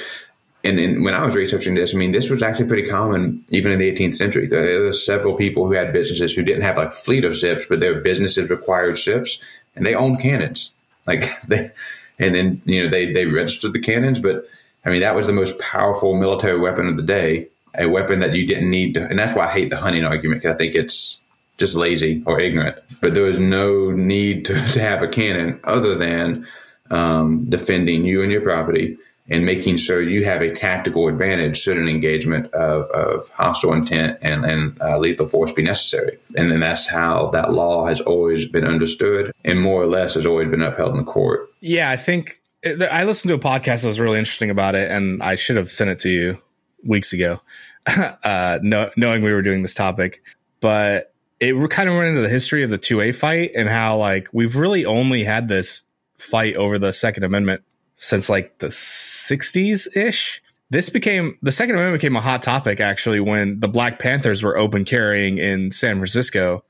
And, 0.63 0.79
and 0.79 1.05
when 1.05 1.13
I 1.13 1.23
was 1.23 1.35
researching 1.35 1.75
this, 1.75 1.93
I 1.93 1.97
mean, 1.99 2.11
this 2.11 2.31
was 2.31 2.41
actually 2.41 2.65
pretty 2.65 2.89
common 2.89 3.45
even 3.51 3.71
in 3.71 3.77
the 3.77 3.91
18th 3.91 4.15
century. 4.15 4.47
There 4.47 4.81
were 4.81 4.93
several 4.93 5.35
people 5.35 5.67
who 5.67 5.73
had 5.73 5.93
businesses 5.93 6.33
who 6.33 6.41
didn't 6.41 6.63
have 6.63 6.77
like 6.77 6.91
fleet 6.91 7.23
of 7.23 7.37
ships, 7.37 7.67
but 7.67 7.79
their 7.79 8.01
businesses 8.01 8.49
required 8.49 8.97
ships, 8.97 9.39
and 9.75 9.85
they 9.85 9.93
owned 9.93 10.19
cannons. 10.19 10.71
Like 11.05 11.23
they, 11.47 11.69
and 12.17 12.33
then 12.33 12.61
you 12.65 12.83
know 12.83 12.89
they 12.89 13.13
they 13.13 13.25
registered 13.25 13.73
the 13.73 13.79
cannons, 13.79 14.17
but 14.17 14.47
I 14.85 14.89
mean, 14.89 15.01
that 15.01 15.15
was 15.15 15.25
the 15.25 15.33
most 15.33 15.59
powerful 15.59 16.15
military 16.15 16.59
weapon 16.59 16.87
of 16.87 16.97
the 16.97 17.03
day, 17.03 17.47
a 17.77 17.87
weapon 17.87 18.19
that 18.19 18.35
you 18.35 18.45
didn't 18.45 18.69
need 18.69 18.93
to. 18.93 19.05
And 19.05 19.17
that's 19.17 19.35
why 19.35 19.47
I 19.47 19.51
hate 19.51 19.69
the 19.69 19.77
hunting 19.77 20.05
argument 20.05 20.41
because 20.41 20.55
I 20.55 20.57
think 20.57 20.75
it's 20.75 21.21
just 21.57 21.75
lazy 21.75 22.21
or 22.25 22.39
ignorant. 22.39 22.77
But 23.01 23.13
there 23.13 23.23
was 23.23 23.39
no 23.39 23.91
need 23.91 24.45
to, 24.45 24.53
to 24.73 24.79
have 24.79 25.01
a 25.01 25.07
cannon 25.07 25.59
other 25.63 25.95
than 25.95 26.47
um, 26.91 27.45
defending 27.49 28.05
you 28.05 28.21
and 28.21 28.31
your 28.31 28.41
property 28.41 28.97
and 29.27 29.43
making 29.43 29.77
sure 29.77 30.03
you 30.03 30.23
have 30.23 30.41
a 30.41 30.53
tactical 30.53 31.07
advantage 31.07 31.57
should 31.57 31.79
an 31.79 31.87
engagement 31.87 32.45
of, 32.53 32.87
of 32.91 33.27
hostile 33.29 33.73
intent 33.73 34.19
and, 34.21 34.45
and 34.45 34.79
uh, 34.81 34.99
lethal 34.99 35.27
force 35.27 35.51
be 35.51 35.63
necessary. 35.63 36.19
And 36.37 36.51
then 36.51 36.59
that's 36.59 36.87
how 36.87 37.29
that 37.31 37.51
law 37.51 37.87
has 37.87 37.99
always 38.01 38.45
been 38.45 38.65
understood 38.65 39.33
and 39.43 39.59
more 39.59 39.81
or 39.81 39.87
less 39.87 40.13
has 40.13 40.27
always 40.27 40.47
been 40.49 40.61
upheld 40.61 40.91
in 40.91 40.97
the 40.97 41.03
court. 41.03 41.51
Yeah, 41.59 41.89
I 41.89 41.97
think 41.97 42.39
I 42.65 43.03
listened 43.03 43.29
to 43.29 43.35
a 43.35 43.39
podcast 43.39 43.81
that 43.81 43.87
was 43.87 43.99
really 43.99 44.19
interesting 44.19 44.49
about 44.49 44.75
it, 44.75 44.89
and 44.89 45.21
I 45.21 45.35
should 45.35 45.57
have 45.57 45.69
sent 45.69 45.89
it 45.89 45.99
to 45.99 46.09
you 46.09 46.41
weeks 46.83 47.13
ago, 47.13 47.41
uh, 47.87 48.59
no, 48.61 48.89
knowing 48.97 49.23
we 49.23 49.31
were 49.31 49.41
doing 49.41 49.61
this 49.61 49.73
topic. 49.73 50.23
But 50.61 51.13
it 51.39 51.53
kind 51.69 51.89
of 51.89 51.95
went 51.95 52.09
into 52.09 52.21
the 52.21 52.29
history 52.29 52.63
of 52.63 52.69
the 52.69 52.79
2A 52.79 53.15
fight 53.15 53.51
and 53.55 53.69
how, 53.69 53.97
like, 53.97 54.29
we've 54.33 54.55
really 54.55 54.85
only 54.85 55.23
had 55.23 55.47
this 55.47 55.83
fight 56.17 56.55
over 56.55 56.79
the 56.79 56.93
Second 56.93 57.23
Amendment 57.23 57.61
since 57.97 58.29
like 58.29 58.57
the 58.59 58.67
60s 58.67 59.95
ish. 59.95 60.41
This 60.69 60.89
became 60.89 61.37
the 61.41 61.51
Second 61.51 61.75
Amendment 61.75 62.01
became 62.01 62.15
a 62.15 62.21
hot 62.21 62.41
topic 62.41 62.79
actually 62.79 63.19
when 63.19 63.59
the 63.59 63.67
Black 63.67 63.99
Panthers 63.99 64.41
were 64.41 64.57
open 64.57 64.85
carrying 64.85 65.37
in 65.37 65.71
San 65.71 65.97
Francisco 65.97 66.63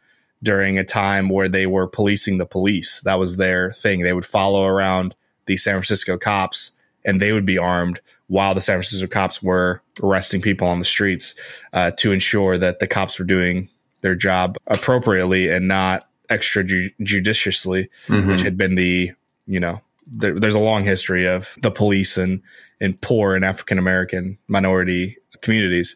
during 0.44 0.78
a 0.78 0.84
time 0.84 1.30
where 1.30 1.48
they 1.48 1.66
were 1.66 1.88
policing 1.88 2.38
the 2.38 2.46
police. 2.46 3.02
That 3.02 3.20
was 3.20 3.38
their 3.38 3.72
thing. 3.72 4.02
They 4.02 4.14
would 4.14 4.26
follow 4.26 4.66
around 4.66 5.16
the 5.46 5.58
San 5.58 5.74
Francisco 5.74 6.18
cops 6.18 6.72
and 7.04 7.22
they 7.22 7.32
would 7.32 7.46
be 7.46 7.58
armed 7.58 8.02
while 8.28 8.56
the 8.56 8.62
San 8.62 8.76
Francisco 8.76 9.08
cops 9.08 9.42
were 9.42 9.82
arresting 10.02 10.42
people 10.42 10.68
on 10.68 10.80
the 10.80 10.86
streets 10.86 11.36
uh, 11.74 11.92
to 11.92 12.12
ensure 12.12 12.58
that 12.58 12.80
the 12.80 12.88
cops 12.88 13.20
were 13.20 13.26
doing 13.26 13.70
their 14.02 14.16
job 14.16 14.58
appropriately 14.68 15.50
and 15.50 15.68
not 15.68 16.04
extrajudiciously, 16.30 17.88
mm-hmm. 18.08 18.28
which 18.28 18.42
had 18.42 18.58
been 18.58 18.76
the, 18.76 19.12
you 19.46 19.60
know, 19.60 19.80
there, 20.08 20.40
there's 20.40 20.56
a 20.56 20.60
long 20.60 20.84
history 20.84 21.28
of 21.28 21.56
the 21.62 21.72
police 21.72 22.18
and, 22.18 22.42
in 22.80 22.94
poor 22.96 23.36
and 23.36 23.46
African 23.46 23.78
American 23.78 24.38
minority 24.48 25.18
communities, 25.42 25.96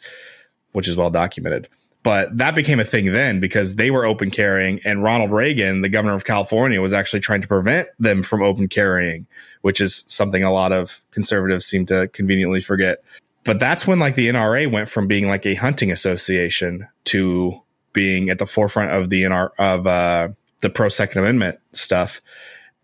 which 0.72 0.88
is 0.88 0.96
well 0.96 1.10
documented. 1.10 1.68
But 2.02 2.38
that 2.38 2.56
became 2.56 2.80
a 2.80 2.86
thing 2.86 3.12
then 3.12 3.42
because 3.42 3.76
they 3.76 3.92
were 3.92 4.06
open 4.06 4.32
carrying, 4.32 4.80
and 4.86 5.04
Ronald 5.04 5.32
Reagan, 5.32 5.82
the 5.82 5.90
governor 5.90 6.16
of 6.16 6.24
California, 6.24 6.82
was 6.82 6.94
actually 6.94 7.20
trying 7.20 7.42
to 7.42 7.48
prevent 7.48 7.90
them 8.00 8.24
from 8.24 8.42
open 8.42 8.70
carrying, 8.70 9.28
which 9.62 9.82
is 9.82 10.06
something 10.08 10.42
a 10.42 10.52
lot 10.52 10.72
of 10.72 11.02
conservatives 11.12 11.66
seem 11.66 11.86
to 11.88 12.08
conveniently 12.10 12.62
forget. 12.62 13.04
But 13.44 13.60
that's 13.60 13.86
when 13.86 14.00
like 14.00 14.16
the 14.16 14.30
NRA 14.30 14.72
went 14.72 14.90
from 14.90 15.08
being 15.08 15.28
like 15.28 15.46
a 15.46 15.56
hunting 15.56 15.92
association 15.92 16.88
to 17.06 17.62
being 17.92 18.30
at 18.30 18.38
the 18.38 18.46
forefront 18.46 18.92
of 18.92 19.10
the 19.10 19.24
NR 19.24 19.50
of 19.58 19.86
uh, 19.86 20.30
the 20.62 20.70
pro 20.70 20.88
Second 20.88 21.22
Amendment 21.22 21.60
stuff. 21.74 22.22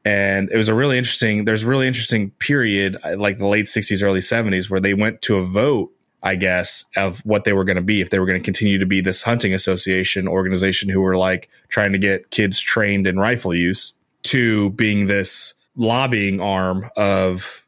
And 0.04 0.50
it 0.52 0.58
was 0.58 0.68
a 0.68 0.76
really 0.76 0.98
interesting. 0.98 1.46
There's 1.46 1.64
a 1.64 1.68
really 1.68 1.88
interesting 1.88 2.32
period, 2.32 2.98
like 3.18 3.38
the 3.38 3.48
late 3.48 3.66
'60s, 3.66 4.04
early 4.04 4.20
'70s, 4.20 4.70
where 4.70 4.80
they 4.80 4.94
went 4.94 5.22
to 5.24 5.38
a 5.38 5.46
vote 5.46 5.95
I 6.26 6.34
guess, 6.34 6.84
of 6.96 7.20
what 7.20 7.44
they 7.44 7.54
were 7.54 7.64
going 7.64 7.76
to 7.76 7.84
be 7.84 8.02
if 8.02 8.10
they 8.10 8.18
were 8.18 8.26
going 8.26 8.40
to 8.40 8.44
continue 8.44 8.80
to 8.80 8.86
be 8.88 9.00
this 9.00 9.22
hunting 9.22 9.54
association 9.54 10.28
organization 10.28 10.90
who 10.90 11.00
were 11.00 11.16
like 11.16 11.50
trying 11.70 11.92
to 11.92 12.00
get 12.00 12.32
kids 12.32 12.60
trained 12.60 13.06
in 13.06 13.20
rifle 13.20 13.54
use 13.54 13.94
to 14.24 14.72
being 14.72 15.06
this 15.06 15.54
lobbying 15.76 16.42
arm 16.42 16.90
of 16.98 17.64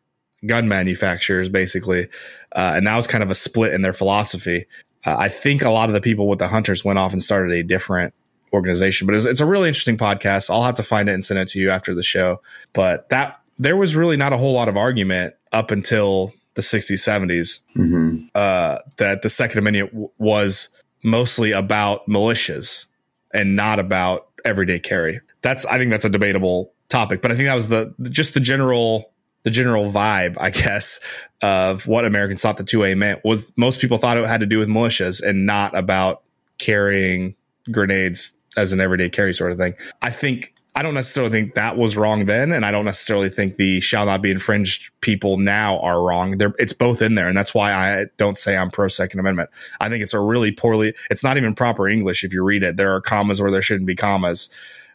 gun 0.48 0.68
manufacturers, 0.68 1.50
basically. 1.50 2.08
Uh, 2.52 2.74
and 2.76 2.88
that 2.88 2.96
was 2.96 3.06
kind 3.06 3.24
of 3.24 3.30
a 3.30 3.36
split 3.36 3.74
in 3.74 3.84
their 3.84 3.94
philosophy. 3.94 4.66
Uh, 5.06 5.16
I 5.20 5.30
think 5.30 5.62
a 5.62 5.70
lot 5.70 5.90
of 5.90 5.94
the 5.94 6.02
people 6.02 6.28
with 6.28 6.40
the 6.40 6.48
hunters 6.48 6.84
went 6.84 6.98
off 6.98 7.12
and 7.12 7.22
started 7.22 7.54
a 7.54 7.62
different 7.62 8.16
organization, 8.54 9.06
but 9.06 9.16
it's, 9.16 9.26
it's 9.26 9.42
a 9.42 9.46
really 9.46 9.68
interesting 9.68 9.98
podcast. 9.98 10.50
I'll 10.50 10.64
have 10.64 10.76
to 10.76 10.84
find 10.84 11.10
it 11.10 11.14
and 11.14 11.24
send 11.24 11.40
it 11.40 11.48
to 11.50 11.60
you 11.60 11.70
after 11.70 11.94
the 11.94 12.02
show. 12.02 12.42
But 12.74 13.08
that 13.10 13.40
there 13.60 13.78
was 13.78 13.96
really 13.96 14.18
not 14.18 14.34
a 14.34 14.38
whole 14.38 14.54
lot 14.54 14.68
of 14.68 14.78
argument 14.78 15.36
up 15.52 15.70
until 15.70 16.34
the 16.58 16.62
60s, 16.64 16.98
70s, 16.98 17.60
mm-hmm. 17.78 18.26
uh, 18.36 18.80
that 18.98 19.22
the 19.22 19.30
Second 19.30 19.60
Amendment 19.60 19.92
w- 19.92 20.10
was 20.18 20.70
mostly 21.04 21.52
about 21.52 22.06
militias 22.08 22.88
and 23.32 23.56
not 23.56 23.80
about 23.80 24.28
everyday 24.44 24.80
carry. 24.80 25.22
That's 25.42 25.66
I 25.66 25.78
think 25.78 25.92
that's 25.92 26.04
a 26.04 26.10
debatable 26.10 26.74
topic, 26.90 27.22
but 27.22 27.32
I 27.32 27.36
think 27.36 27.48
that 27.48 27.56
was 27.56 27.70
the 27.70 27.94
just 28.10 28.34
the 28.34 28.40
general 28.40 29.12
the 29.44 29.52
general 29.52 29.92
vibe, 29.92 30.36
I 30.40 30.50
guess, 30.64 31.00
of 31.42 31.86
what 31.86 32.04
Americans 32.04 32.42
thought 32.42 32.58
the 32.58 32.64
2A 32.64 32.98
meant 32.98 33.24
was 33.24 33.54
most 33.56 33.80
people 33.80 33.98
thought 33.98 34.18
it 34.18 34.26
had 34.26 34.42
to 34.42 34.48
do 34.48 34.60
with 34.60 34.68
militias 34.68 35.24
and 35.24 35.46
not 35.46 35.78
about 35.78 36.24
carrying 36.58 37.36
grenades 37.72 38.36
as 38.58 38.74
an 38.74 38.82
everyday 38.82 39.10
carry 39.10 39.34
sort 39.34 39.52
of 39.52 39.60
thing. 39.60 39.76
I 40.02 40.10
think 40.10 40.56
I 40.78 40.84
don't 40.84 40.94
necessarily 40.94 41.32
think 41.32 41.56
that 41.56 41.76
was 41.76 41.98
wrong 41.98 42.26
then, 42.26 42.52
and 42.52 42.64
I 42.64 42.70
don't 42.70 42.86
necessarily 42.86 43.30
think 43.30 43.56
the 43.56 43.80
shall 43.80 44.06
not 44.06 44.22
be 44.22 44.30
infringed 44.30 44.92
people 45.02 45.38
now 45.38 45.80
are 45.80 46.00
wrong. 46.04 46.38
They're, 46.38 46.54
it's 46.60 46.72
both 46.72 47.02
in 47.02 47.16
there, 47.16 47.28
and 47.28 47.36
that's 47.36 47.52
why 47.52 47.74
I 47.74 48.06
don't 48.18 48.38
say 48.38 48.56
I'm 48.56 48.70
pro 48.70 48.88
Second 48.88 49.20
Amendment. 49.20 49.50
I 49.82 49.90
think 49.90 50.04
it's 50.04 50.14
a 50.14 50.20
really 50.20 50.52
poorly. 50.52 50.94
It's 51.10 51.24
not 51.24 51.36
even 51.36 51.56
proper 51.56 51.90
English 51.90 52.24
if 52.24 52.32
you 52.32 52.44
read 52.44 52.62
it. 52.62 52.78
There 52.78 52.94
are 52.94 53.02
commas 53.02 53.42
where 53.42 53.50
there 53.50 53.64
shouldn't 53.64 53.88
be 53.88 53.96
commas. 53.96 54.52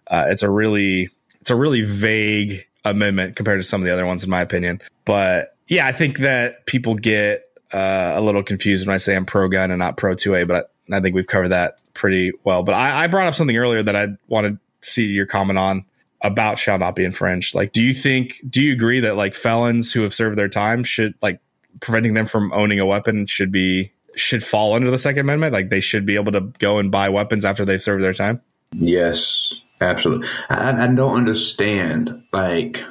Uh, 0.07 0.27
it's 0.29 0.45
a 0.45 0.51
really 0.51 1.09
it's 1.41 1.51
a 1.51 1.57
really 1.57 1.81
vague 1.81 2.65
amendment 2.85 3.35
compared 3.35 3.59
to 3.59 3.65
some 3.65 3.81
of 3.81 3.85
the 3.85 3.93
other 3.93 4.07
ones, 4.07 4.23
in 4.23 4.31
my 4.31 4.41
opinion. 4.41 4.81
But 5.05 5.57
yeah, 5.67 5.85
I 5.85 5.91
think 5.91 6.19
that 6.19 6.65
people 6.67 6.95
get 6.95 7.43
uh, 7.73 8.13
a 8.15 8.21
little 8.21 8.45
confused 8.45 8.87
when 8.87 8.95
I 8.95 8.99
say 8.99 9.17
I'm 9.17 9.27
pro 9.27 9.49
gun 9.49 9.73
and 9.73 9.81
not 9.81 9.97
pro 9.97 10.15
2A, 10.15 10.47
but 10.47 10.73
I 10.93 11.01
think 11.01 11.17
we've 11.17 11.27
covered 11.27 11.49
that 11.49 11.83
pretty 11.93 12.31
well. 12.45 12.63
But 12.63 12.77
I, 12.77 13.03
I 13.03 13.07
brought 13.09 13.27
up 13.27 13.35
something 13.35 13.57
earlier 13.57 13.83
that 13.83 13.97
I 13.97 14.11
wanted 14.29 14.61
see 14.83 15.07
your 15.07 15.27
comment 15.27 15.59
on 15.59 15.85
about 16.23 16.59
shall 16.59 16.79
not 16.79 16.97
be 16.97 17.05
infringed. 17.05 17.55
Like, 17.55 17.73
do 17.73 17.83
you 17.83 17.93
think, 17.93 18.41
do 18.49 18.63
you 18.63 18.73
agree 18.73 19.01
that 19.01 19.17
like 19.17 19.35
felons 19.35 19.93
who 19.93 20.03
have 20.03 20.15
served 20.15 20.39
their 20.39 20.49
time 20.49 20.85
should 20.85 21.15
like 21.21 21.41
preventing 21.81 22.15
them 22.15 22.27
from 22.27 22.53
owning 22.53 22.79
a 22.79 22.87
weapon 22.87 23.27
should 23.27 23.51
be, 23.51 23.93
should 24.15 24.45
fall 24.45 24.75
under 24.75 24.91
the 24.91 24.99
Second 24.99 25.21
Amendment? 25.21 25.53
Like, 25.53 25.71
they 25.71 25.81
should 25.81 26.07
be 26.07 26.15
able 26.15 26.33
to 26.33 26.41
go 26.59 26.79
and 26.79 26.91
buy 26.91 27.09
weapons 27.09 27.45
after 27.45 27.65
they've 27.65 27.83
served 27.83 28.05
their 28.05 28.15
time? 28.15 28.41
Yes, 28.73 29.63
absolutely. 29.81 30.29
I, 30.49 30.85
I 30.85 30.87
don't 30.95 31.17
understand, 31.17 32.23
like, 32.33 32.85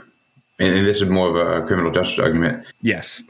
and, 0.60 0.76
and, 0.76 0.86
this 0.86 1.02
is 1.02 1.10
more 1.10 1.30
of 1.30 1.36
a 1.36 1.66
criminal 1.66 1.92
justice 1.92 2.20
argument. 2.20 2.66
Yes. 2.82 3.24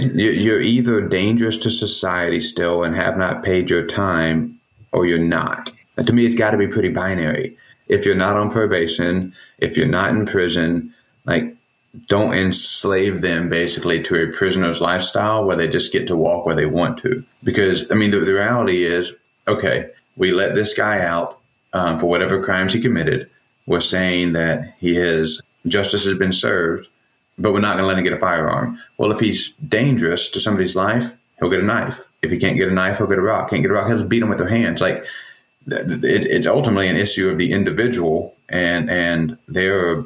You're 0.00 0.60
either 0.60 1.00
dangerous 1.00 1.56
to 1.58 1.70
society 1.70 2.40
still 2.40 2.82
and 2.82 2.96
have 2.96 3.16
not 3.16 3.42
paid 3.44 3.70
your 3.70 3.86
time, 3.86 4.60
or 4.92 5.06
you're 5.06 5.18
not. 5.18 5.70
And 5.96 6.06
to 6.06 6.12
me, 6.12 6.26
it's 6.26 6.34
got 6.34 6.50
to 6.50 6.58
be 6.58 6.66
pretty 6.66 6.88
binary 6.88 7.56
if 7.90 8.06
you're 8.06 8.14
not 8.14 8.36
on 8.36 8.50
probation, 8.50 9.34
if 9.58 9.76
you're 9.76 9.88
not 9.88 10.10
in 10.10 10.24
prison, 10.24 10.94
like 11.26 11.56
don't 12.06 12.34
enslave 12.34 13.20
them 13.20 13.48
basically 13.48 14.00
to 14.00 14.22
a 14.22 14.32
prisoner's 14.32 14.80
lifestyle 14.80 15.44
where 15.44 15.56
they 15.56 15.66
just 15.66 15.92
get 15.92 16.06
to 16.06 16.16
walk 16.16 16.46
where 16.46 16.54
they 16.54 16.66
want 16.66 16.98
to. 16.98 17.24
Because 17.42 17.90
I 17.90 17.96
mean, 17.96 18.12
the, 18.12 18.20
the 18.20 18.32
reality 18.32 18.84
is, 18.84 19.12
okay, 19.48 19.90
we 20.16 20.30
let 20.30 20.54
this 20.54 20.72
guy 20.72 21.00
out 21.00 21.40
um, 21.72 21.98
for 21.98 22.06
whatever 22.06 22.42
crimes 22.42 22.72
he 22.72 22.80
committed. 22.80 23.28
We're 23.66 23.80
saying 23.80 24.34
that 24.34 24.74
he 24.78 24.94
has 24.94 25.42
justice 25.66 26.04
has 26.04 26.16
been 26.16 26.32
served, 26.32 26.86
but 27.38 27.52
we're 27.52 27.60
not 27.60 27.72
going 27.72 27.82
to 27.82 27.88
let 27.88 27.98
him 27.98 28.04
get 28.04 28.12
a 28.12 28.20
firearm. 28.20 28.78
Well, 28.98 29.10
if 29.10 29.18
he's 29.18 29.50
dangerous 29.54 30.28
to 30.30 30.40
somebody's 30.40 30.76
life, 30.76 31.10
he'll 31.40 31.50
get 31.50 31.60
a 31.60 31.64
knife. 31.64 32.04
If 32.22 32.30
he 32.30 32.38
can't 32.38 32.56
get 32.56 32.68
a 32.68 32.72
knife, 32.72 32.98
he'll 32.98 33.08
get 33.08 33.18
a 33.18 33.22
rock. 33.22 33.50
Can't 33.50 33.62
get 33.62 33.70
a 33.70 33.74
rock, 33.74 33.88
he'll 33.88 33.98
just 33.98 34.08
beat 34.08 34.22
him 34.22 34.28
with 34.28 34.38
their 34.38 34.48
hands. 34.48 34.80
Like 34.80 35.04
it, 35.66 36.04
it's 36.04 36.46
ultimately 36.46 36.88
an 36.88 36.96
issue 36.96 37.28
of 37.28 37.38
the 37.38 37.52
individual 37.52 38.34
and 38.48 38.90
and 38.90 39.38
their 39.48 40.04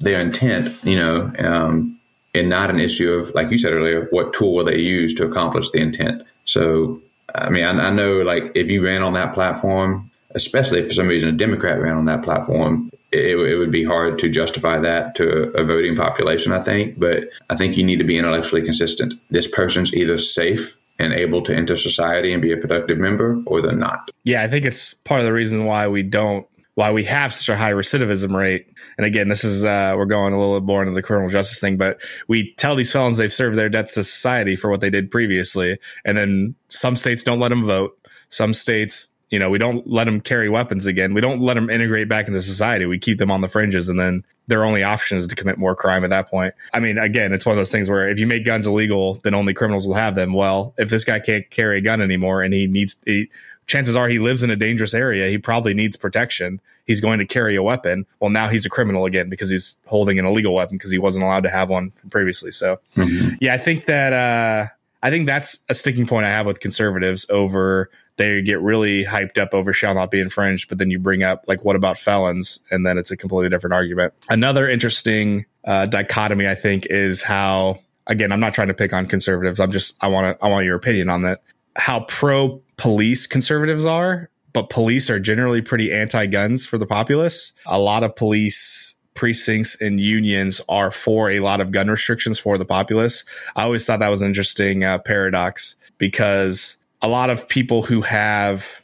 their 0.00 0.20
intent, 0.20 0.76
you 0.84 0.96
know, 0.96 1.32
um, 1.38 1.98
and 2.34 2.48
not 2.48 2.70
an 2.70 2.78
issue 2.78 3.12
of, 3.12 3.34
like 3.34 3.50
you 3.50 3.58
said 3.58 3.72
earlier, 3.72 4.06
what 4.10 4.32
tool 4.32 4.54
will 4.54 4.64
they 4.64 4.78
use 4.78 5.14
to 5.14 5.26
accomplish 5.26 5.70
the 5.70 5.80
intent. 5.80 6.22
So, 6.44 7.00
I 7.34 7.50
mean, 7.50 7.64
I, 7.64 7.70
I 7.70 7.90
know 7.90 8.18
like 8.18 8.52
if 8.54 8.70
you 8.70 8.84
ran 8.84 9.02
on 9.02 9.14
that 9.14 9.34
platform, 9.34 10.10
especially 10.34 10.80
if 10.80 10.88
for 10.88 10.94
some 10.94 11.08
reason 11.08 11.28
a 11.28 11.32
Democrat 11.32 11.80
ran 11.80 11.96
on 11.96 12.04
that 12.04 12.22
platform, 12.22 12.90
it, 13.10 13.38
it, 13.38 13.56
would 13.56 13.72
be 13.72 13.82
hard 13.82 14.18
to 14.18 14.28
justify 14.28 14.78
that 14.78 15.14
to 15.16 15.50
a 15.56 15.64
voting 15.64 15.96
population, 15.96 16.52
I 16.52 16.62
think. 16.62 16.98
But 16.98 17.24
I 17.50 17.56
think 17.56 17.76
you 17.76 17.84
need 17.84 17.98
to 17.98 18.04
be 18.04 18.18
intellectually 18.18 18.62
consistent. 18.62 19.14
This 19.30 19.48
person's 19.50 19.94
either 19.94 20.18
safe 20.18 20.76
and 20.98 21.12
able 21.12 21.42
to 21.42 21.54
enter 21.54 21.76
society 21.76 22.32
and 22.32 22.42
be 22.42 22.52
a 22.52 22.56
productive 22.56 22.98
member, 22.98 23.40
or 23.46 23.62
they're 23.62 23.72
not. 23.72 24.10
Yeah, 24.24 24.42
I 24.42 24.48
think 24.48 24.64
it's 24.64 24.94
part 24.94 25.20
of 25.20 25.26
the 25.26 25.32
reason 25.32 25.64
why 25.64 25.88
we 25.88 26.02
don't 26.02 26.46
why 26.78 26.92
we 26.92 27.02
have 27.02 27.34
such 27.34 27.48
a 27.48 27.56
high 27.56 27.72
recidivism 27.72 28.32
rate. 28.32 28.68
And 28.96 29.04
again, 29.04 29.26
this 29.26 29.42
is 29.42 29.64
uh, 29.64 29.94
we're 29.96 30.04
going 30.04 30.32
a 30.32 30.38
little 30.38 30.60
bit 30.60 30.64
more 30.64 30.80
into 30.80 30.94
the 30.94 31.02
criminal 31.02 31.28
justice 31.28 31.58
thing, 31.58 31.76
but 31.76 32.00
we 32.28 32.54
tell 32.54 32.76
these 32.76 32.92
felons 32.92 33.16
they've 33.16 33.32
served 33.32 33.58
their 33.58 33.68
debts 33.68 33.94
to 33.94 34.04
society 34.04 34.54
for 34.54 34.70
what 34.70 34.80
they 34.80 34.88
did 34.88 35.10
previously, 35.10 35.78
and 36.04 36.16
then 36.16 36.54
some 36.68 36.94
states 36.94 37.24
don't 37.24 37.40
let 37.40 37.48
them 37.48 37.64
vote. 37.64 37.98
Some 38.28 38.54
states, 38.54 39.12
you 39.30 39.40
know, 39.40 39.50
we 39.50 39.58
don't 39.58 39.88
let 39.88 40.04
them 40.04 40.20
carry 40.20 40.48
weapons 40.48 40.86
again. 40.86 41.14
We 41.14 41.20
don't 41.20 41.40
let 41.40 41.54
them 41.54 41.68
integrate 41.68 42.08
back 42.08 42.28
into 42.28 42.42
society. 42.42 42.86
We 42.86 43.00
keep 43.00 43.18
them 43.18 43.32
on 43.32 43.40
the 43.40 43.48
fringes, 43.48 43.88
and 43.88 43.98
then 43.98 44.20
their 44.48 44.64
only 44.64 44.82
option 44.82 45.16
is 45.16 45.26
to 45.28 45.36
commit 45.36 45.58
more 45.58 45.76
crime 45.76 46.02
at 46.04 46.10
that 46.10 46.28
point. 46.28 46.54
I 46.72 46.80
mean, 46.80 46.98
again, 46.98 47.32
it's 47.32 47.46
one 47.46 47.52
of 47.52 47.58
those 47.58 47.70
things 47.70 47.88
where 47.88 48.08
if 48.08 48.18
you 48.18 48.26
make 48.26 48.44
guns 48.44 48.66
illegal, 48.66 49.14
then 49.22 49.34
only 49.34 49.54
criminals 49.54 49.86
will 49.86 49.94
have 49.94 50.14
them. 50.14 50.32
Well, 50.32 50.74
if 50.78 50.88
this 50.88 51.04
guy 51.04 51.20
can't 51.20 51.48
carry 51.50 51.78
a 51.78 51.80
gun 51.80 52.00
anymore 52.00 52.42
and 52.42 52.52
he 52.52 52.66
needs, 52.66 52.96
he, 53.04 53.30
chances 53.66 53.94
are 53.94 54.08
he 54.08 54.18
lives 54.18 54.42
in 54.42 54.50
a 54.50 54.56
dangerous 54.56 54.94
area. 54.94 55.28
He 55.28 55.38
probably 55.38 55.74
needs 55.74 55.96
protection. 55.96 56.60
He's 56.86 57.00
going 57.00 57.18
to 57.18 57.26
carry 57.26 57.54
a 57.56 57.62
weapon. 57.62 58.06
Well, 58.20 58.30
now 58.30 58.48
he's 58.48 58.64
a 58.64 58.70
criminal 58.70 59.04
again 59.04 59.28
because 59.28 59.50
he's 59.50 59.76
holding 59.86 60.18
an 60.18 60.24
illegal 60.24 60.54
weapon 60.54 60.76
because 60.78 60.90
he 60.90 60.98
wasn't 60.98 61.24
allowed 61.24 61.42
to 61.42 61.50
have 61.50 61.68
one 61.68 61.92
previously. 62.10 62.50
So, 62.50 62.80
mm-hmm. 62.96 63.34
yeah, 63.40 63.54
I 63.54 63.58
think 63.58 63.84
that, 63.84 64.12
uh, 64.12 64.72
I 65.02 65.10
think 65.10 65.26
that's 65.26 65.58
a 65.68 65.74
sticking 65.74 66.06
point 66.06 66.26
I 66.26 66.30
have 66.30 66.46
with 66.46 66.58
conservatives 66.58 67.26
over 67.28 67.90
they 68.18 68.42
get 68.42 68.60
really 68.60 69.04
hyped 69.04 69.38
up 69.38 69.54
over 69.54 69.72
shall 69.72 69.94
not 69.94 70.10
be 70.10 70.20
infringed, 70.20 70.68
but 70.68 70.78
then 70.78 70.90
you 70.90 70.98
bring 70.98 71.22
up 71.22 71.44
like 71.46 71.64
what 71.64 71.76
about 71.76 71.96
felons, 71.96 72.60
and 72.70 72.84
then 72.84 72.98
it's 72.98 73.10
a 73.10 73.16
completely 73.16 73.48
different 73.48 73.72
argument. 73.72 74.12
Another 74.28 74.68
interesting 74.68 75.46
uh, 75.64 75.86
dichotomy, 75.86 76.46
I 76.46 76.54
think, 76.54 76.86
is 76.86 77.22
how 77.22 77.78
again 78.06 78.32
I'm 78.32 78.40
not 78.40 78.54
trying 78.54 78.68
to 78.68 78.74
pick 78.74 78.92
on 78.92 79.06
conservatives. 79.06 79.60
I'm 79.60 79.72
just 79.72 79.96
I 80.02 80.08
want 80.08 80.38
to 80.38 80.44
I 80.44 80.48
want 80.48 80.66
your 80.66 80.76
opinion 80.76 81.08
on 81.08 81.22
that. 81.22 81.40
How 81.76 82.00
pro 82.00 82.60
police 82.76 83.26
conservatives 83.26 83.86
are, 83.86 84.30
but 84.52 84.68
police 84.68 85.08
are 85.08 85.20
generally 85.20 85.62
pretty 85.62 85.92
anti 85.92 86.26
guns 86.26 86.66
for 86.66 86.76
the 86.76 86.86
populace. 86.86 87.52
A 87.66 87.78
lot 87.78 88.02
of 88.02 88.16
police 88.16 88.96
precincts 89.14 89.80
and 89.80 89.98
unions 89.98 90.60
are 90.68 90.90
for 90.90 91.28
a 91.30 91.40
lot 91.40 91.60
of 91.60 91.72
gun 91.72 91.88
restrictions 91.88 92.38
for 92.38 92.56
the 92.56 92.64
populace. 92.64 93.24
I 93.56 93.64
always 93.64 93.84
thought 93.84 93.98
that 93.98 94.08
was 94.10 94.22
an 94.22 94.28
interesting 94.28 94.84
uh, 94.84 94.98
paradox 94.98 95.74
because 95.98 96.77
a 97.02 97.08
lot 97.08 97.30
of 97.30 97.48
people 97.48 97.82
who 97.82 98.02
have 98.02 98.80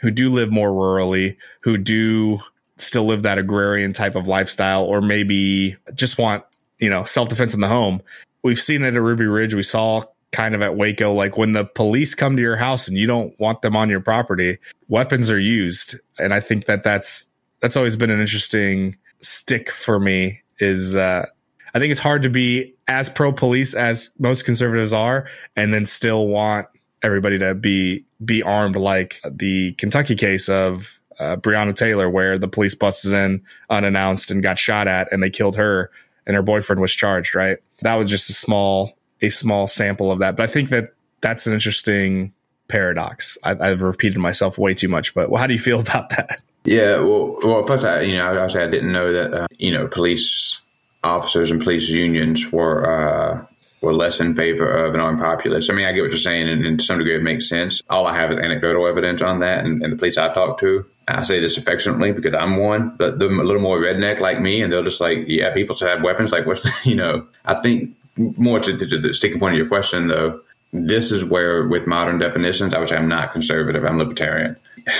who 0.00 0.10
do 0.10 0.28
live 0.28 0.50
more 0.50 0.70
rurally, 0.70 1.36
who 1.60 1.78
do 1.78 2.40
still 2.76 3.06
live 3.06 3.22
that 3.22 3.38
agrarian 3.38 3.92
type 3.92 4.14
of 4.14 4.28
lifestyle, 4.28 4.84
or 4.84 5.00
maybe 5.00 5.76
just 5.94 6.18
want 6.18 6.44
you 6.78 6.90
know 6.90 7.04
self 7.04 7.28
defense 7.28 7.54
in 7.54 7.60
the 7.60 7.68
home. 7.68 8.02
We've 8.42 8.60
seen 8.60 8.82
it 8.82 8.94
at 8.94 9.00
Ruby 9.00 9.26
Ridge. 9.26 9.54
We 9.54 9.62
saw 9.62 10.04
kind 10.32 10.54
of 10.54 10.62
at 10.62 10.76
Waco, 10.76 11.12
like 11.12 11.36
when 11.36 11.52
the 11.52 11.64
police 11.64 12.14
come 12.14 12.36
to 12.36 12.42
your 12.42 12.56
house 12.56 12.88
and 12.88 12.96
you 12.96 13.06
don't 13.06 13.38
want 13.40 13.62
them 13.62 13.76
on 13.76 13.88
your 13.88 14.00
property, 14.00 14.58
weapons 14.88 15.30
are 15.30 15.38
used, 15.38 15.96
and 16.18 16.34
I 16.34 16.40
think 16.40 16.66
that 16.66 16.84
that's 16.84 17.30
that's 17.60 17.76
always 17.76 17.96
been 17.96 18.10
an 18.10 18.20
interesting 18.20 18.96
stick 19.20 19.70
for 19.70 19.98
me. 19.98 20.42
Is 20.58 20.94
uh, 20.94 21.26
I 21.74 21.78
think 21.78 21.90
it's 21.90 22.00
hard 22.00 22.22
to 22.22 22.30
be 22.30 22.74
as 22.88 23.08
pro 23.08 23.32
police 23.32 23.74
as 23.74 24.10
most 24.18 24.44
conservatives 24.44 24.92
are, 24.92 25.28
and 25.56 25.72
then 25.72 25.86
still 25.86 26.26
want 26.28 26.66
everybody 27.02 27.38
to 27.38 27.54
be 27.54 28.04
be 28.24 28.42
armed 28.42 28.76
like 28.76 29.20
the 29.28 29.72
Kentucky 29.74 30.16
case 30.16 30.48
of 30.48 31.00
uh, 31.18 31.36
Breonna 31.36 31.74
Taylor, 31.74 32.10
where 32.10 32.38
the 32.38 32.48
police 32.48 32.74
busted 32.74 33.12
in 33.12 33.42
unannounced 33.70 34.30
and 34.30 34.42
got 34.42 34.58
shot 34.58 34.88
at, 34.88 35.10
and 35.12 35.22
they 35.22 35.30
killed 35.30 35.56
her, 35.56 35.90
and 36.26 36.36
her 36.36 36.42
boyfriend 36.42 36.80
was 36.80 36.92
charged. 36.92 37.34
Right, 37.34 37.58
that 37.82 37.94
was 37.94 38.10
just 38.10 38.30
a 38.30 38.34
small 38.34 38.96
a 39.22 39.30
small 39.30 39.66
sample 39.66 40.10
of 40.10 40.18
that, 40.18 40.36
but 40.36 40.44
I 40.44 40.52
think 40.52 40.68
that 40.70 40.90
that's 41.20 41.46
an 41.46 41.54
interesting 41.54 42.32
paradox. 42.68 43.38
I, 43.44 43.68
have 43.68 43.80
repeated 43.80 44.18
myself 44.18 44.58
way 44.58 44.74
too 44.74 44.88
much, 44.88 45.14
but 45.14 45.34
how 45.34 45.46
do 45.46 45.54
you 45.54 45.60
feel 45.60 45.80
about 45.86 46.10
that? 46.10 46.42
Yeah, 46.64 46.98
well, 46.98 47.38
well, 47.42 47.62
first, 47.64 47.84
I, 47.84 48.00
you 48.00 48.16
know, 48.16 48.26
I, 48.26 48.44
I 48.44 48.66
didn't 48.66 48.92
know 48.92 49.12
that 49.12 49.32
uh, 49.32 49.46
you 49.58 49.72
know 49.72 49.86
police 49.86 50.60
officers 51.04 51.50
and 51.50 51.62
police 51.62 51.88
unions 51.88 52.50
were 52.50 52.84
uh, 52.84 53.46
less 53.94 54.20
in 54.20 54.34
favor 54.34 54.68
of 54.68 54.94
an 54.94 55.00
armed 55.00 55.20
populace. 55.20 55.70
I 55.70 55.74
mean, 55.74 55.86
I 55.86 55.92
get 55.92 56.02
what 56.02 56.10
you're 56.10 56.18
saying, 56.18 56.48
and, 56.48 56.64
and 56.64 56.78
to 56.78 56.84
some 56.84 56.98
degree, 56.98 57.16
it 57.16 57.22
makes 57.22 57.48
sense. 57.48 57.82
All 57.90 58.06
I 58.06 58.14
have 58.14 58.32
is 58.32 58.38
anecdotal 58.38 58.86
evidence 58.86 59.22
on 59.22 59.40
that, 59.40 59.64
and, 59.64 59.82
and 59.82 59.92
the 59.92 59.96
police 59.96 60.18
I 60.18 60.32
talk 60.32 60.58
to. 60.60 60.84
I 61.08 61.22
say 61.22 61.40
this 61.40 61.56
affectionately 61.56 62.12
because 62.12 62.34
I'm 62.34 62.56
one, 62.56 62.96
but 62.98 63.18
they're 63.18 63.28
a 63.28 63.44
little 63.44 63.62
more 63.62 63.78
redneck 63.78 64.20
like 64.20 64.40
me, 64.40 64.62
and 64.62 64.72
they're 64.72 64.82
just 64.82 65.00
like, 65.00 65.18
yeah, 65.26 65.52
people 65.52 65.76
should 65.76 65.88
have 65.88 66.02
weapons. 66.02 66.32
Like, 66.32 66.46
what's, 66.46 66.62
the, 66.62 66.72
you 66.90 66.96
know, 66.96 67.26
I 67.44 67.54
think 67.54 67.94
more 68.16 68.60
to, 68.60 68.76
to, 68.76 68.86
to 68.86 69.00
the 69.00 69.14
sticking 69.14 69.38
point 69.38 69.54
of 69.54 69.58
your 69.58 69.68
question, 69.68 70.08
though, 70.08 70.40
this 70.72 71.12
is 71.12 71.24
where, 71.24 71.66
with 71.66 71.86
modern 71.86 72.18
definitions, 72.18 72.74
I 72.74 72.78
would 72.78 72.88
say 72.88 72.96
I'm 72.96 73.08
not 73.08 73.32
conservative, 73.32 73.84
I'm 73.84 73.98
libertarian. 73.98 74.56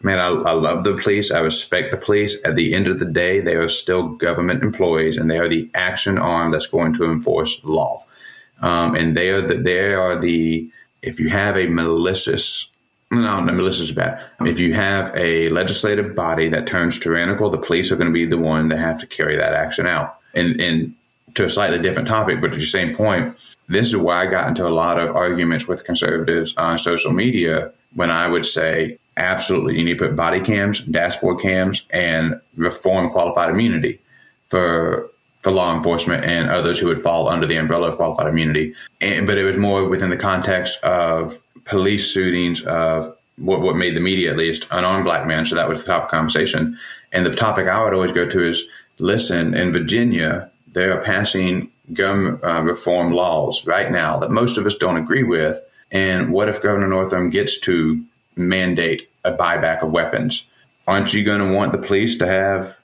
Man, 0.00 0.20
I, 0.20 0.28
I 0.28 0.52
love 0.52 0.84
the 0.84 0.96
police. 0.96 1.32
I 1.32 1.40
respect 1.40 1.90
the 1.90 1.96
police. 1.96 2.40
At 2.44 2.54
the 2.54 2.72
end 2.72 2.86
of 2.86 3.00
the 3.00 3.04
day, 3.04 3.40
they 3.40 3.56
are 3.56 3.68
still 3.68 4.10
government 4.10 4.62
employees, 4.62 5.16
and 5.16 5.28
they 5.28 5.38
are 5.38 5.48
the 5.48 5.68
action 5.74 6.18
arm 6.18 6.52
that's 6.52 6.68
going 6.68 6.92
to 6.94 7.04
enforce 7.04 7.60
law. 7.64 8.04
Um, 8.60 8.94
and 8.94 9.14
they 9.14 9.30
are 9.30 9.42
the, 9.42 9.54
they 9.54 9.94
are 9.94 10.16
the 10.16 10.70
if 11.02 11.20
you 11.20 11.28
have 11.28 11.56
a 11.56 11.66
malicious 11.66 12.70
no, 13.10 13.40
no, 13.40 13.52
malicious 13.52 13.88
is 13.88 13.92
bad. 13.92 14.22
If 14.40 14.60
you 14.60 14.74
have 14.74 15.10
a 15.16 15.48
legislative 15.48 16.14
body 16.14 16.50
that 16.50 16.66
turns 16.66 16.98
tyrannical, 16.98 17.48
the 17.48 17.56
police 17.56 17.90
are 17.90 17.96
going 17.96 18.08
to 18.08 18.12
be 18.12 18.26
the 18.26 18.36
one 18.36 18.68
that 18.68 18.78
have 18.78 19.00
to 19.00 19.06
carry 19.06 19.34
that 19.36 19.54
action 19.54 19.86
out. 19.86 20.14
And 20.34 20.60
and 20.60 20.94
to 21.34 21.44
a 21.44 21.50
slightly 21.50 21.78
different 21.78 22.08
topic, 22.08 22.40
but 22.40 22.52
to 22.52 22.58
the 22.58 22.66
same 22.66 22.94
point, 22.94 23.34
this 23.68 23.88
is 23.88 23.96
why 23.96 24.22
I 24.22 24.26
got 24.26 24.48
into 24.48 24.66
a 24.66 24.70
lot 24.70 24.98
of 24.98 25.14
arguments 25.14 25.68
with 25.68 25.84
conservatives 25.84 26.54
on 26.56 26.78
social 26.78 27.12
media 27.12 27.72
when 27.94 28.10
I 28.10 28.28
would 28.28 28.44
say, 28.44 28.98
absolutely, 29.16 29.78
you 29.78 29.84
need 29.84 29.98
to 29.98 30.06
put 30.06 30.16
body 30.16 30.40
cams, 30.40 30.80
dashboard 30.80 31.40
cams, 31.40 31.82
and 31.90 32.40
reform 32.56 33.10
qualified 33.10 33.50
immunity 33.50 34.00
for 34.48 35.10
for 35.40 35.52
law 35.52 35.74
enforcement 35.74 36.24
and 36.24 36.50
others 36.50 36.78
who 36.78 36.88
would 36.88 37.02
fall 37.02 37.28
under 37.28 37.46
the 37.46 37.56
umbrella 37.56 37.88
of 37.88 37.96
qualified 37.96 38.26
immunity. 38.26 38.74
And, 39.00 39.26
but 39.26 39.38
it 39.38 39.44
was 39.44 39.56
more 39.56 39.88
within 39.88 40.10
the 40.10 40.16
context 40.16 40.82
of 40.82 41.38
police 41.64 42.10
shootings 42.10 42.62
of 42.62 43.06
what, 43.36 43.60
what 43.60 43.76
made 43.76 43.94
the 43.94 44.00
media 44.00 44.30
at 44.30 44.36
least 44.36 44.66
unarmed 44.70 45.04
black 45.04 45.26
men. 45.26 45.46
So 45.46 45.54
that 45.54 45.68
was 45.68 45.80
the 45.80 45.86
top 45.86 46.10
conversation. 46.10 46.76
And 47.12 47.24
the 47.24 47.34
topic 47.34 47.68
I 47.68 47.82
would 47.82 47.94
always 47.94 48.12
go 48.12 48.28
to 48.28 48.48
is 48.48 48.64
listen, 48.98 49.54
in 49.54 49.72
Virginia, 49.72 50.50
they 50.72 50.84
are 50.84 51.02
passing 51.02 51.70
gun 51.92 52.38
uh, 52.42 52.62
reform 52.62 53.12
laws 53.12 53.66
right 53.66 53.90
now 53.90 54.18
that 54.18 54.30
most 54.30 54.58
of 54.58 54.66
us 54.66 54.74
don't 54.74 54.96
agree 54.96 55.22
with. 55.22 55.60
And 55.90 56.32
what 56.32 56.48
if 56.48 56.60
Governor 56.60 56.88
Northam 56.88 57.30
gets 57.30 57.58
to 57.60 58.04
mandate 58.36 59.08
a 59.24 59.32
buyback 59.32 59.82
of 59.82 59.92
weapons? 59.92 60.44
Aren't 60.86 61.14
you 61.14 61.24
going 61.24 61.40
to 61.40 61.54
want 61.54 61.72
the 61.72 61.78
police 61.78 62.18
to 62.18 62.26
have 62.26 62.76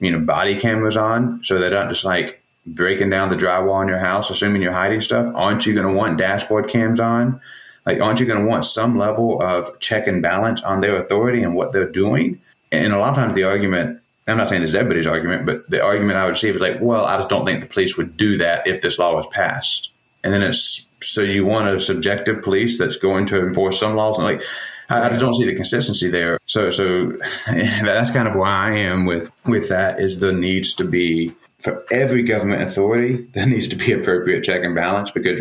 you 0.00 0.10
know, 0.10 0.20
body 0.20 0.56
cameras 0.56 0.96
on 0.96 1.42
so 1.44 1.58
they're 1.58 1.70
not 1.70 1.88
just 1.88 2.04
like 2.04 2.42
breaking 2.66 3.10
down 3.10 3.28
the 3.28 3.36
drywall 3.36 3.82
in 3.82 3.88
your 3.88 3.98
house, 3.98 4.30
assuming 4.30 4.62
you're 4.62 4.72
hiding 4.72 5.00
stuff. 5.00 5.32
Aren't 5.34 5.66
you 5.66 5.74
going 5.74 5.86
to 5.86 5.92
want 5.92 6.18
dashboard 6.18 6.68
cams 6.68 7.00
on? 7.00 7.40
Like, 7.86 8.00
aren't 8.00 8.20
you 8.20 8.26
going 8.26 8.40
to 8.40 8.46
want 8.46 8.64
some 8.64 8.98
level 8.98 9.40
of 9.42 9.78
check 9.80 10.06
and 10.06 10.22
balance 10.22 10.62
on 10.62 10.80
their 10.80 10.96
authority 10.96 11.42
and 11.42 11.54
what 11.54 11.72
they're 11.72 11.90
doing? 11.90 12.40
And 12.72 12.92
a 12.92 12.98
lot 12.98 13.10
of 13.10 13.16
times 13.16 13.34
the 13.34 13.44
argument, 13.44 14.00
I'm 14.28 14.36
not 14.36 14.48
saying 14.48 14.62
it's 14.62 14.74
everybody's 14.74 15.06
argument, 15.06 15.46
but 15.46 15.68
the 15.70 15.82
argument 15.82 16.18
I 16.18 16.26
would 16.26 16.38
see 16.38 16.50
is 16.50 16.60
like, 16.60 16.78
well, 16.80 17.04
I 17.04 17.16
just 17.16 17.28
don't 17.28 17.44
think 17.44 17.60
the 17.60 17.66
police 17.66 17.96
would 17.96 18.16
do 18.16 18.36
that 18.36 18.66
if 18.66 18.82
this 18.82 18.98
law 18.98 19.16
was 19.16 19.26
passed. 19.28 19.90
And 20.22 20.32
then 20.32 20.42
it's 20.42 20.86
so 21.02 21.22
you 21.22 21.46
want 21.46 21.68
a 21.68 21.80
subjective 21.80 22.42
police 22.42 22.78
that's 22.78 22.96
going 22.96 23.26
to 23.26 23.40
enforce 23.40 23.80
some 23.80 23.96
laws 23.96 24.18
and 24.18 24.26
like 24.26 24.42
I, 24.90 25.06
I 25.06 25.16
don't 25.16 25.34
see 25.34 25.46
the 25.46 25.54
consistency 25.54 26.10
there. 26.10 26.38
So, 26.46 26.70
so 26.70 27.12
that's 27.46 28.10
kind 28.10 28.28
of 28.28 28.34
why 28.34 28.48
I 28.48 28.76
am 28.76 29.06
with 29.06 29.30
with 29.46 29.68
that. 29.68 30.00
Is 30.00 30.18
there 30.18 30.32
needs 30.32 30.74
to 30.74 30.84
be 30.84 31.34
for 31.60 31.84
every 31.90 32.22
government 32.22 32.62
authority 32.62 33.26
there 33.32 33.46
needs 33.46 33.68
to 33.68 33.76
be 33.76 33.92
appropriate 33.92 34.42
check 34.42 34.64
and 34.64 34.74
balance 34.74 35.10
because 35.10 35.40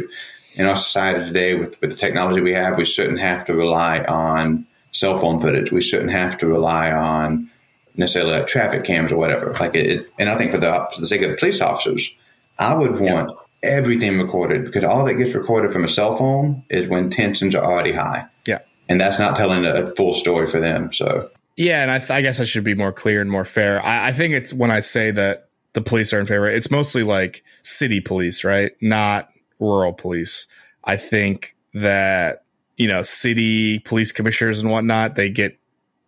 in 0.56 0.66
our 0.66 0.76
society 0.76 1.26
today 1.26 1.56
with, 1.56 1.80
with 1.82 1.92
the 1.92 1.98
technology 1.98 2.42
we 2.42 2.54
have 2.54 2.78
we 2.78 2.86
shouldn't 2.86 3.20
have 3.20 3.46
to 3.46 3.54
rely 3.54 4.00
on 4.04 4.66
cell 4.92 5.20
phone 5.20 5.40
footage 5.40 5.72
we 5.72 5.82
shouldn't 5.82 6.12
have 6.12 6.38
to 6.38 6.48
rely 6.48 6.92
on 6.92 7.50
necessarily 7.96 8.32
like 8.32 8.48
traffic 8.48 8.84
cams 8.84 9.12
or 9.12 9.18
whatever 9.18 9.54
like 9.60 9.76
it, 9.76 10.08
and 10.20 10.30
i 10.30 10.38
think 10.38 10.52
for 10.52 10.58
the 10.58 10.88
for 10.94 11.02
the 11.02 11.08
sake 11.08 11.22
of 11.22 11.30
the 11.30 11.38
police 11.38 11.62
officers 11.62 12.16
i 12.58 12.74
would 12.74 13.00
want 13.00 13.30
yeah. 13.30 13.70
everything 13.70 14.20
recorded 14.20 14.66
because 14.66 14.84
all 14.84 15.06
that 15.06 15.16
gets 15.16 15.34
recorded 15.34 15.72
from 15.72 15.84
a 15.84 15.90
cell 15.90 16.16
phone 16.16 16.64
is 16.70 16.88
when 16.88 17.10
tensions 17.10 17.56
are 17.56 17.64
already 17.64 17.94
high 17.94 18.26
yeah 18.46 18.60
and 18.90 19.00
that's 19.00 19.20
not 19.20 19.38
telling 19.38 19.66
a 19.66 19.88
full 19.88 20.14
story 20.14 20.48
for 20.48 20.60
them. 20.60 20.92
So 20.92 21.30
yeah, 21.56 21.82
and 21.82 21.92
I, 21.92 22.00
th- 22.00 22.12
I 22.12 22.22
guess 22.22 22.40
I 22.40 22.46
should 22.46 22.64
be 22.64 22.74
more 22.74 22.92
clear 22.92 23.22
and 23.22 23.30
more 23.30 23.46
fair. 23.46 23.86
I, 23.86 24.08
I 24.08 24.14
think 24.14 24.34
it's 24.34 24.52
when 24.52 24.72
I 24.72 24.80
say 24.80 25.12
that 25.12 25.50
the 25.74 25.82
police 25.82 26.12
are 26.12 26.20
in 26.20 26.26
favor, 26.26 26.50
it's 26.50 26.72
mostly 26.72 27.04
like 27.04 27.44
city 27.62 28.02
police, 28.02 28.44
right? 28.44 28.72
Not 28.82 29.30
rural 29.60 29.94
police. 29.94 30.48
I 30.84 30.98
think 30.98 31.56
that 31.74 32.44
you 32.78 32.88
know 32.88 33.04
city 33.04 33.80
police 33.80 34.12
commissioners 34.12 34.60
and 34.60 34.72
whatnot 34.72 35.16
they 35.16 35.30
get 35.30 35.60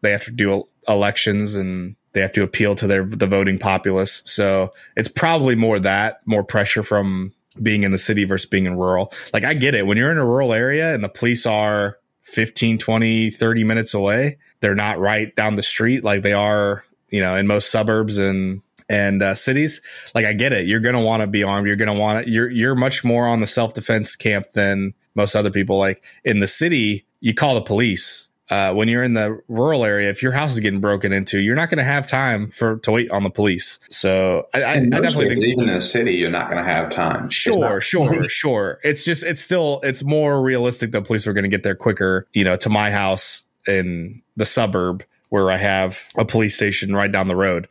they 0.01 0.11
have 0.11 0.23
to 0.23 0.31
do 0.31 0.67
elections 0.87 1.53
and 1.53 1.95
they 2.13 2.21
have 2.21 2.31
to 2.31 2.43
appeal 2.43 2.73
to 2.75 2.87
their 2.87 3.05
the 3.05 3.27
voting 3.27 3.59
populace. 3.59 4.21
So 4.25 4.71
it's 4.95 5.09
probably 5.09 5.55
more 5.55 5.79
that 5.79 6.25
more 6.25 6.43
pressure 6.43 6.81
from 6.81 7.33
being 7.61 7.83
in 7.83 7.91
the 7.91 7.97
city 7.97 8.23
versus 8.23 8.49
being 8.49 8.65
in 8.65 8.77
rural. 8.77 9.11
Like 9.33 9.43
I 9.43 9.53
get 9.53 9.75
it 9.75 9.85
when 9.85 9.97
you're 9.97 10.11
in 10.11 10.17
a 10.17 10.25
rural 10.25 10.53
area 10.53 10.93
and 10.93 11.03
the 11.03 11.09
police 11.09 11.45
are 11.45 11.97
15, 12.31 12.77
20, 12.77 13.29
30 13.29 13.63
minutes 13.63 13.93
away, 13.93 14.37
they're 14.61 14.75
not 14.75 14.99
right 14.99 15.35
down 15.35 15.55
the 15.55 15.63
street 15.63 16.03
like 16.03 16.21
they 16.21 16.33
are, 16.33 16.85
you 17.09 17.19
know, 17.19 17.35
in 17.35 17.45
most 17.45 17.69
suburbs 17.69 18.17
and 18.17 18.61
and 18.89 19.21
uh, 19.21 19.35
cities. 19.35 19.81
Like 20.15 20.25
I 20.25 20.33
get 20.33 20.53
it. 20.53 20.67
You're 20.67 20.79
going 20.79 20.95
to 20.95 21.01
want 21.01 21.21
to 21.21 21.27
be 21.27 21.43
armed. 21.43 21.67
You're 21.67 21.75
going 21.75 21.93
to 21.93 21.99
want 21.99 22.25
to 22.25 22.31
you're 22.31 22.49
you're 22.49 22.75
much 22.75 23.03
more 23.03 23.27
on 23.27 23.41
the 23.41 23.47
self-defense 23.47 24.15
camp 24.15 24.47
than 24.53 24.93
most 25.13 25.35
other 25.35 25.51
people 25.51 25.77
like 25.77 26.03
in 26.23 26.39
the 26.39 26.47
city, 26.47 27.05
you 27.19 27.33
call 27.33 27.55
the 27.55 27.61
police 27.61 28.29
uh, 28.51 28.73
when 28.73 28.89
you're 28.89 29.03
in 29.03 29.13
the 29.13 29.41
rural 29.47 29.85
area, 29.85 30.09
if 30.09 30.21
your 30.21 30.33
house 30.33 30.53
is 30.53 30.59
getting 30.59 30.81
broken 30.81 31.13
into, 31.13 31.39
you're 31.39 31.55
not 31.55 31.69
going 31.69 31.77
to 31.77 31.85
have 31.85 32.05
time 32.05 32.51
for 32.51 32.77
to 32.79 32.91
wait 32.91 33.09
on 33.09 33.23
the 33.23 33.29
police. 33.29 33.79
So 33.89 34.47
I, 34.53 34.61
I, 34.61 34.71
I 34.73 34.85
definitely 34.85 35.29
think 35.29 35.45
even 35.45 35.69
in 35.69 35.75
the 35.75 35.81
city, 35.81 36.15
you're 36.15 36.29
not 36.29 36.51
going 36.51 36.63
to 36.63 36.69
have 36.69 36.93
time. 36.93 37.29
Sure, 37.29 37.75
not- 37.75 37.83
sure, 37.83 38.23
sure. 38.29 38.79
It's 38.83 39.05
just 39.05 39.23
it's 39.23 39.41
still 39.41 39.79
it's 39.83 40.03
more 40.03 40.41
realistic 40.41 40.91
that 40.91 41.05
police 41.05 41.25
are 41.25 41.33
going 41.33 41.45
to 41.45 41.49
get 41.49 41.63
there 41.63 41.75
quicker. 41.75 42.27
You 42.33 42.43
know, 42.43 42.57
to 42.57 42.69
my 42.69 42.91
house 42.91 43.43
in 43.67 44.21
the 44.35 44.45
suburb 44.45 45.05
where 45.29 45.49
I 45.49 45.55
have 45.55 46.03
a 46.17 46.25
police 46.25 46.55
station 46.57 46.93
right 46.93 47.09
down 47.09 47.29
the 47.29 47.37
road, 47.37 47.69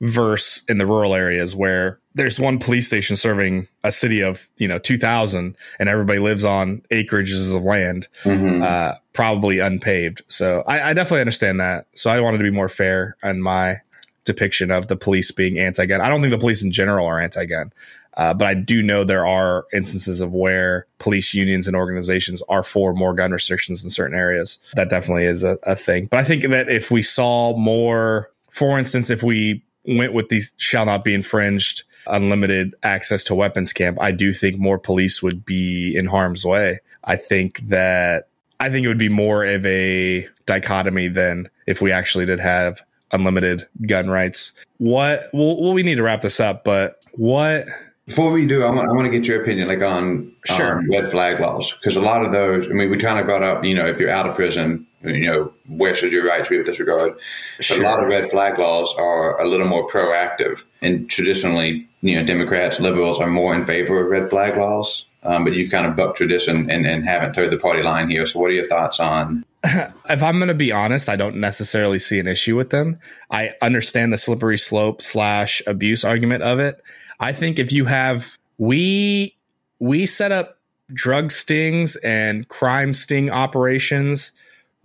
versus 0.00 0.62
in 0.68 0.78
the 0.78 0.86
rural 0.86 1.14
areas 1.14 1.56
where 1.56 1.98
there's 2.14 2.38
one 2.38 2.58
police 2.58 2.86
station 2.86 3.16
serving 3.16 3.66
a 3.84 3.92
city 3.92 4.20
of 4.22 4.48
you 4.56 4.68
know 4.68 4.78
2000 4.78 5.56
and 5.78 5.88
everybody 5.88 6.18
lives 6.18 6.44
on 6.44 6.82
acreages 6.90 7.54
of 7.54 7.62
land 7.62 8.08
mm-hmm. 8.22 8.62
uh, 8.62 8.92
probably 9.12 9.58
unpaved. 9.58 10.22
So 10.28 10.62
I, 10.66 10.90
I, 10.90 10.92
definitely 10.92 11.20
understand 11.20 11.60
that. 11.60 11.86
So 11.94 12.10
i 12.10 12.20
wanted 12.20 12.38
to 12.38 12.44
be 12.44 12.50
more 12.50 12.68
fair 12.68 13.16
in 13.22 13.40
my 13.40 13.80
depiction 14.24 14.70
of 14.70 14.88
the 14.88 14.96
police 14.96 15.30
being 15.30 15.58
anti-gun. 15.58 16.00
I 16.00 16.08
don't 16.08 16.20
think 16.20 16.32
the 16.32 16.38
police 16.38 16.62
in 16.62 16.72
general 16.72 17.06
are 17.06 17.20
anti-gun 17.20 17.72
uh, 18.16 18.32
but 18.34 18.46
i 18.46 18.54
do 18.54 18.82
know 18.82 19.04
there 19.04 19.26
are 19.26 19.66
instances 19.72 20.20
of 20.20 20.32
where 20.32 20.86
police 20.98 21.34
unions 21.34 21.66
and 21.66 21.76
organizations 21.76 22.42
are 22.48 22.62
for 22.62 22.92
more 22.94 23.14
gun 23.14 23.30
restrictions 23.30 23.84
in 23.84 23.90
certain 23.90 24.16
areas. 24.16 24.58
That 24.74 24.90
definitely 24.90 25.26
is 25.26 25.44
a, 25.44 25.58
a 25.62 25.76
thing. 25.76 26.06
But 26.06 26.20
i 26.20 26.24
think 26.24 26.42
that 26.48 26.68
if 26.68 26.90
we 26.90 27.02
saw 27.02 27.56
more 27.56 28.30
for 28.50 28.78
instance 28.78 29.10
if 29.10 29.22
we 29.22 29.62
went 29.86 30.12
with 30.12 30.28
these 30.28 30.52
shall 30.56 30.86
not 30.86 31.04
be 31.04 31.14
infringed 31.14 31.84
unlimited 32.06 32.74
access 32.82 33.24
to 33.24 33.34
weapons 33.34 33.72
camp, 33.72 33.98
I 34.00 34.12
do 34.12 34.32
think 34.32 34.58
more 34.58 34.78
police 34.78 35.22
would 35.22 35.44
be 35.44 35.96
in 35.96 36.06
harm's 36.06 36.44
way. 36.44 36.80
I 37.04 37.16
think 37.16 37.60
that 37.68 38.28
I 38.58 38.70
think 38.70 38.84
it 38.84 38.88
would 38.88 38.98
be 38.98 39.08
more 39.08 39.44
of 39.44 39.64
a 39.66 40.28
dichotomy 40.46 41.08
than 41.08 41.48
if 41.66 41.80
we 41.80 41.92
actually 41.92 42.26
did 42.26 42.40
have 42.40 42.82
unlimited 43.12 43.66
gun 43.86 44.08
rights. 44.08 44.52
What 44.78 45.24
well, 45.32 45.60
well 45.60 45.72
we 45.72 45.82
need 45.82 45.96
to 45.96 46.02
wrap 46.02 46.20
this 46.20 46.40
up, 46.40 46.64
but 46.64 47.02
what 47.12 47.64
before 48.06 48.30
we 48.30 48.46
do, 48.46 48.62
I 48.62 48.70
want, 48.70 48.88
I 48.88 48.92
want 48.92 49.06
to 49.06 49.10
get 49.10 49.26
your 49.26 49.42
opinion, 49.42 49.66
like 49.66 49.82
on, 49.82 50.32
sure. 50.44 50.78
on 50.78 50.88
red 50.88 51.10
flag 51.10 51.40
laws, 51.40 51.72
because 51.72 51.96
a 51.96 52.00
lot 52.00 52.24
of 52.24 52.30
those. 52.30 52.66
I 52.66 52.72
mean, 52.72 52.88
we 52.88 52.98
kind 52.98 53.18
of 53.18 53.26
brought 53.26 53.42
up, 53.42 53.64
you 53.64 53.74
know, 53.74 53.84
if 53.84 53.98
you're 53.98 54.10
out 54.10 54.26
of 54.26 54.36
prison, 54.36 54.86
you 55.06 55.26
know, 55.26 55.52
where 55.68 55.94
should 55.94 56.12
your 56.12 56.26
rights 56.26 56.48
be 56.48 56.58
with 56.58 56.66
this 56.66 56.78
regard? 56.78 57.14
Sure. 57.60 57.80
a 57.80 57.88
lot 57.88 58.02
of 58.02 58.08
red 58.08 58.30
flag 58.30 58.58
laws 58.58 58.94
are 58.98 59.40
a 59.40 59.46
little 59.46 59.66
more 59.66 59.88
proactive, 59.88 60.64
and 60.82 61.08
traditionally, 61.08 61.88
you 62.02 62.18
know, 62.18 62.26
Democrats, 62.26 62.80
liberals 62.80 63.20
are 63.20 63.26
more 63.26 63.54
in 63.54 63.64
favor 63.64 64.02
of 64.02 64.10
red 64.10 64.30
flag 64.30 64.56
laws. 64.56 65.06
Um, 65.22 65.42
but 65.42 65.54
you've 65.54 65.72
kind 65.72 65.86
of 65.86 65.96
bucked 65.96 66.18
tradition 66.18 66.70
and, 66.70 66.86
and 66.86 67.04
haven't 67.04 67.34
toed 67.34 67.50
the 67.50 67.58
party 67.58 67.82
line 67.82 68.08
here. 68.08 68.26
So, 68.26 68.38
what 68.38 68.50
are 68.50 68.54
your 68.54 68.68
thoughts 68.68 69.00
on? 69.00 69.44
if 69.64 70.22
I'm 70.22 70.38
going 70.38 70.48
to 70.48 70.54
be 70.54 70.70
honest, 70.70 71.08
I 71.08 71.16
don't 71.16 71.36
necessarily 71.36 71.98
see 71.98 72.20
an 72.20 72.28
issue 72.28 72.54
with 72.54 72.70
them. 72.70 73.00
I 73.28 73.50
understand 73.60 74.12
the 74.12 74.18
slippery 74.18 74.56
slope 74.56 75.02
slash 75.02 75.62
abuse 75.66 76.04
argument 76.04 76.44
of 76.44 76.60
it. 76.60 76.80
I 77.18 77.32
think 77.32 77.58
if 77.58 77.72
you 77.72 77.86
have 77.86 78.38
we 78.58 79.36
we 79.78 80.06
set 80.06 80.32
up 80.32 80.58
drug 80.92 81.32
stings 81.32 81.96
and 81.96 82.48
crime 82.48 82.94
sting 82.94 83.30
operations 83.30 84.32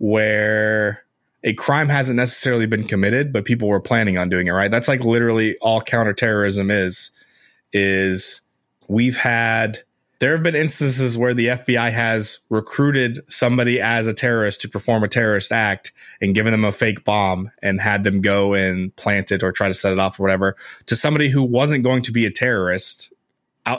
where 0.02 1.04
a 1.44 1.52
crime 1.52 1.88
hasn't 1.88 2.16
necessarily 2.16 2.66
been 2.66 2.82
committed, 2.82 3.32
but 3.32 3.44
people 3.44 3.68
were 3.68 3.78
planning 3.78 4.18
on 4.18 4.28
doing 4.28 4.48
it, 4.48 4.50
right? 4.50 4.68
That's 4.68 4.88
like 4.88 5.04
literally 5.04 5.56
all 5.58 5.80
counterterrorism 5.80 6.72
is, 6.72 7.12
is 7.72 8.40
we've 8.88 9.16
had, 9.16 9.84
there 10.18 10.32
have 10.32 10.42
been 10.42 10.56
instances 10.56 11.16
where 11.16 11.34
the 11.34 11.46
FBI 11.46 11.92
has 11.92 12.40
recruited 12.48 13.20
somebody 13.28 13.80
as 13.80 14.08
a 14.08 14.12
terrorist 14.12 14.60
to 14.62 14.68
perform 14.68 15.04
a 15.04 15.08
terrorist 15.08 15.52
act 15.52 15.92
and 16.20 16.34
given 16.34 16.50
them 16.50 16.64
a 16.64 16.72
fake 16.72 17.04
bomb 17.04 17.52
and 17.62 17.80
had 17.80 18.02
them 18.02 18.22
go 18.22 18.54
and 18.54 18.94
plant 18.96 19.30
it 19.30 19.44
or 19.44 19.52
try 19.52 19.68
to 19.68 19.74
set 19.74 19.92
it 19.92 20.00
off 20.00 20.18
or 20.18 20.24
whatever 20.24 20.56
to 20.86 20.96
somebody 20.96 21.28
who 21.28 21.44
wasn't 21.44 21.84
going 21.84 22.02
to 22.02 22.10
be 22.10 22.26
a 22.26 22.30
terrorist 22.30 23.12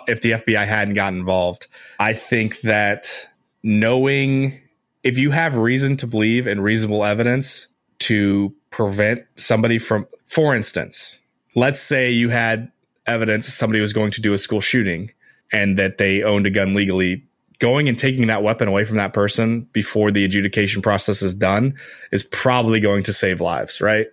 if 0.07 0.21
the 0.21 0.31
FBI 0.31 0.65
hadn't 0.65 0.93
gotten 0.93 1.19
involved. 1.19 1.67
I 1.99 2.13
think 2.13 2.61
that 2.61 3.27
knowing 3.61 4.61
if 5.03 5.17
you 5.17 5.31
have 5.31 5.55
reason 5.57 5.97
to 5.97 6.07
believe 6.07 6.47
and 6.47 6.63
reasonable 6.63 7.03
evidence 7.03 7.67
to 7.99 8.55
prevent 8.69 9.23
somebody 9.35 9.77
from, 9.77 10.07
for 10.25 10.55
instance, 10.55 11.19
let's 11.55 11.81
say 11.81 12.11
you 12.11 12.29
had 12.29 12.71
evidence 13.05 13.47
somebody 13.47 13.81
was 13.81 13.93
going 13.93 14.11
to 14.11 14.21
do 14.21 14.33
a 14.33 14.37
school 14.37 14.61
shooting 14.61 15.11
and 15.51 15.77
that 15.77 15.97
they 15.97 16.23
owned 16.23 16.47
a 16.47 16.49
gun 16.49 16.73
legally. 16.73 17.25
Going 17.59 17.87
and 17.87 17.97
taking 17.97 18.27
that 18.27 18.43
weapon 18.43 18.67
away 18.67 18.83
from 18.83 18.97
that 18.97 19.13
person 19.13 19.61
before 19.71 20.11
the 20.11 20.25
adjudication 20.25 20.81
process 20.81 21.21
is 21.21 21.33
done 21.33 21.75
is 22.11 22.23
probably 22.23 22.79
going 22.79 23.03
to 23.03 23.13
save 23.13 23.39
lives, 23.39 23.79
right? 23.79 24.07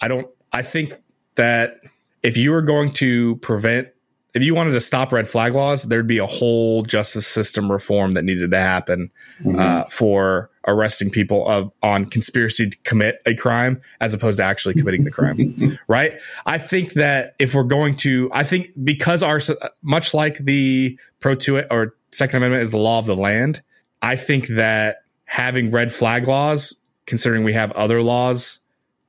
I 0.00 0.08
don't, 0.08 0.28
I 0.52 0.62
think 0.62 1.00
that 1.34 1.80
if 2.22 2.36
you 2.36 2.52
are 2.54 2.62
going 2.62 2.92
to 2.94 3.36
prevent 3.36 3.88
if 4.34 4.42
you 4.42 4.54
wanted 4.54 4.72
to 4.72 4.80
stop 4.80 5.12
red 5.12 5.28
flag 5.28 5.54
laws, 5.54 5.82
there'd 5.82 6.06
be 6.06 6.18
a 6.18 6.26
whole 6.26 6.82
justice 6.82 7.26
system 7.26 7.70
reform 7.70 8.12
that 8.12 8.24
needed 8.24 8.50
to 8.50 8.58
happen 8.58 9.10
mm-hmm. 9.40 9.58
uh, 9.58 9.84
for 9.84 10.50
arresting 10.66 11.10
people 11.10 11.46
of, 11.48 11.70
on 11.82 12.06
conspiracy 12.06 12.70
to 12.70 12.78
commit 12.84 13.20
a 13.26 13.34
crime 13.34 13.80
as 14.00 14.14
opposed 14.14 14.38
to 14.38 14.44
actually 14.44 14.74
committing 14.74 15.04
the 15.04 15.10
crime. 15.10 15.78
right? 15.88 16.18
I 16.46 16.56
think 16.58 16.94
that 16.94 17.34
if 17.38 17.54
we're 17.54 17.64
going 17.64 17.96
to, 17.96 18.30
I 18.32 18.44
think 18.44 18.70
because 18.82 19.22
our 19.22 19.40
much 19.82 20.14
like 20.14 20.38
the 20.38 20.98
pro 21.20 21.34
to 21.36 21.56
it 21.56 21.66
or 21.70 21.94
Second 22.10 22.38
Amendment 22.38 22.62
is 22.62 22.70
the 22.70 22.78
law 22.78 22.98
of 22.98 23.06
the 23.06 23.16
land, 23.16 23.62
I 24.00 24.16
think 24.16 24.46
that 24.48 24.98
having 25.24 25.70
red 25.70 25.92
flag 25.92 26.26
laws, 26.26 26.74
considering 27.06 27.44
we 27.44 27.52
have 27.52 27.72
other 27.72 28.00
laws 28.00 28.60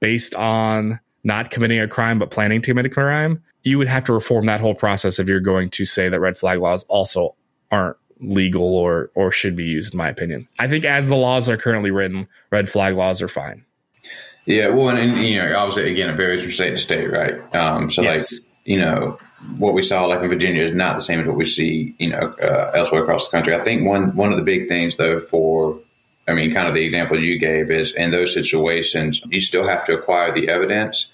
based 0.01 0.35
on 0.35 0.99
not 1.23 1.49
committing 1.49 1.79
a 1.79 1.87
crime 1.87 2.19
but 2.19 2.29
planning 2.29 2.61
to 2.61 2.71
commit 2.71 2.85
a 2.85 2.89
crime 2.89 3.41
you 3.63 3.77
would 3.77 3.87
have 3.87 4.03
to 4.05 4.13
reform 4.13 4.45
that 4.45 4.61
whole 4.61 4.75
process 4.75 5.19
if 5.19 5.27
you're 5.27 5.39
going 5.39 5.69
to 5.69 5.85
say 5.85 6.09
that 6.09 6.19
red 6.19 6.37
flag 6.37 6.59
laws 6.59 6.83
also 6.85 7.35
aren't 7.71 7.97
legal 8.19 8.75
or 8.75 9.11
or 9.15 9.31
should 9.31 9.55
be 9.55 9.65
used 9.65 9.93
in 9.93 9.97
my 9.97 10.09
opinion. 10.09 10.47
I 10.59 10.67
think 10.67 10.85
as 10.85 11.09
the 11.09 11.15
laws 11.15 11.49
are 11.49 11.57
currently 11.57 11.91
written 11.91 12.27
red 12.51 12.69
flag 12.69 12.95
laws 12.95 13.21
are 13.21 13.27
fine. 13.27 13.65
Yeah 14.45 14.69
well 14.69 14.89
and, 14.89 14.99
and 14.99 15.17
you 15.25 15.41
know 15.41 15.55
obviously 15.57 15.91
again 15.91 16.09
it 16.09 16.15
varies 16.15 16.41
from 16.41 16.51
state 16.51 16.71
to 16.71 16.77
state 16.77 17.11
right? 17.11 17.55
Um, 17.55 17.89
so 17.89 18.01
yes. 18.01 18.31
like 18.31 18.49
you 18.65 18.77
know 18.77 19.17
what 19.57 19.73
we 19.73 19.83
saw 19.83 20.05
like 20.05 20.23
in 20.23 20.29
virginia 20.29 20.63
is 20.63 20.75
not 20.75 20.95
the 20.95 21.01
same 21.01 21.19
as 21.19 21.27
what 21.27 21.35
we 21.35 21.45
see 21.45 21.95
you 21.99 22.09
know 22.09 22.33
uh, 22.41 22.71
elsewhere 22.73 23.01
across 23.01 23.27
the 23.27 23.31
country. 23.31 23.55
I 23.55 23.59
think 23.59 23.85
one 23.85 24.15
one 24.15 24.31
of 24.31 24.37
the 24.37 24.43
big 24.43 24.67
things 24.67 24.97
though 24.97 25.19
for 25.19 25.79
i 26.27 26.33
mean 26.33 26.51
kind 26.51 26.67
of 26.67 26.73
the 26.73 26.85
example 26.85 27.21
you 27.21 27.37
gave 27.37 27.69
is 27.69 27.93
in 27.93 28.11
those 28.11 28.33
situations 28.33 29.21
you 29.29 29.41
still 29.41 29.67
have 29.67 29.85
to 29.85 29.93
acquire 29.93 30.31
the 30.31 30.47
evidence 30.47 31.09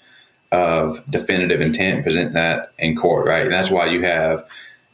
of 0.52 1.02
definitive 1.08 1.60
intent, 1.60 2.02
present 2.02 2.32
that 2.34 2.72
in 2.78 2.96
court, 2.96 3.26
right? 3.26 3.44
And 3.44 3.52
that's 3.52 3.70
why 3.70 3.86
you 3.86 4.02
have 4.02 4.44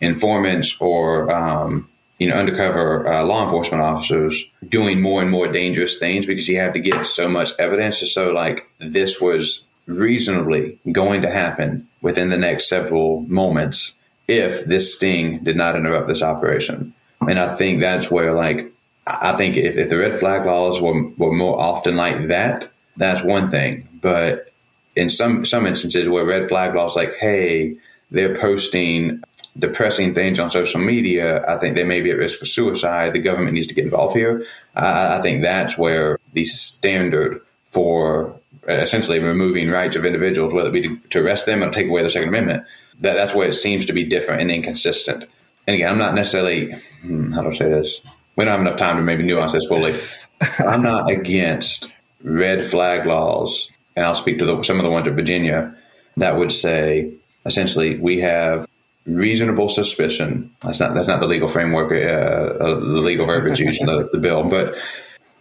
informants 0.00 0.76
or 0.80 1.32
um, 1.32 1.88
you 2.18 2.28
know 2.28 2.34
undercover 2.34 3.10
uh, 3.10 3.24
law 3.24 3.44
enforcement 3.44 3.82
officers 3.82 4.44
doing 4.68 5.00
more 5.00 5.22
and 5.22 5.30
more 5.30 5.48
dangerous 5.48 5.98
things 5.98 6.26
because 6.26 6.48
you 6.48 6.58
have 6.58 6.74
to 6.74 6.80
get 6.80 7.06
so 7.06 7.28
much 7.28 7.50
evidence. 7.58 8.00
So, 8.12 8.30
like 8.30 8.68
this 8.78 9.20
was 9.20 9.64
reasonably 9.86 10.78
going 10.92 11.22
to 11.22 11.30
happen 11.30 11.86
within 12.02 12.30
the 12.30 12.36
next 12.36 12.68
several 12.68 13.20
moments 13.22 13.94
if 14.28 14.64
this 14.64 14.94
sting 14.94 15.38
did 15.44 15.56
not 15.56 15.76
interrupt 15.76 16.08
this 16.08 16.22
operation. 16.22 16.92
And 17.20 17.38
I 17.38 17.54
think 17.54 17.80
that's 17.80 18.10
where, 18.10 18.32
like, 18.32 18.72
I 19.06 19.34
think 19.36 19.56
if, 19.56 19.76
if 19.76 19.88
the 19.88 19.98
red 19.98 20.18
flag 20.18 20.44
laws 20.44 20.80
were, 20.80 21.10
were 21.10 21.32
more 21.32 21.58
often 21.58 21.96
like 21.96 22.28
that, 22.28 22.68
that's 22.96 23.22
one 23.22 23.50
thing. 23.50 23.88
But 24.00 24.50
in 24.96 25.08
some 25.10 25.44
some 25.44 25.66
instances 25.66 26.08
where 26.08 26.24
red 26.24 26.48
flag 26.48 26.74
laws 26.74 26.96
like, 26.96 27.14
hey, 27.14 27.76
they're 28.10 28.36
posting 28.36 29.22
depressing 29.58 30.14
things 30.14 30.38
on 30.38 30.50
social 30.50 30.80
media, 30.80 31.44
I 31.48 31.58
think 31.58 31.76
they 31.76 31.84
may 31.84 32.02
be 32.02 32.10
at 32.10 32.18
risk 32.18 32.38
for 32.38 32.46
suicide. 32.46 33.12
The 33.12 33.20
government 33.20 33.54
needs 33.54 33.66
to 33.68 33.74
get 33.74 33.84
involved 33.84 34.16
here. 34.16 34.44
I 34.74 35.20
think 35.22 35.42
that's 35.42 35.78
where 35.78 36.18
the 36.32 36.44
standard 36.44 37.40
for 37.70 38.38
essentially 38.68 39.18
removing 39.18 39.70
rights 39.70 39.96
of 39.96 40.04
individuals, 40.04 40.52
whether 40.52 40.68
it 40.68 40.72
be 40.72 40.82
to, 40.82 40.96
to 41.10 41.24
arrest 41.24 41.46
them 41.46 41.62
or 41.62 41.70
take 41.70 41.88
away 41.88 42.02
their 42.02 42.10
Second 42.10 42.28
Amendment, 42.28 42.64
that, 43.00 43.14
that's 43.14 43.34
where 43.34 43.48
it 43.48 43.54
seems 43.54 43.86
to 43.86 43.92
be 43.92 44.04
different 44.04 44.42
and 44.42 44.50
inconsistent. 44.50 45.24
And 45.66 45.74
again, 45.74 45.90
I'm 45.90 45.98
not 45.98 46.14
necessarily, 46.14 46.72
hmm, 47.02 47.32
how 47.32 47.42
do 47.42 47.50
I 47.50 47.54
say 47.54 47.68
this? 47.68 48.00
We 48.36 48.44
don't 48.44 48.52
have 48.52 48.60
enough 48.60 48.78
time 48.78 48.96
to 48.96 49.02
maybe 49.02 49.22
nuance 49.22 49.52
this 49.52 49.66
fully. 49.66 49.94
I'm 50.58 50.82
not 50.82 51.10
against 51.10 51.94
red 52.22 52.64
flag 52.64 53.06
laws, 53.06 53.70
and 53.96 54.04
I'll 54.04 54.14
speak 54.14 54.38
to 54.38 54.44
the, 54.44 54.62
some 54.62 54.78
of 54.78 54.84
the 54.84 54.90
ones 54.90 55.06
in 55.06 55.16
Virginia 55.16 55.74
that 56.16 56.36
would 56.36 56.52
say 56.52 57.12
essentially 57.44 57.98
we 57.98 58.20
have 58.20 58.68
reasonable 59.06 59.68
suspicion. 59.68 60.50
That's 60.62 60.80
not 60.80 60.94
that's 60.94 61.08
not 61.08 61.20
the 61.20 61.26
legal 61.26 61.48
framework, 61.48 61.92
uh, 61.92 62.64
uh, 62.64 62.74
the 62.74 62.80
legal 62.80 63.26
verbiage 63.26 63.60
used 63.68 63.80
in 63.80 63.86
the, 63.86 64.08
the 64.12 64.18
bill, 64.18 64.44
but 64.44 64.76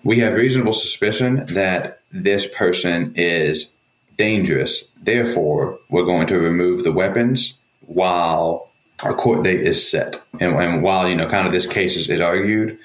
we 0.03 0.19
have 0.19 0.35
reasonable 0.35 0.73
suspicion 0.73 1.45
that 1.47 1.99
this 2.11 2.47
person 2.55 3.13
is 3.15 3.71
dangerous. 4.17 4.85
Therefore, 5.01 5.79
we're 5.89 6.05
going 6.05 6.27
to 6.27 6.39
remove 6.39 6.83
the 6.83 6.91
weapons 6.91 7.55
while 7.87 8.69
our 9.03 9.13
court 9.13 9.43
date 9.43 9.61
is 9.61 9.89
set. 9.89 10.21
And, 10.39 10.55
and 10.55 10.81
while 10.81 11.09
you 11.09 11.15
know, 11.15 11.27
kind 11.27 11.45
of 11.45 11.51
this 11.51 11.67
case 11.67 11.97
is, 11.97 12.09
is 12.09 12.21
argued, 12.21 12.77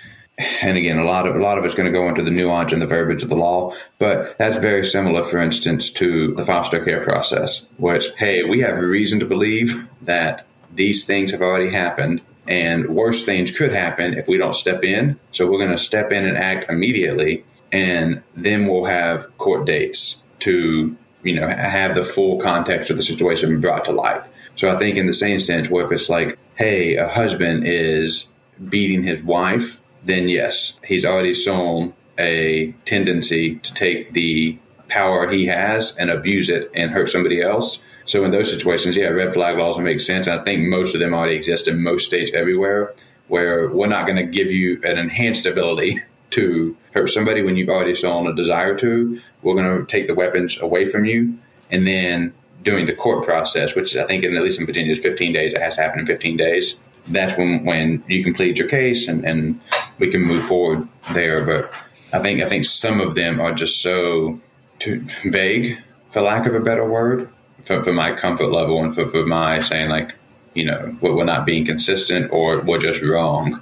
and 0.62 0.76
again, 0.76 0.98
a 0.98 1.04
lot 1.04 1.26
of 1.26 1.36
a 1.36 1.38
lot 1.38 1.58
of 1.58 1.64
it's 1.64 1.74
going 1.74 1.92
to 1.92 1.98
go 1.98 2.08
into 2.08 2.22
the 2.22 2.30
nuance 2.30 2.72
and 2.72 2.80
the 2.80 2.86
verbiage 2.86 3.22
of 3.22 3.28
the 3.28 3.36
law, 3.36 3.74
but 3.98 4.36
that's 4.38 4.58
very 4.58 4.84
similar, 4.84 5.22
for 5.22 5.38
instance, 5.38 5.90
to 5.90 6.34
the 6.34 6.44
foster 6.44 6.84
care 6.84 7.02
process, 7.02 7.66
where 7.76 7.96
it's, 7.96 8.12
hey, 8.14 8.44
we 8.44 8.60
have 8.60 8.78
reason 8.78 9.20
to 9.20 9.26
believe 9.26 9.88
that 10.02 10.46
these 10.74 11.04
things 11.04 11.32
have 11.32 11.42
already 11.42 11.70
happened, 11.70 12.20
and 12.46 12.88
worse 12.88 13.24
things 13.24 13.56
could 13.56 13.72
happen 13.72 14.14
if 14.14 14.28
we 14.28 14.36
don't 14.36 14.54
step 14.54 14.84
in. 14.84 15.18
So 15.32 15.46
we're 15.46 15.58
going 15.58 15.70
to 15.70 15.78
step 15.78 16.12
in 16.12 16.26
and 16.26 16.36
act 16.36 16.70
immediately, 16.70 17.44
and 17.72 18.22
then 18.36 18.66
we'll 18.66 18.86
have 18.86 19.36
court 19.38 19.66
dates 19.66 20.22
to 20.40 20.96
you 21.22 21.34
know 21.34 21.48
have 21.48 21.94
the 21.94 22.02
full 22.02 22.40
context 22.40 22.90
of 22.90 22.96
the 22.96 23.02
situation 23.02 23.60
brought 23.60 23.84
to 23.86 23.92
light. 23.92 24.22
So 24.56 24.68
I 24.68 24.76
think 24.76 24.96
in 24.96 25.06
the 25.06 25.14
same 25.14 25.38
sense, 25.38 25.68
where 25.68 25.84
if 25.84 25.92
it's 25.92 26.08
like, 26.08 26.38
hey, 26.56 26.96
a 26.96 27.08
husband 27.08 27.66
is 27.66 28.26
beating 28.68 29.02
his 29.02 29.22
wife 29.22 29.79
then 30.04 30.28
yes, 30.28 30.78
he's 30.84 31.04
already 31.04 31.34
shown 31.34 31.94
a 32.18 32.72
tendency 32.84 33.56
to 33.56 33.74
take 33.74 34.12
the 34.12 34.58
power 34.88 35.30
he 35.30 35.46
has 35.46 35.96
and 35.96 36.10
abuse 36.10 36.48
it 36.48 36.70
and 36.74 36.90
hurt 36.90 37.10
somebody 37.10 37.40
else. 37.40 37.82
So 38.04 38.24
in 38.24 38.32
those 38.32 38.50
situations, 38.50 38.96
yeah, 38.96 39.08
red 39.08 39.32
flag 39.32 39.56
laws 39.56 39.78
make 39.78 40.00
sense. 40.00 40.26
And 40.26 40.40
I 40.40 40.42
think 40.42 40.68
most 40.68 40.94
of 40.94 41.00
them 41.00 41.14
already 41.14 41.36
exist 41.36 41.68
in 41.68 41.82
most 41.82 42.06
states 42.06 42.30
everywhere 42.34 42.94
where 43.28 43.70
we're 43.70 43.86
not 43.86 44.06
going 44.06 44.16
to 44.16 44.24
give 44.24 44.50
you 44.50 44.80
an 44.82 44.98
enhanced 44.98 45.46
ability 45.46 46.00
to 46.30 46.76
hurt 46.92 47.08
somebody 47.08 47.42
when 47.42 47.56
you've 47.56 47.68
already 47.68 47.94
shown 47.94 48.26
a 48.26 48.34
desire 48.34 48.76
to. 48.78 49.20
We're 49.42 49.54
going 49.54 49.78
to 49.78 49.86
take 49.86 50.06
the 50.06 50.14
weapons 50.14 50.60
away 50.60 50.86
from 50.86 51.04
you. 51.04 51.38
And 51.70 51.86
then 51.86 52.34
during 52.62 52.86
the 52.86 52.94
court 52.94 53.24
process, 53.24 53.74
which 53.74 53.96
I 53.96 54.04
think 54.04 54.24
in, 54.24 54.36
at 54.36 54.42
least 54.42 54.60
in 54.60 54.66
Virginia 54.66 54.92
is 54.92 54.98
15 54.98 55.32
days, 55.32 55.54
it 55.54 55.62
has 55.62 55.76
to 55.76 55.82
happen 55.82 56.00
in 56.00 56.06
15 56.06 56.36
days 56.36 56.78
that's 57.08 57.36
when 57.36 57.64
when 57.64 58.02
you 58.08 58.22
complete 58.22 58.58
your 58.58 58.68
case 58.68 59.08
and, 59.08 59.24
and 59.24 59.60
we 59.98 60.10
can 60.10 60.22
move 60.22 60.44
forward 60.44 60.88
there. 61.12 61.44
But 61.44 61.70
I 62.12 62.20
think 62.20 62.42
I 62.42 62.48
think 62.48 62.64
some 62.64 63.00
of 63.00 63.14
them 63.14 63.40
are 63.40 63.52
just 63.54 63.82
so 63.82 64.40
too 64.78 65.06
vague, 65.24 65.78
for 66.10 66.22
lack 66.22 66.46
of 66.46 66.54
a 66.54 66.60
better 66.60 66.88
word, 66.88 67.28
for, 67.62 67.82
for 67.82 67.92
my 67.92 68.12
comfort 68.12 68.50
level 68.50 68.82
and 68.82 68.94
for, 68.94 69.06
for 69.06 69.26
my 69.26 69.58
saying 69.58 69.90
like, 69.90 70.14
you 70.54 70.64
know, 70.64 70.96
we're 71.00 71.24
not 71.24 71.46
being 71.46 71.64
consistent 71.64 72.32
or 72.32 72.60
we're 72.62 72.78
just 72.78 73.02
wrong 73.02 73.60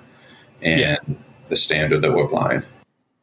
and 0.63 0.81
yeah. 0.81 0.97
the 1.49 1.57
standard 1.57 2.03
that 2.03 2.13
we're 2.13 2.25
applying. 2.25 2.63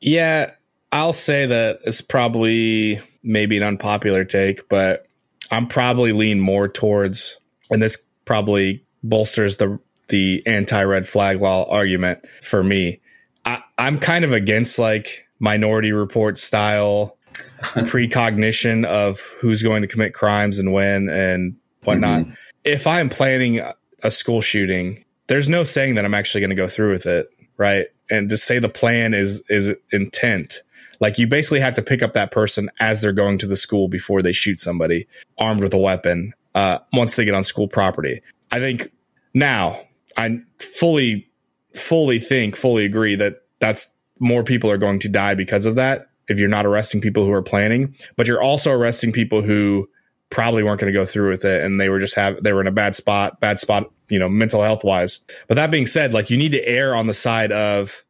Yeah, 0.02 0.52
I'll 0.92 1.14
say 1.14 1.46
that 1.46 1.80
it's 1.86 2.02
probably 2.02 3.02
maybe 3.24 3.58
an 3.58 3.64
unpopular 3.64 4.24
take, 4.24 4.70
but 4.70 5.08
I'm 5.52 5.68
probably 5.68 6.12
lean 6.12 6.40
more 6.40 6.68
towards, 6.68 7.38
and 7.72 7.82
this 7.82 8.04
probably 8.26 8.84
bolsters 9.04 9.58
the 9.58 9.80
the 10.10 10.44
anti 10.46 10.84
red 10.84 11.08
flag 11.08 11.42
law 11.42 11.70
argument 11.70 12.26
for 12.42 12.64
me. 12.64 13.00
I, 13.46 13.62
I'm 13.78 14.00
kind 14.00 14.26
of 14.26 14.32
against 14.32 14.80
like 14.80 15.28
minority 15.40 15.92
report 15.92 16.40
style 16.40 17.18
precognition 17.88 18.86
of 18.86 19.20
who's 19.40 19.62
going 19.62 19.82
to 19.82 19.88
commit 19.88 20.14
crimes 20.14 20.60
and 20.60 20.74
when 20.74 21.10
and 21.10 21.56
whatnot. 21.84 22.22
Mm-hmm. 22.22 22.34
If 22.64 22.88
I'm 22.88 23.10
planning 23.10 23.62
a 24.04 24.12
school 24.12 24.42
shooting, 24.42 25.04
there's 25.28 25.50
no 25.50 25.64
saying 25.64 25.96
that 25.96 26.06
I'm 26.06 26.14
actually 26.14 26.42
going 26.42 26.50
to 26.50 26.56
go 26.56 26.68
through 26.68 26.92
with 26.92 27.06
it, 27.06 27.30
right? 27.58 27.88
And 28.10 28.30
to 28.30 28.38
say 28.38 28.60
the 28.60 28.70
plan 28.70 29.14
is 29.14 29.44
is 29.50 29.76
intent, 29.92 30.62
like 31.00 31.18
you 31.18 31.28
basically 31.28 31.60
have 31.60 31.74
to 31.74 31.82
pick 31.82 32.02
up 32.02 32.14
that 32.14 32.32
person 32.32 32.70
as 32.80 33.02
they're 33.02 33.12
going 33.12 33.38
to 33.40 33.48
the 33.48 33.58
school 33.58 33.88
before 33.88 34.22
they 34.22 34.34
shoot 34.34 34.60
somebody 34.60 35.08
armed 35.38 35.62
with 35.62 35.74
a 35.74 35.78
weapon. 35.78 36.34
Uh, 36.54 36.80
once 36.94 37.16
they 37.16 37.26
get 37.26 37.34
on 37.34 37.44
school 37.44 37.68
property, 37.68 38.22
I 38.52 38.60
think 38.60 38.92
now 39.34 39.82
I 40.18 40.40
fully, 40.60 41.30
fully 41.74 42.20
think, 42.20 42.56
fully 42.56 42.86
agree 42.86 43.16
that 43.16 43.44
that's 43.60 43.92
more 44.20 44.44
people 44.44 44.70
are 44.72 44.78
going 44.78 45.00
to 45.00 45.10
die 45.10 45.36
because 45.36 45.66
of 45.66 45.76
that. 45.76 46.10
If 46.28 46.40
you're 46.40 46.50
not 46.50 46.66
arresting 46.66 47.02
people 47.02 47.26
who 47.26 47.32
are 47.32 47.44
planning, 47.44 47.96
but 48.16 48.28
you're 48.28 48.42
also 48.42 48.72
arresting 48.72 49.12
people 49.12 49.42
who 49.42 49.88
probably 50.30 50.64
weren't 50.64 50.80
going 50.80 50.92
to 50.92 50.98
go 50.98 51.06
through 51.06 51.30
with 51.30 51.46
it 51.46 51.64
and 51.64 51.80
they 51.80 51.88
were 51.90 52.00
just 52.00 52.16
have 52.16 52.42
they 52.44 52.52
were 52.52 52.62
in 52.62 52.68
a 52.68 52.72
bad 52.72 52.96
spot, 52.96 53.40
bad 53.40 53.60
spot, 53.60 53.92
you 54.10 54.18
know, 54.18 54.28
mental 54.28 54.64
health 54.64 54.84
wise. 54.84 55.20
But 55.48 55.56
that 55.56 55.72
being 55.72 55.86
said, 55.86 56.14
like 56.14 56.30
you 56.30 56.38
need 56.38 56.52
to 56.54 56.68
err 56.68 56.96
on 56.96 57.08
the 57.08 57.14
side 57.14 57.52
of 57.52 58.04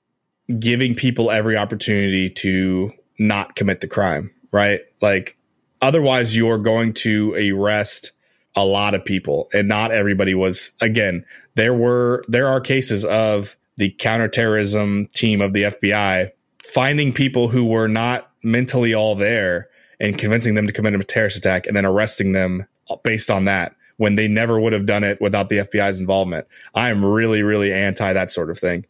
giving 0.60 0.96
people 0.96 1.30
every 1.30 1.58
opportunity 1.58 2.30
to 2.30 2.92
not 3.20 3.56
commit 3.56 3.82
the 3.82 3.88
crime, 3.88 4.34
right? 4.52 4.82
Like 5.02 5.38
otherwise 5.82 6.36
you're 6.36 6.58
going 6.58 6.94
to 6.94 7.34
arrest 7.54 8.12
a 8.56 8.66
lot 8.66 8.94
of 8.94 9.04
people 9.04 9.50
and 9.54 9.68
not 9.68 9.92
everybody 9.92 10.34
was 10.34 10.72
again 10.82 11.26
there 11.56 11.74
were 11.74 12.24
there 12.28 12.48
are 12.48 12.62
cases 12.62 13.04
of 13.06 13.56
the 13.78 13.90
counterterrorism 14.00 15.08
team 15.14 15.42
of 15.42 15.54
the 15.54 15.64
FBI 15.64 16.32
finding 16.66 17.14
people 17.14 17.50
who 17.50 17.66
were 17.66 17.88
not 17.88 18.32
mentally 18.44 18.94
all 18.94 19.16
there 19.16 19.68
and 20.00 20.18
convincing 20.18 20.56
them 20.56 20.68
to 20.68 20.74
commit 20.74 20.94
a 20.94 21.04
terrorist 21.04 21.38
attack 21.38 21.68
and 21.68 21.76
then 21.76 21.86
arresting 21.86 22.32
them 22.32 22.66
based 23.04 23.30
on 23.30 23.46
that 23.46 23.76
when 23.98 24.16
they 24.16 24.28
never 24.28 24.60
would 24.60 24.74
have 24.74 24.86
done 24.86 25.04
it 25.04 25.20
without 25.22 25.50
the 25.50 25.58
FBI's 25.58 26.00
involvement. 26.00 26.48
I 26.74 26.90
am 26.90 27.04
really 27.04 27.44
really 27.44 27.74
anti 27.74 28.14
that 28.14 28.32
sort 28.32 28.50
of 28.50 28.58
thing. 28.58 28.86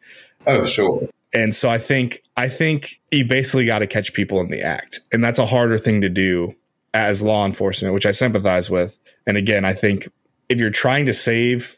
Oh, 0.47 0.65
sure. 0.65 1.09
And 1.33 1.53
so 1.55 1.69
I 1.69 1.79
think 1.79 2.23
I 2.37 2.47
think 2.47 3.01
you 3.11 3.25
basically 3.25 3.65
got 3.65 3.79
to 3.79 3.87
catch 3.87 4.13
people 4.13 4.39
in 4.39 4.49
the 4.49 4.61
act. 4.61 5.01
And 5.11 5.23
that's 5.23 5.39
a 5.39 5.45
harder 5.45 5.77
thing 5.77 6.01
to 6.01 6.09
do 6.09 6.55
as 6.93 7.21
law 7.21 7.45
enforcement, 7.45 7.93
which 7.93 8.05
I 8.05 8.11
sympathize 8.11 8.69
with. 8.69 8.97
And 9.27 9.37
again, 9.37 9.65
I 9.65 9.73
think 9.73 10.09
if 10.49 10.59
you're 10.59 10.69
trying 10.69 11.05
to 11.07 11.13
save, 11.13 11.77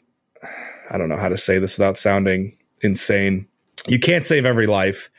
I 0.89 0.97
don't 0.97 1.09
know 1.09 1.17
how 1.17 1.29
to 1.29 1.37
say 1.37 1.59
this 1.59 1.77
without 1.77 1.97
sounding 1.97 2.53
insane. 2.81 3.47
You 3.87 3.99
can't 3.99 4.23
save 4.23 4.45
every 4.45 4.67
life. 4.67 5.09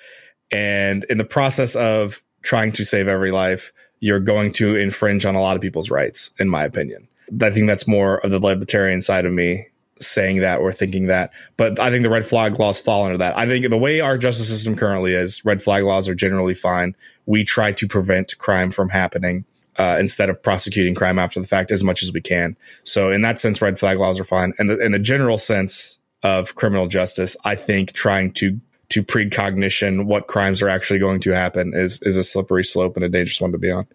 And 0.51 1.05
in 1.05 1.19
the 1.19 1.25
process 1.25 1.75
of 1.75 2.23
trying 2.43 2.73
to 2.73 2.85
save 2.85 3.09
every 3.09 3.31
life, 3.31 3.73
you're 4.01 4.21
going 4.21 4.53
to 4.53 4.77
infringe 4.77 5.25
on 5.25 5.35
a 5.35 5.41
lot 5.41 5.57
of 5.57 5.63
people's 5.63 5.91
rights, 5.91 6.33
in 6.39 6.49
my 6.49 6.65
opinion. 6.65 7.09
I 7.43 7.51
think 7.51 7.67
that's 7.67 7.89
more 7.89 8.19
of 8.19 8.31
the 8.31 8.39
libertarian 8.39 9.03
side 9.03 9.27
of 9.27 9.33
me 9.33 9.67
saying 10.01 10.41
that 10.41 10.61
or 10.61 10.73
thinking 10.73 11.07
that. 11.07 11.33
But 11.57 11.79
I 11.81 11.91
think 11.91 12.05
the 12.05 12.11
red 12.11 12.25
flag 12.25 12.59
laws 12.59 12.79
fall 12.79 13.05
under 13.05 13.19
that. 13.19 13.37
I 13.37 13.47
think 13.47 13.69
the 13.69 13.77
way 13.77 14.01
our 14.01 14.17
justice 14.17 14.49
system 14.49 14.77
currently 14.77 15.13
is, 15.13 15.45
red 15.45 15.63
flag 15.63 15.85
laws 15.85 16.09
are 16.09 16.15
generally 16.15 16.55
fine. 16.55 16.95
We 17.27 17.45
try 17.45 17.73
to 17.73 17.89
prevent 17.89 18.39
crime 18.39 18.71
from 18.71 18.91
happening 18.91 19.45
uh, 19.79 19.97
instead 19.99 20.29
of 20.29 20.43
prosecuting 20.43 20.95
crime 20.95 21.19
after 21.19 21.41
the 21.41 21.47
fact 21.47 21.71
as 21.71 21.85
much 21.85 22.03
as 22.03 22.13
we 22.13 22.21
can. 22.21 22.57
So 22.83 23.11
in 23.11 23.23
that 23.23 23.39
sense, 23.39 23.63
red 23.63 23.79
flag 23.79 23.99
laws 23.99 24.19
are 24.19 24.25
fine. 24.25 24.53
And 24.59 24.69
the, 24.69 24.79
in 24.81 24.93
the 24.93 24.99
general 24.99 25.39
sense 25.39 26.01
of 26.23 26.55
criminal 26.57 26.89
justice, 26.89 27.37
I 27.45 27.55
think 27.55 27.93
trying 27.93 28.33
to 28.35 28.61
to 28.91 29.03
precognition 29.03 30.07
what 30.07 30.29
crimes 30.29 30.63
are 30.63 30.69
actually 30.69 30.99
going 30.99 31.21
to 31.21 31.31
happen 31.31 31.73
is 31.75 32.03
is 32.03 32.17
a 32.17 32.25
slippery 32.25 32.65
slope 32.65 32.97
and 32.97 33.05
a 33.05 33.09
dangerous 33.09 33.41
one 33.41 33.53
to 33.53 33.59
be 33.59 33.71
on. 33.71 33.87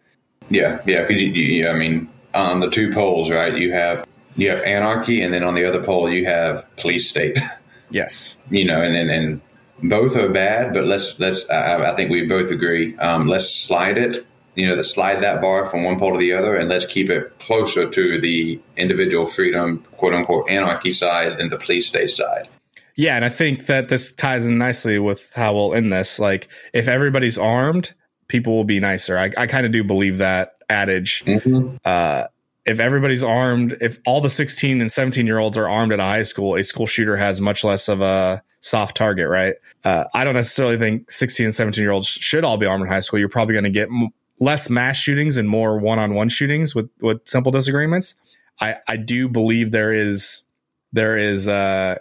Yeah, 0.50 0.82
yeah. 0.86 1.10
You, 1.10 1.32
you, 1.32 1.68
I 1.68 1.74
mean, 1.74 2.10
on 2.34 2.60
the 2.60 2.70
two 2.70 2.92
poles, 2.94 3.30
right? 3.30 3.56
You 3.58 3.74
have 3.74 4.08
you 4.36 4.50
have 4.50 4.62
anarchy, 4.64 5.22
and 5.22 5.34
then 5.34 5.44
on 5.44 5.56
the 5.56 5.66
other 5.66 5.84
pole, 5.84 6.10
you 6.10 6.26
have 6.26 6.66
police 6.78 7.10
state. 7.10 7.40
Yes, 7.90 8.38
you 8.50 8.66
know, 8.66 8.82
and 8.82 8.96
and, 8.96 9.12
and 9.12 9.42
both 9.84 10.18
are 10.18 10.28
bad, 10.28 10.74
but 10.74 10.86
let's 10.86 11.20
let's. 11.20 11.48
I, 11.48 11.92
I 11.92 11.96
think 11.96 12.10
we 12.10 12.26
both 12.26 12.50
agree. 12.50 12.98
Um, 12.98 13.28
let's 13.28 13.48
slide 13.48 14.00
it 14.00 14.26
you 14.56 14.68
know, 14.68 14.76
to 14.76 14.84
slide 14.84 15.22
that 15.24 15.42
bar 15.42 15.66
from 15.66 15.84
one 15.84 16.00
pole 16.00 16.14
to 16.14 16.18
the 16.20 16.34
other, 16.34 16.56
and 16.56 16.70
let's 16.70 16.86
keep 16.86 17.10
it 17.10 17.38
closer 17.40 17.90
to 17.90 18.22
the 18.22 18.60
individual 18.78 19.26
freedom, 19.26 19.84
quote 19.92 20.14
unquote, 20.14 20.50
anarchy 20.50 20.94
side 20.94 21.38
than 21.38 21.50
the 21.50 21.58
police 21.58 21.88
state 21.88 22.12
side. 22.12 22.48
Yeah, 22.96 23.16
and 23.16 23.26
I 23.26 23.30
think 23.30 23.66
that 23.66 23.90
this 23.90 24.14
ties 24.14 24.46
in 24.46 24.58
nicely 24.58 25.00
with 25.00 25.32
how 25.34 25.54
we'll 25.54 25.74
end 25.74 25.92
this. 25.92 26.20
Like, 26.20 26.48
if 26.74 26.88
everybody's 26.88 27.38
armed, 27.38 27.94
people 28.28 28.56
will 28.56 28.64
be 28.64 28.80
nicer. 28.80 29.18
I, 29.18 29.32
I 29.36 29.48
kind 29.48 29.66
of 29.66 29.72
do 29.72 29.84
believe 29.84 30.20
that 30.20 30.54
adage. 30.70 31.26
Mm-hmm. 31.26 31.78
Uh, 31.84 32.26
if 32.66 32.80
everybody's 32.80 33.24
armed, 33.24 33.78
if 33.82 34.00
all 34.06 34.22
the 34.22 34.30
16 34.30 34.80
and 34.80 34.92
17 34.92 35.26
year 35.26 35.38
olds 35.38 35.58
are 35.58 35.68
armed 35.68 35.92
at 35.92 36.00
a 36.00 36.04
high 36.04 36.24
school, 36.24 36.56
a 36.56 36.64
school 36.64 36.86
shooter 36.86 37.18
has 37.18 37.42
much 37.42 37.64
less 37.64 37.90
of 37.90 38.02
a 38.02 38.42
soft 38.62 38.96
target, 38.96 39.28
right? 39.28 39.56
Uh, 39.84 40.06
I 40.14 40.24
don't 40.24 40.36
necessarily 40.36 40.78
think 40.78 41.12
16 41.12 41.48
and 41.48 41.56
17 41.56 41.82
year 41.84 41.92
olds 41.92 42.08
should 42.08 42.46
all 42.46 42.58
be 42.58 42.66
armed 42.66 42.84
in 42.84 42.90
high 42.90 43.02
school. 43.02 43.20
You're 43.20 43.30
probably 43.30 43.54
going 43.54 43.66
to 43.66 43.70
get 43.70 43.90
m- 43.90 44.14
less 44.44 44.70
mass 44.70 44.98
shootings 44.98 45.38
and 45.38 45.48
more 45.48 45.80
one 45.80 46.00
on 46.00 46.14
one 46.14 46.30
shootings 46.30 46.76
with, 46.76 46.90
with 47.02 47.26
simple 47.26 47.52
disagreements. 47.52 48.16
I, 48.60 48.76
I 48.88 48.98
do 48.98 49.28
believe 49.28 49.72
there 49.72 49.94
is, 49.94 50.44
there 50.92 51.18
is, 51.18 51.48
uh, 51.48 51.98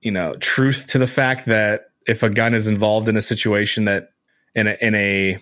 you 0.00 0.10
know, 0.10 0.36
truth 0.36 0.86
to 0.88 0.98
the 0.98 1.06
fact 1.06 1.46
that 1.46 1.86
if 2.06 2.22
a 2.22 2.30
gun 2.30 2.54
is 2.54 2.68
involved 2.68 3.08
in 3.08 3.16
a 3.16 3.22
situation 3.22 3.86
that 3.86 4.10
in 4.54 4.66
a, 4.66 4.76
in 4.80 4.94
a, 4.94 5.34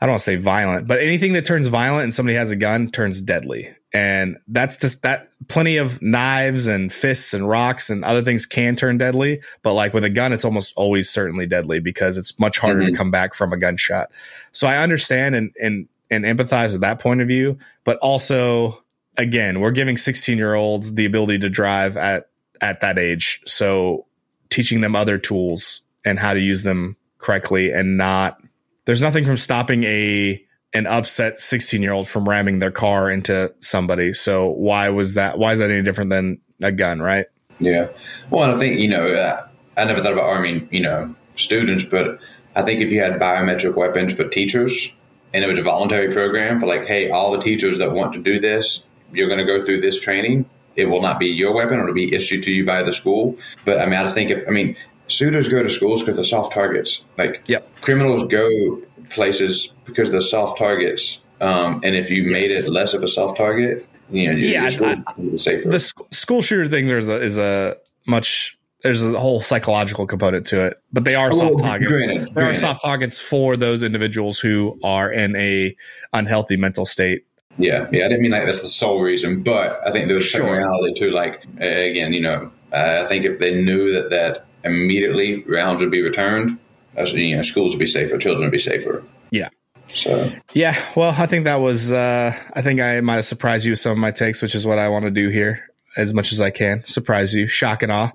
I 0.00 0.06
don't 0.06 0.10
want 0.10 0.20
to 0.20 0.24
say 0.24 0.36
violent, 0.36 0.86
but 0.86 1.00
anything 1.00 1.32
that 1.32 1.46
turns 1.46 1.68
violent 1.68 2.04
and 2.04 2.14
somebody 2.14 2.36
has 2.36 2.50
a 2.50 2.56
gun 2.56 2.90
turns 2.90 3.22
deadly. 3.22 3.74
And 3.92 4.38
that's 4.48 4.78
just 4.78 5.02
that 5.02 5.28
plenty 5.48 5.76
of 5.76 6.00
knives 6.00 6.66
and 6.66 6.90
fists 6.92 7.34
and 7.34 7.46
rocks 7.46 7.90
and 7.90 8.04
other 8.04 8.22
things 8.22 8.46
can 8.46 8.74
turn 8.74 8.96
deadly. 8.96 9.42
But 9.62 9.74
like 9.74 9.92
with 9.92 10.04
a 10.04 10.10
gun, 10.10 10.32
it's 10.32 10.44
almost 10.44 10.72
always 10.76 11.10
certainly 11.10 11.46
deadly 11.46 11.78
because 11.78 12.16
it's 12.16 12.38
much 12.38 12.58
harder 12.58 12.80
mm-hmm. 12.80 12.92
to 12.92 12.96
come 12.96 13.10
back 13.10 13.34
from 13.34 13.52
a 13.52 13.56
gunshot. 13.58 14.10
So 14.52 14.66
I 14.66 14.78
understand 14.78 15.34
and, 15.34 15.50
and, 15.60 15.88
and 16.10 16.24
empathize 16.24 16.72
with 16.72 16.80
that 16.80 17.00
point 17.00 17.20
of 17.20 17.28
view. 17.28 17.58
But 17.84 17.98
also, 17.98 18.82
again, 19.18 19.60
we're 19.60 19.72
giving 19.72 19.98
16 19.98 20.38
year 20.38 20.54
olds 20.54 20.94
the 20.94 21.04
ability 21.04 21.40
to 21.40 21.50
drive 21.50 21.98
at, 21.98 22.30
at 22.62 22.80
that 22.80 22.98
age. 22.98 23.42
So 23.44 24.06
teaching 24.48 24.80
them 24.80 24.96
other 24.96 25.18
tools 25.18 25.82
and 26.02 26.18
how 26.18 26.32
to 26.32 26.40
use 26.40 26.62
them 26.62 26.96
correctly 27.18 27.70
and 27.72 27.98
not, 27.98 28.40
there's 28.86 29.02
nothing 29.02 29.26
from 29.26 29.36
stopping 29.36 29.84
a, 29.84 30.42
an 30.74 30.86
upset 30.86 31.40
16 31.40 31.82
year 31.82 31.92
old 31.92 32.08
from 32.08 32.28
ramming 32.28 32.58
their 32.58 32.70
car 32.70 33.10
into 33.10 33.52
somebody. 33.60 34.12
So 34.12 34.48
why 34.48 34.88
was 34.88 35.14
that? 35.14 35.38
Why 35.38 35.52
is 35.52 35.58
that 35.58 35.70
any 35.70 35.82
different 35.82 36.10
than 36.10 36.38
a 36.62 36.72
gun, 36.72 37.00
right? 37.00 37.26
Yeah. 37.58 37.88
Well, 38.30 38.54
I 38.54 38.58
think, 38.58 38.78
you 38.78 38.88
know, 38.88 39.06
uh, 39.06 39.46
I 39.76 39.84
never 39.84 40.00
thought 40.00 40.12
about 40.12 40.24
arming, 40.24 40.68
you 40.70 40.80
know, 40.80 41.14
students, 41.36 41.84
but 41.84 42.18
I 42.56 42.62
think 42.62 42.80
if 42.80 42.90
you 42.90 43.00
had 43.00 43.20
biometric 43.20 43.76
weapons 43.76 44.12
for 44.14 44.24
teachers 44.28 44.92
and 45.32 45.44
it 45.44 45.48
was 45.48 45.58
a 45.58 45.62
voluntary 45.62 46.12
program 46.12 46.60
for 46.60 46.66
like, 46.66 46.84
hey, 46.84 47.10
all 47.10 47.30
the 47.30 47.40
teachers 47.40 47.78
that 47.78 47.92
want 47.92 48.12
to 48.14 48.18
do 48.18 48.40
this, 48.40 48.84
you're 49.12 49.28
going 49.28 49.38
to 49.38 49.44
go 49.44 49.64
through 49.64 49.80
this 49.80 50.00
training. 50.00 50.48
It 50.74 50.86
will 50.86 51.02
not 51.02 51.18
be 51.18 51.26
your 51.26 51.54
weapon. 51.54 51.78
It'll 51.78 51.94
be 51.94 52.14
issued 52.14 52.42
to 52.44 52.50
you 52.50 52.64
by 52.64 52.82
the 52.82 52.92
school. 52.92 53.38
But 53.64 53.78
I 53.78 53.84
mean, 53.86 53.94
I 53.94 54.02
just 54.02 54.14
think 54.14 54.30
if, 54.30 54.42
I 54.48 54.50
mean, 54.50 54.76
suitors 55.08 55.48
go 55.48 55.62
to 55.62 55.70
schools 55.70 56.02
because 56.02 56.16
they're 56.16 56.24
soft 56.24 56.52
targets. 56.52 57.04
Like, 57.18 57.42
yep. 57.46 57.68
criminals 57.82 58.24
go 58.30 58.80
places 59.12 59.74
because 59.86 60.10
they're 60.10 60.20
soft 60.20 60.58
targets. 60.58 61.20
Um, 61.40 61.80
and 61.82 61.96
if 61.96 62.10
you 62.10 62.24
made 62.24 62.50
it 62.50 62.70
less 62.70 62.94
of 62.94 63.02
a 63.02 63.08
soft 63.08 63.36
target, 63.36 63.86
you 64.10 64.32
know, 64.32 64.38
yeah, 64.38 64.64
I, 64.64 65.36
safer. 65.38 65.68
The 65.68 65.80
sc- 65.80 66.00
school 66.12 66.42
shooter 66.42 66.68
thing 66.68 66.86
there's 66.86 67.08
a, 67.08 67.16
is 67.16 67.38
a 67.38 67.76
much 68.06 68.58
there's 68.82 69.02
a 69.02 69.18
whole 69.18 69.40
psychological 69.40 70.06
component 70.06 70.46
to 70.48 70.66
it, 70.66 70.82
but 70.92 71.04
they 71.04 71.14
are 71.14 71.30
oh, 71.32 71.36
soft 71.36 71.58
targets. 71.60 72.06
Granted, 72.06 72.26
there 72.26 72.34
granted. 72.34 72.50
are 72.50 72.54
soft 72.54 72.82
targets 72.82 73.18
for 73.18 73.56
those 73.56 73.82
individuals 73.82 74.38
who 74.38 74.78
are 74.82 75.10
in 75.10 75.34
a 75.36 75.74
unhealthy 76.12 76.56
mental 76.56 76.84
state. 76.84 77.24
Yeah, 77.58 77.88
yeah, 77.92 78.06
I 78.06 78.08
didn't 78.08 78.22
mean 78.22 78.32
like 78.32 78.44
that's 78.44 78.62
the 78.62 78.68
sole 78.68 79.00
reason, 79.00 79.42
but 79.42 79.80
I 79.86 79.92
think 79.92 80.08
there's 80.08 80.30
some 80.30 80.42
sure. 80.42 80.56
reality 80.56 80.94
too. 80.94 81.10
Like 81.10 81.44
again, 81.58 82.12
you 82.12 82.20
know, 82.20 82.50
I 82.72 83.06
think 83.06 83.24
if 83.24 83.38
they 83.38 83.54
knew 83.54 83.92
that 83.92 84.10
that 84.10 84.46
immediately 84.64 85.44
rounds 85.44 85.80
would 85.80 85.90
be 85.90 86.02
returned, 86.02 86.58
as 86.96 87.12
you 87.12 87.36
know, 87.36 87.42
schools 87.42 87.74
would 87.74 87.80
be 87.80 87.86
safer, 87.86 88.18
children 88.18 88.44
would 88.44 88.52
be 88.52 88.58
safer. 88.58 89.02
Yeah. 89.30 89.48
So 89.88 90.30
yeah, 90.54 90.80
well, 90.96 91.14
I 91.16 91.26
think 91.26 91.44
that 91.44 91.56
was. 91.56 91.92
Uh, 91.92 92.34
I 92.54 92.62
think 92.62 92.80
I 92.80 93.00
might 93.00 93.16
have 93.16 93.24
surprised 93.24 93.64
you 93.64 93.72
with 93.72 93.78
some 93.78 93.92
of 93.92 93.98
my 93.98 94.10
takes, 94.10 94.40
which 94.40 94.54
is 94.54 94.66
what 94.66 94.78
I 94.78 94.88
want 94.88 95.04
to 95.04 95.10
do 95.10 95.28
here 95.28 95.68
as 95.96 96.14
much 96.14 96.32
as 96.32 96.40
I 96.40 96.50
can. 96.50 96.82
Surprise 96.84 97.34
you, 97.34 97.46
shock 97.46 97.82
and 97.82 97.92
awe. 97.92 98.12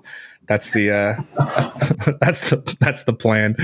That's 0.48 0.70
the 0.70 0.90
uh, 0.90 1.22
that's 2.20 2.50
the 2.50 2.76
that's 2.80 3.04
the 3.04 3.12
plan. 3.12 3.56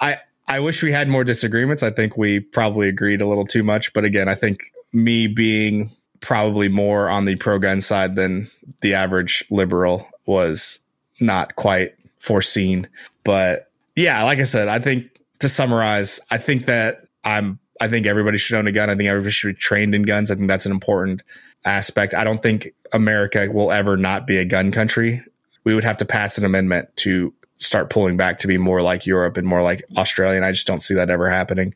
I 0.00 0.18
I 0.46 0.60
wish 0.60 0.82
we 0.82 0.92
had 0.92 1.08
more 1.08 1.24
disagreements. 1.24 1.82
I 1.82 1.90
think 1.90 2.16
we 2.16 2.40
probably 2.40 2.88
agreed 2.88 3.22
a 3.22 3.26
little 3.26 3.46
too 3.46 3.62
much, 3.62 3.92
but 3.92 4.04
again, 4.04 4.28
I 4.28 4.34
think 4.34 4.72
me 4.92 5.26
being 5.26 5.90
probably 6.20 6.68
more 6.68 7.08
on 7.08 7.24
the 7.24 7.36
pro 7.36 7.58
gun 7.58 7.80
side 7.80 8.14
than 8.14 8.50
the 8.80 8.94
average 8.94 9.44
liberal 9.50 10.08
was 10.26 10.80
not 11.20 11.56
quite 11.56 11.94
foreseen. 12.18 12.88
But 13.24 13.70
yeah, 13.96 14.22
like 14.24 14.38
I 14.38 14.44
said, 14.44 14.68
I 14.68 14.78
think 14.78 15.10
to 15.40 15.48
summarize, 15.48 16.20
I 16.30 16.38
think 16.38 16.66
that 16.66 17.06
I'm 17.24 17.58
I 17.80 17.88
think 17.88 18.06
everybody 18.06 18.38
should 18.38 18.56
own 18.56 18.66
a 18.66 18.72
gun. 18.72 18.88
I 18.88 18.94
think 18.94 19.08
everybody 19.08 19.32
should 19.32 19.54
be 19.54 19.60
trained 19.60 19.94
in 19.94 20.02
guns. 20.02 20.30
I 20.30 20.36
think 20.36 20.48
that's 20.48 20.66
an 20.66 20.72
important 20.72 21.22
aspect. 21.64 22.14
I 22.14 22.24
don't 22.24 22.42
think 22.42 22.68
America 22.92 23.48
will 23.52 23.72
ever 23.72 23.96
not 23.96 24.26
be 24.26 24.38
a 24.38 24.44
gun 24.44 24.70
country. 24.70 25.22
We 25.64 25.74
would 25.74 25.84
have 25.84 25.96
to 25.98 26.04
pass 26.04 26.38
an 26.38 26.44
amendment 26.44 26.88
to 26.98 27.32
start 27.58 27.90
pulling 27.90 28.16
back 28.16 28.38
to 28.38 28.46
be 28.46 28.58
more 28.58 28.82
like 28.82 29.06
Europe 29.06 29.36
and 29.36 29.46
more 29.46 29.62
like 29.62 29.82
Australia. 29.96 30.36
And 30.36 30.44
I 30.44 30.52
just 30.52 30.66
don't 30.66 30.80
see 30.80 30.94
that 30.94 31.10
ever 31.10 31.30
happening. 31.30 31.74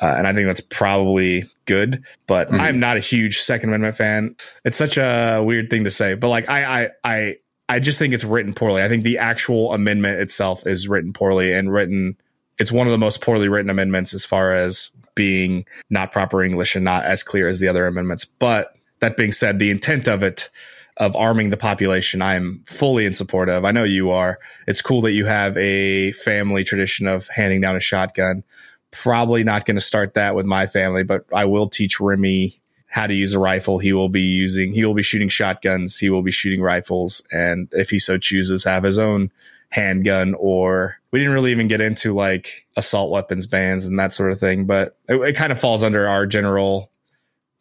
Uh, 0.00 0.14
and 0.16 0.26
I 0.26 0.32
think 0.32 0.46
that's 0.46 0.60
probably 0.60 1.44
good, 1.66 2.02
but 2.26 2.48
mm-hmm. 2.48 2.60
I'm 2.60 2.80
not 2.80 2.96
a 2.96 3.00
huge 3.00 3.40
Second 3.40 3.70
Amendment 3.70 3.96
fan. 3.96 4.36
It's 4.64 4.76
such 4.76 4.96
a 4.96 5.42
weird 5.44 5.68
thing 5.68 5.84
to 5.84 5.90
say, 5.90 6.14
but 6.14 6.28
like 6.28 6.48
I, 6.48 6.84
I, 6.84 6.88
I, 7.04 7.36
I 7.72 7.78
just 7.78 7.98
think 7.98 8.12
it's 8.12 8.22
written 8.22 8.52
poorly. 8.52 8.82
I 8.82 8.88
think 8.90 9.02
the 9.02 9.16
actual 9.16 9.72
amendment 9.72 10.20
itself 10.20 10.66
is 10.66 10.88
written 10.88 11.14
poorly 11.14 11.54
and 11.54 11.72
written. 11.72 12.18
It's 12.58 12.70
one 12.70 12.86
of 12.86 12.90
the 12.90 12.98
most 12.98 13.22
poorly 13.22 13.48
written 13.48 13.70
amendments 13.70 14.12
as 14.12 14.26
far 14.26 14.52
as 14.52 14.90
being 15.14 15.64
not 15.88 16.12
proper 16.12 16.42
English 16.42 16.76
and 16.76 16.84
not 16.84 17.04
as 17.04 17.22
clear 17.22 17.48
as 17.48 17.60
the 17.60 17.68
other 17.68 17.86
amendments. 17.86 18.26
But 18.26 18.74
that 19.00 19.16
being 19.16 19.32
said, 19.32 19.58
the 19.58 19.70
intent 19.70 20.06
of 20.06 20.22
it, 20.22 20.50
of 20.98 21.16
arming 21.16 21.48
the 21.48 21.56
population, 21.56 22.20
I 22.20 22.34
am 22.34 22.62
fully 22.66 23.06
in 23.06 23.14
support 23.14 23.48
of. 23.48 23.64
I 23.64 23.70
know 23.70 23.84
you 23.84 24.10
are. 24.10 24.38
It's 24.66 24.82
cool 24.82 25.00
that 25.00 25.12
you 25.12 25.24
have 25.24 25.56
a 25.56 26.12
family 26.12 26.64
tradition 26.64 27.06
of 27.06 27.26
handing 27.28 27.62
down 27.62 27.74
a 27.74 27.80
shotgun. 27.80 28.44
Probably 28.90 29.44
not 29.44 29.64
going 29.64 29.76
to 29.76 29.80
start 29.80 30.12
that 30.12 30.34
with 30.34 30.44
my 30.44 30.66
family, 30.66 31.04
but 31.04 31.24
I 31.32 31.46
will 31.46 31.70
teach 31.70 32.00
Remy 32.00 32.60
how 32.92 33.06
to 33.06 33.14
use 33.14 33.32
a 33.32 33.38
rifle. 33.38 33.78
He 33.78 33.94
will 33.94 34.10
be 34.10 34.20
using, 34.20 34.74
he 34.74 34.84
will 34.84 34.92
be 34.92 35.02
shooting 35.02 35.30
shotguns. 35.30 35.96
He 35.96 36.10
will 36.10 36.20
be 36.20 36.30
shooting 36.30 36.60
rifles. 36.60 37.26
And 37.32 37.68
if 37.72 37.88
he 37.88 37.98
so 37.98 38.18
chooses, 38.18 38.64
have 38.64 38.82
his 38.82 38.98
own 38.98 39.32
handgun 39.70 40.34
or 40.34 40.98
we 41.10 41.18
didn't 41.18 41.32
really 41.32 41.52
even 41.52 41.68
get 41.68 41.80
into 41.80 42.12
like 42.12 42.66
assault 42.76 43.10
weapons 43.10 43.46
bans 43.46 43.86
and 43.86 43.98
that 43.98 44.12
sort 44.12 44.30
of 44.30 44.38
thing, 44.38 44.66
but 44.66 44.98
it, 45.08 45.14
it 45.14 45.32
kind 45.36 45.52
of 45.52 45.58
falls 45.58 45.82
under 45.82 46.06
our 46.06 46.26
general, 46.26 46.90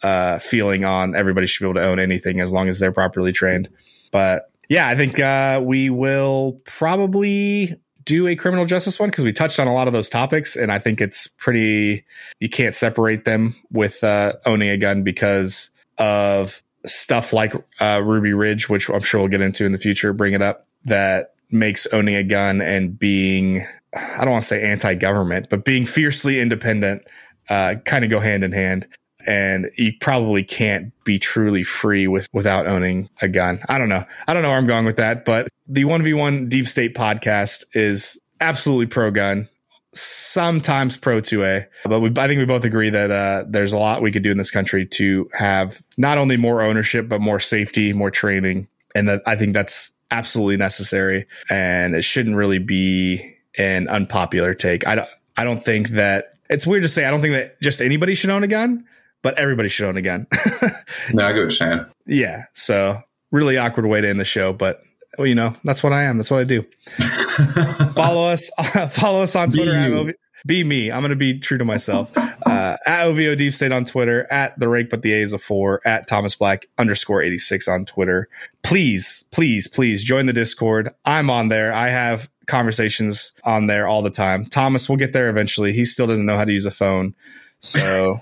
uh, 0.03 0.38
feeling 0.39 0.84
on 0.84 1.15
everybody 1.15 1.47
should 1.47 1.63
be 1.63 1.69
able 1.69 1.82
to 1.82 1.88
own 1.88 2.01
anything 2.01 2.41
as 2.41 2.51
long 2.51 2.67
as 2.67 2.79
they're 2.79 2.91
properly 2.91 3.32
trained. 3.32 3.69
But 4.11 4.51
yeah, 4.67 4.89
I 4.89 4.97
think, 4.97 5.17
uh, 5.17 5.61
we 5.63 5.89
will 5.89 6.57
probably 6.65 7.79
do 8.06 8.28
a 8.28 8.36
criminal 8.36 8.66
justice 8.66 8.99
one 8.99 9.10
because 9.10 9.24
we 9.24 9.34
touched 9.34 9.60
on 9.60 9.68
a 9.68 9.74
lot 9.74 9.88
of 9.88 9.93
those 9.93 10.10
topics, 10.10 10.56
and 10.56 10.72
I 10.72 10.80
think 10.80 11.02
it's 11.02 11.28
pretty. 11.28 12.06
You 12.39 12.49
can't 12.49 12.76
separate 12.76 13.26
them 13.26 13.56
with 13.72 14.04
uh, 14.04 14.34
owning 14.45 14.70
a 14.70 14.78
gun 14.78 15.04
because 15.04 15.70
of 15.97 16.64
stuff 16.86 17.34
like 17.34 17.54
uh, 17.80 18.02
Ruby 18.04 18.34
Ridge, 18.34 18.70
which 18.70 18.89
I'm 18.89 19.02
sure 19.02 19.22
we'll 19.22 19.30
get 19.30 19.41
into 19.41 19.66
in 19.66 19.72
the 19.72 19.78
future. 19.78 20.14
Bring 20.14 20.34
it 20.34 20.41
up 20.41 20.68
that 20.86 21.34
makes 21.52 21.86
owning 21.88 22.16
a 22.16 22.24
gun 22.24 22.62
and 22.62 22.97
being 22.97 23.68
I 23.93 24.20
don't 24.20 24.32
want 24.32 24.43
to 24.43 24.47
say 24.47 24.64
anti-government, 24.64 25.49
but 25.49 25.66
being 25.66 25.86
fiercely 25.86 26.39
independent 26.39 27.06
uh, 27.49 27.76
kind 27.86 28.06
of 28.06 28.10
go 28.10 28.20
hand 28.20 28.43
in 28.43 28.52
hand 28.52 28.88
and 29.28 29.69
you 29.78 29.93
probably 29.99 30.43
can't 30.43 30.91
be 31.03 31.19
truly 31.19 31.63
free 31.63 32.07
with 32.07 32.28
without 32.34 32.67
owning 32.67 33.09
a 33.22 33.28
gun. 33.28 33.59
I 33.69 33.78
don't 33.78 33.89
know. 33.89 34.05
I 34.28 34.34
don't 34.34 34.43
know 34.43 34.49
where 34.49 34.57
I'm 34.57 34.67
going 34.67 34.86
with 34.86 34.97
that, 34.97 35.26
but 35.26 35.47
the 35.67 35.84
1v1 35.86 36.49
Deep 36.49 36.67
State 36.67 36.95
podcast 36.95 37.63
is 37.74 38.19
absolutely 38.39 38.88
pro 38.88 39.11
gun, 39.11 39.47
sometimes 39.93 40.97
pro 40.97 41.22
2A. 41.22 41.67
But 41.86 41.99
we, 41.99 42.09
I 42.09 42.28
think 42.28 42.39
we 42.39 42.45
both 42.45 42.65
agree 42.65 42.89
that 42.89 43.11
uh, 43.11 43.45
there's 43.47 43.74
a 43.74 43.78
lot 43.78 44.01
we 44.01 44.11
could 44.11 44.24
do 44.24 44.32
in 44.32 44.38
this 44.38 44.51
country 44.51 44.86
to 44.88 45.30
have 45.34 45.82
not 45.97 46.17
only 46.17 46.38
more 46.38 46.61
ownership, 46.61 47.07
but 47.07 47.22
more 47.22 47.39
safety, 47.39 47.93
more 47.93 48.11
training. 48.11 48.67
And 48.93 49.07
that 49.07 49.22
I 49.26 49.36
think 49.36 49.53
that's 49.53 49.91
absolutely 50.11 50.57
necessary. 50.57 51.26
And 51.49 51.95
it 51.95 52.03
shouldn't 52.03 52.36
really 52.36 52.59
be 52.59 53.36
an 53.57 53.88
unpopular 53.88 54.53
take. 54.53 54.86
I 54.86 54.95
don't, 54.95 55.09
I 55.38 55.43
don't 55.43 55.63
think 55.63 55.89
that 55.89 56.34
it's 56.49 56.67
weird 56.67 56.84
to 56.84 56.89
say. 56.89 57.05
I 57.05 57.11
don't 57.11 57.22
think 57.22 57.34
that 57.34 57.59
just 57.61 57.82
anybody 57.82 58.13
should 58.13 58.30
own 58.30 58.43
a 58.43 58.47
gun 58.47 58.86
but 59.22 59.38
everybody 59.38 59.69
should 59.69 59.88
own 59.88 59.97
a 59.97 60.01
gun. 60.01 60.28
no, 61.13 61.26
I 61.26 61.32
get 61.32 61.36
what 61.36 61.36
you're 61.36 61.51
saying. 61.51 61.86
Yeah. 62.05 62.43
So 62.53 63.01
really 63.32 63.57
awkward 63.57 63.86
way 63.86 64.01
to 64.01 64.09
end 64.09 64.19
the 64.19 64.26
show, 64.26 64.53
but 64.53 64.82
well, 65.17 65.28
you 65.28 65.36
know, 65.36 65.53
that's 65.63 65.84
what 65.84 65.93
I 65.93 66.03
am. 66.03 66.17
That's 66.17 66.32
what 66.32 66.39
I 66.39 66.43
do. 66.43 66.65
follow 67.93 68.30
us, 68.30 68.49
follow 68.91 69.22
us 69.22 69.36
on 69.36 69.49
Twitter. 69.49 70.05
Be, 70.05 70.13
be 70.45 70.63
me. 70.63 70.91
I'm 70.91 71.01
going 71.01 71.09
to 71.09 71.15
be 71.15 71.39
true 71.39 71.57
to 71.57 71.65
myself. 71.65 72.11
Uh, 72.17 72.78
at 72.86 73.05
OVO 73.05 73.36
Deep 73.36 73.53
State 73.53 73.72
on 73.72 73.86
Twitter, 73.86 74.26
at 74.32 74.57
the 74.57 74.67
rake, 74.67 74.89
but 74.89 75.01
the 75.01 75.13
A 75.13 75.17
is 75.17 75.34
a 75.34 75.38
four, 75.38 75.82
at 75.86 76.07
Thomas 76.07 76.36
Black 76.36 76.65
underscore 76.78 77.22
86 77.22 77.67
on 77.67 77.86
Twitter. 77.86 78.30
Please, 78.63 79.26
please, 79.32 79.67
please 79.67 80.03
join 80.03 80.26
the 80.26 80.34
Discord. 80.34 80.89
I'm 81.05 81.30
on 81.30 81.49
there. 81.49 81.74
I 81.74 81.89
have 81.89 82.30
conversations 82.47 83.34
on 83.43 83.67
there 83.67 83.88
all 83.88 84.01
the 84.01 84.09
time. 84.09 84.45
Thomas 84.45 84.89
will 84.89 84.97
get 84.97 85.13
there 85.13 85.30
eventually. 85.30 85.74
He 85.74 85.86
still 85.86 86.07
doesn't 86.07 86.26
know 86.26 86.38
how 86.38 86.45
to 86.45 86.51
use 86.51 86.65
a 86.65 86.72
phone. 86.72 87.13
So 87.59 88.19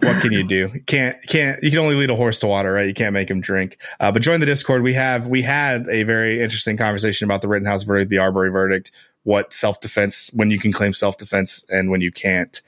what 0.00 0.20
can 0.22 0.32
you 0.32 0.42
do? 0.42 0.68
Can't 0.86 1.16
can't 1.26 1.62
you 1.62 1.70
can 1.70 1.80
only 1.80 1.94
lead 1.94 2.10
a 2.10 2.16
horse 2.16 2.38
to 2.40 2.46
water, 2.46 2.72
right? 2.72 2.86
You 2.86 2.94
can't 2.94 3.12
make 3.12 3.30
him 3.30 3.40
drink. 3.40 3.78
Uh, 4.00 4.12
but 4.12 4.22
join 4.22 4.40
the 4.40 4.46
Discord. 4.46 4.82
We 4.82 4.94
have 4.94 5.26
we 5.26 5.42
had 5.42 5.88
a 5.88 6.02
very 6.02 6.42
interesting 6.42 6.76
conversation 6.76 7.24
about 7.24 7.42
the 7.42 7.48
Rittenhouse 7.48 7.82
verdict, 7.82 8.10
the 8.10 8.18
Arbery 8.18 8.50
verdict, 8.50 8.92
what 9.24 9.52
self 9.52 9.80
defense 9.80 10.30
when 10.32 10.50
you 10.50 10.58
can 10.58 10.72
claim 10.72 10.92
self 10.92 11.16
defense 11.16 11.64
and 11.68 11.90
when 11.90 12.00
you 12.00 12.12
can't. 12.12 12.60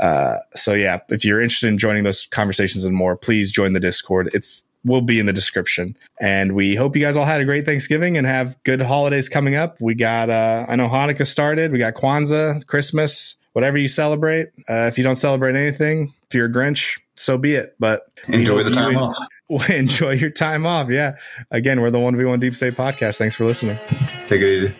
Uh, 0.00 0.38
so 0.54 0.74
yeah, 0.74 1.00
if 1.08 1.24
you're 1.24 1.40
interested 1.40 1.68
in 1.68 1.78
joining 1.78 2.04
those 2.04 2.26
conversations 2.26 2.84
and 2.84 2.94
more, 2.94 3.16
please 3.16 3.50
join 3.50 3.72
the 3.72 3.80
Discord. 3.80 4.30
It's 4.32 4.64
will 4.84 5.00
be 5.00 5.18
in 5.20 5.26
the 5.26 5.32
description. 5.32 5.96
And 6.20 6.54
we 6.54 6.76
hope 6.76 6.96
you 6.96 7.02
guys 7.02 7.16
all 7.16 7.24
had 7.24 7.40
a 7.40 7.44
great 7.44 7.64
Thanksgiving 7.64 8.16
and 8.16 8.26
have 8.26 8.56
good 8.64 8.80
holidays 8.80 9.28
coming 9.28 9.56
up. 9.56 9.76
We 9.80 9.94
got 9.94 10.30
uh, 10.30 10.66
I 10.68 10.76
know 10.76 10.88
Hanukkah 10.88 11.26
started. 11.26 11.72
We 11.72 11.78
got 11.78 11.94
Kwanzaa, 11.94 12.66
Christmas, 12.66 13.36
whatever 13.52 13.78
you 13.78 13.88
celebrate. 13.88 14.48
Uh, 14.68 14.86
if 14.86 14.98
you 14.98 15.04
don't 15.04 15.16
celebrate 15.16 15.56
anything, 15.56 16.14
if 16.28 16.34
you're 16.34 16.46
a 16.46 16.52
Grinch, 16.52 16.98
so 17.14 17.38
be 17.38 17.54
it. 17.54 17.74
But 17.78 18.02
enjoy 18.28 18.62
the 18.62 18.70
time 18.70 18.96
off. 18.96 19.16
Enjoy 19.70 20.10
your 20.10 20.28
time 20.28 20.66
off. 20.66 20.90
Yeah. 20.90 21.16
Again, 21.50 21.80
we're 21.80 21.90
the 21.90 21.98
one 21.98 22.14
v 22.14 22.24
one 22.24 22.38
Deep 22.38 22.54
State 22.54 22.74
podcast. 22.74 23.16
Thanks 23.16 23.34
for 23.34 23.46
listening. 23.46 23.78
Take 24.28 24.42
it 24.42 24.64
easy. 24.64 24.74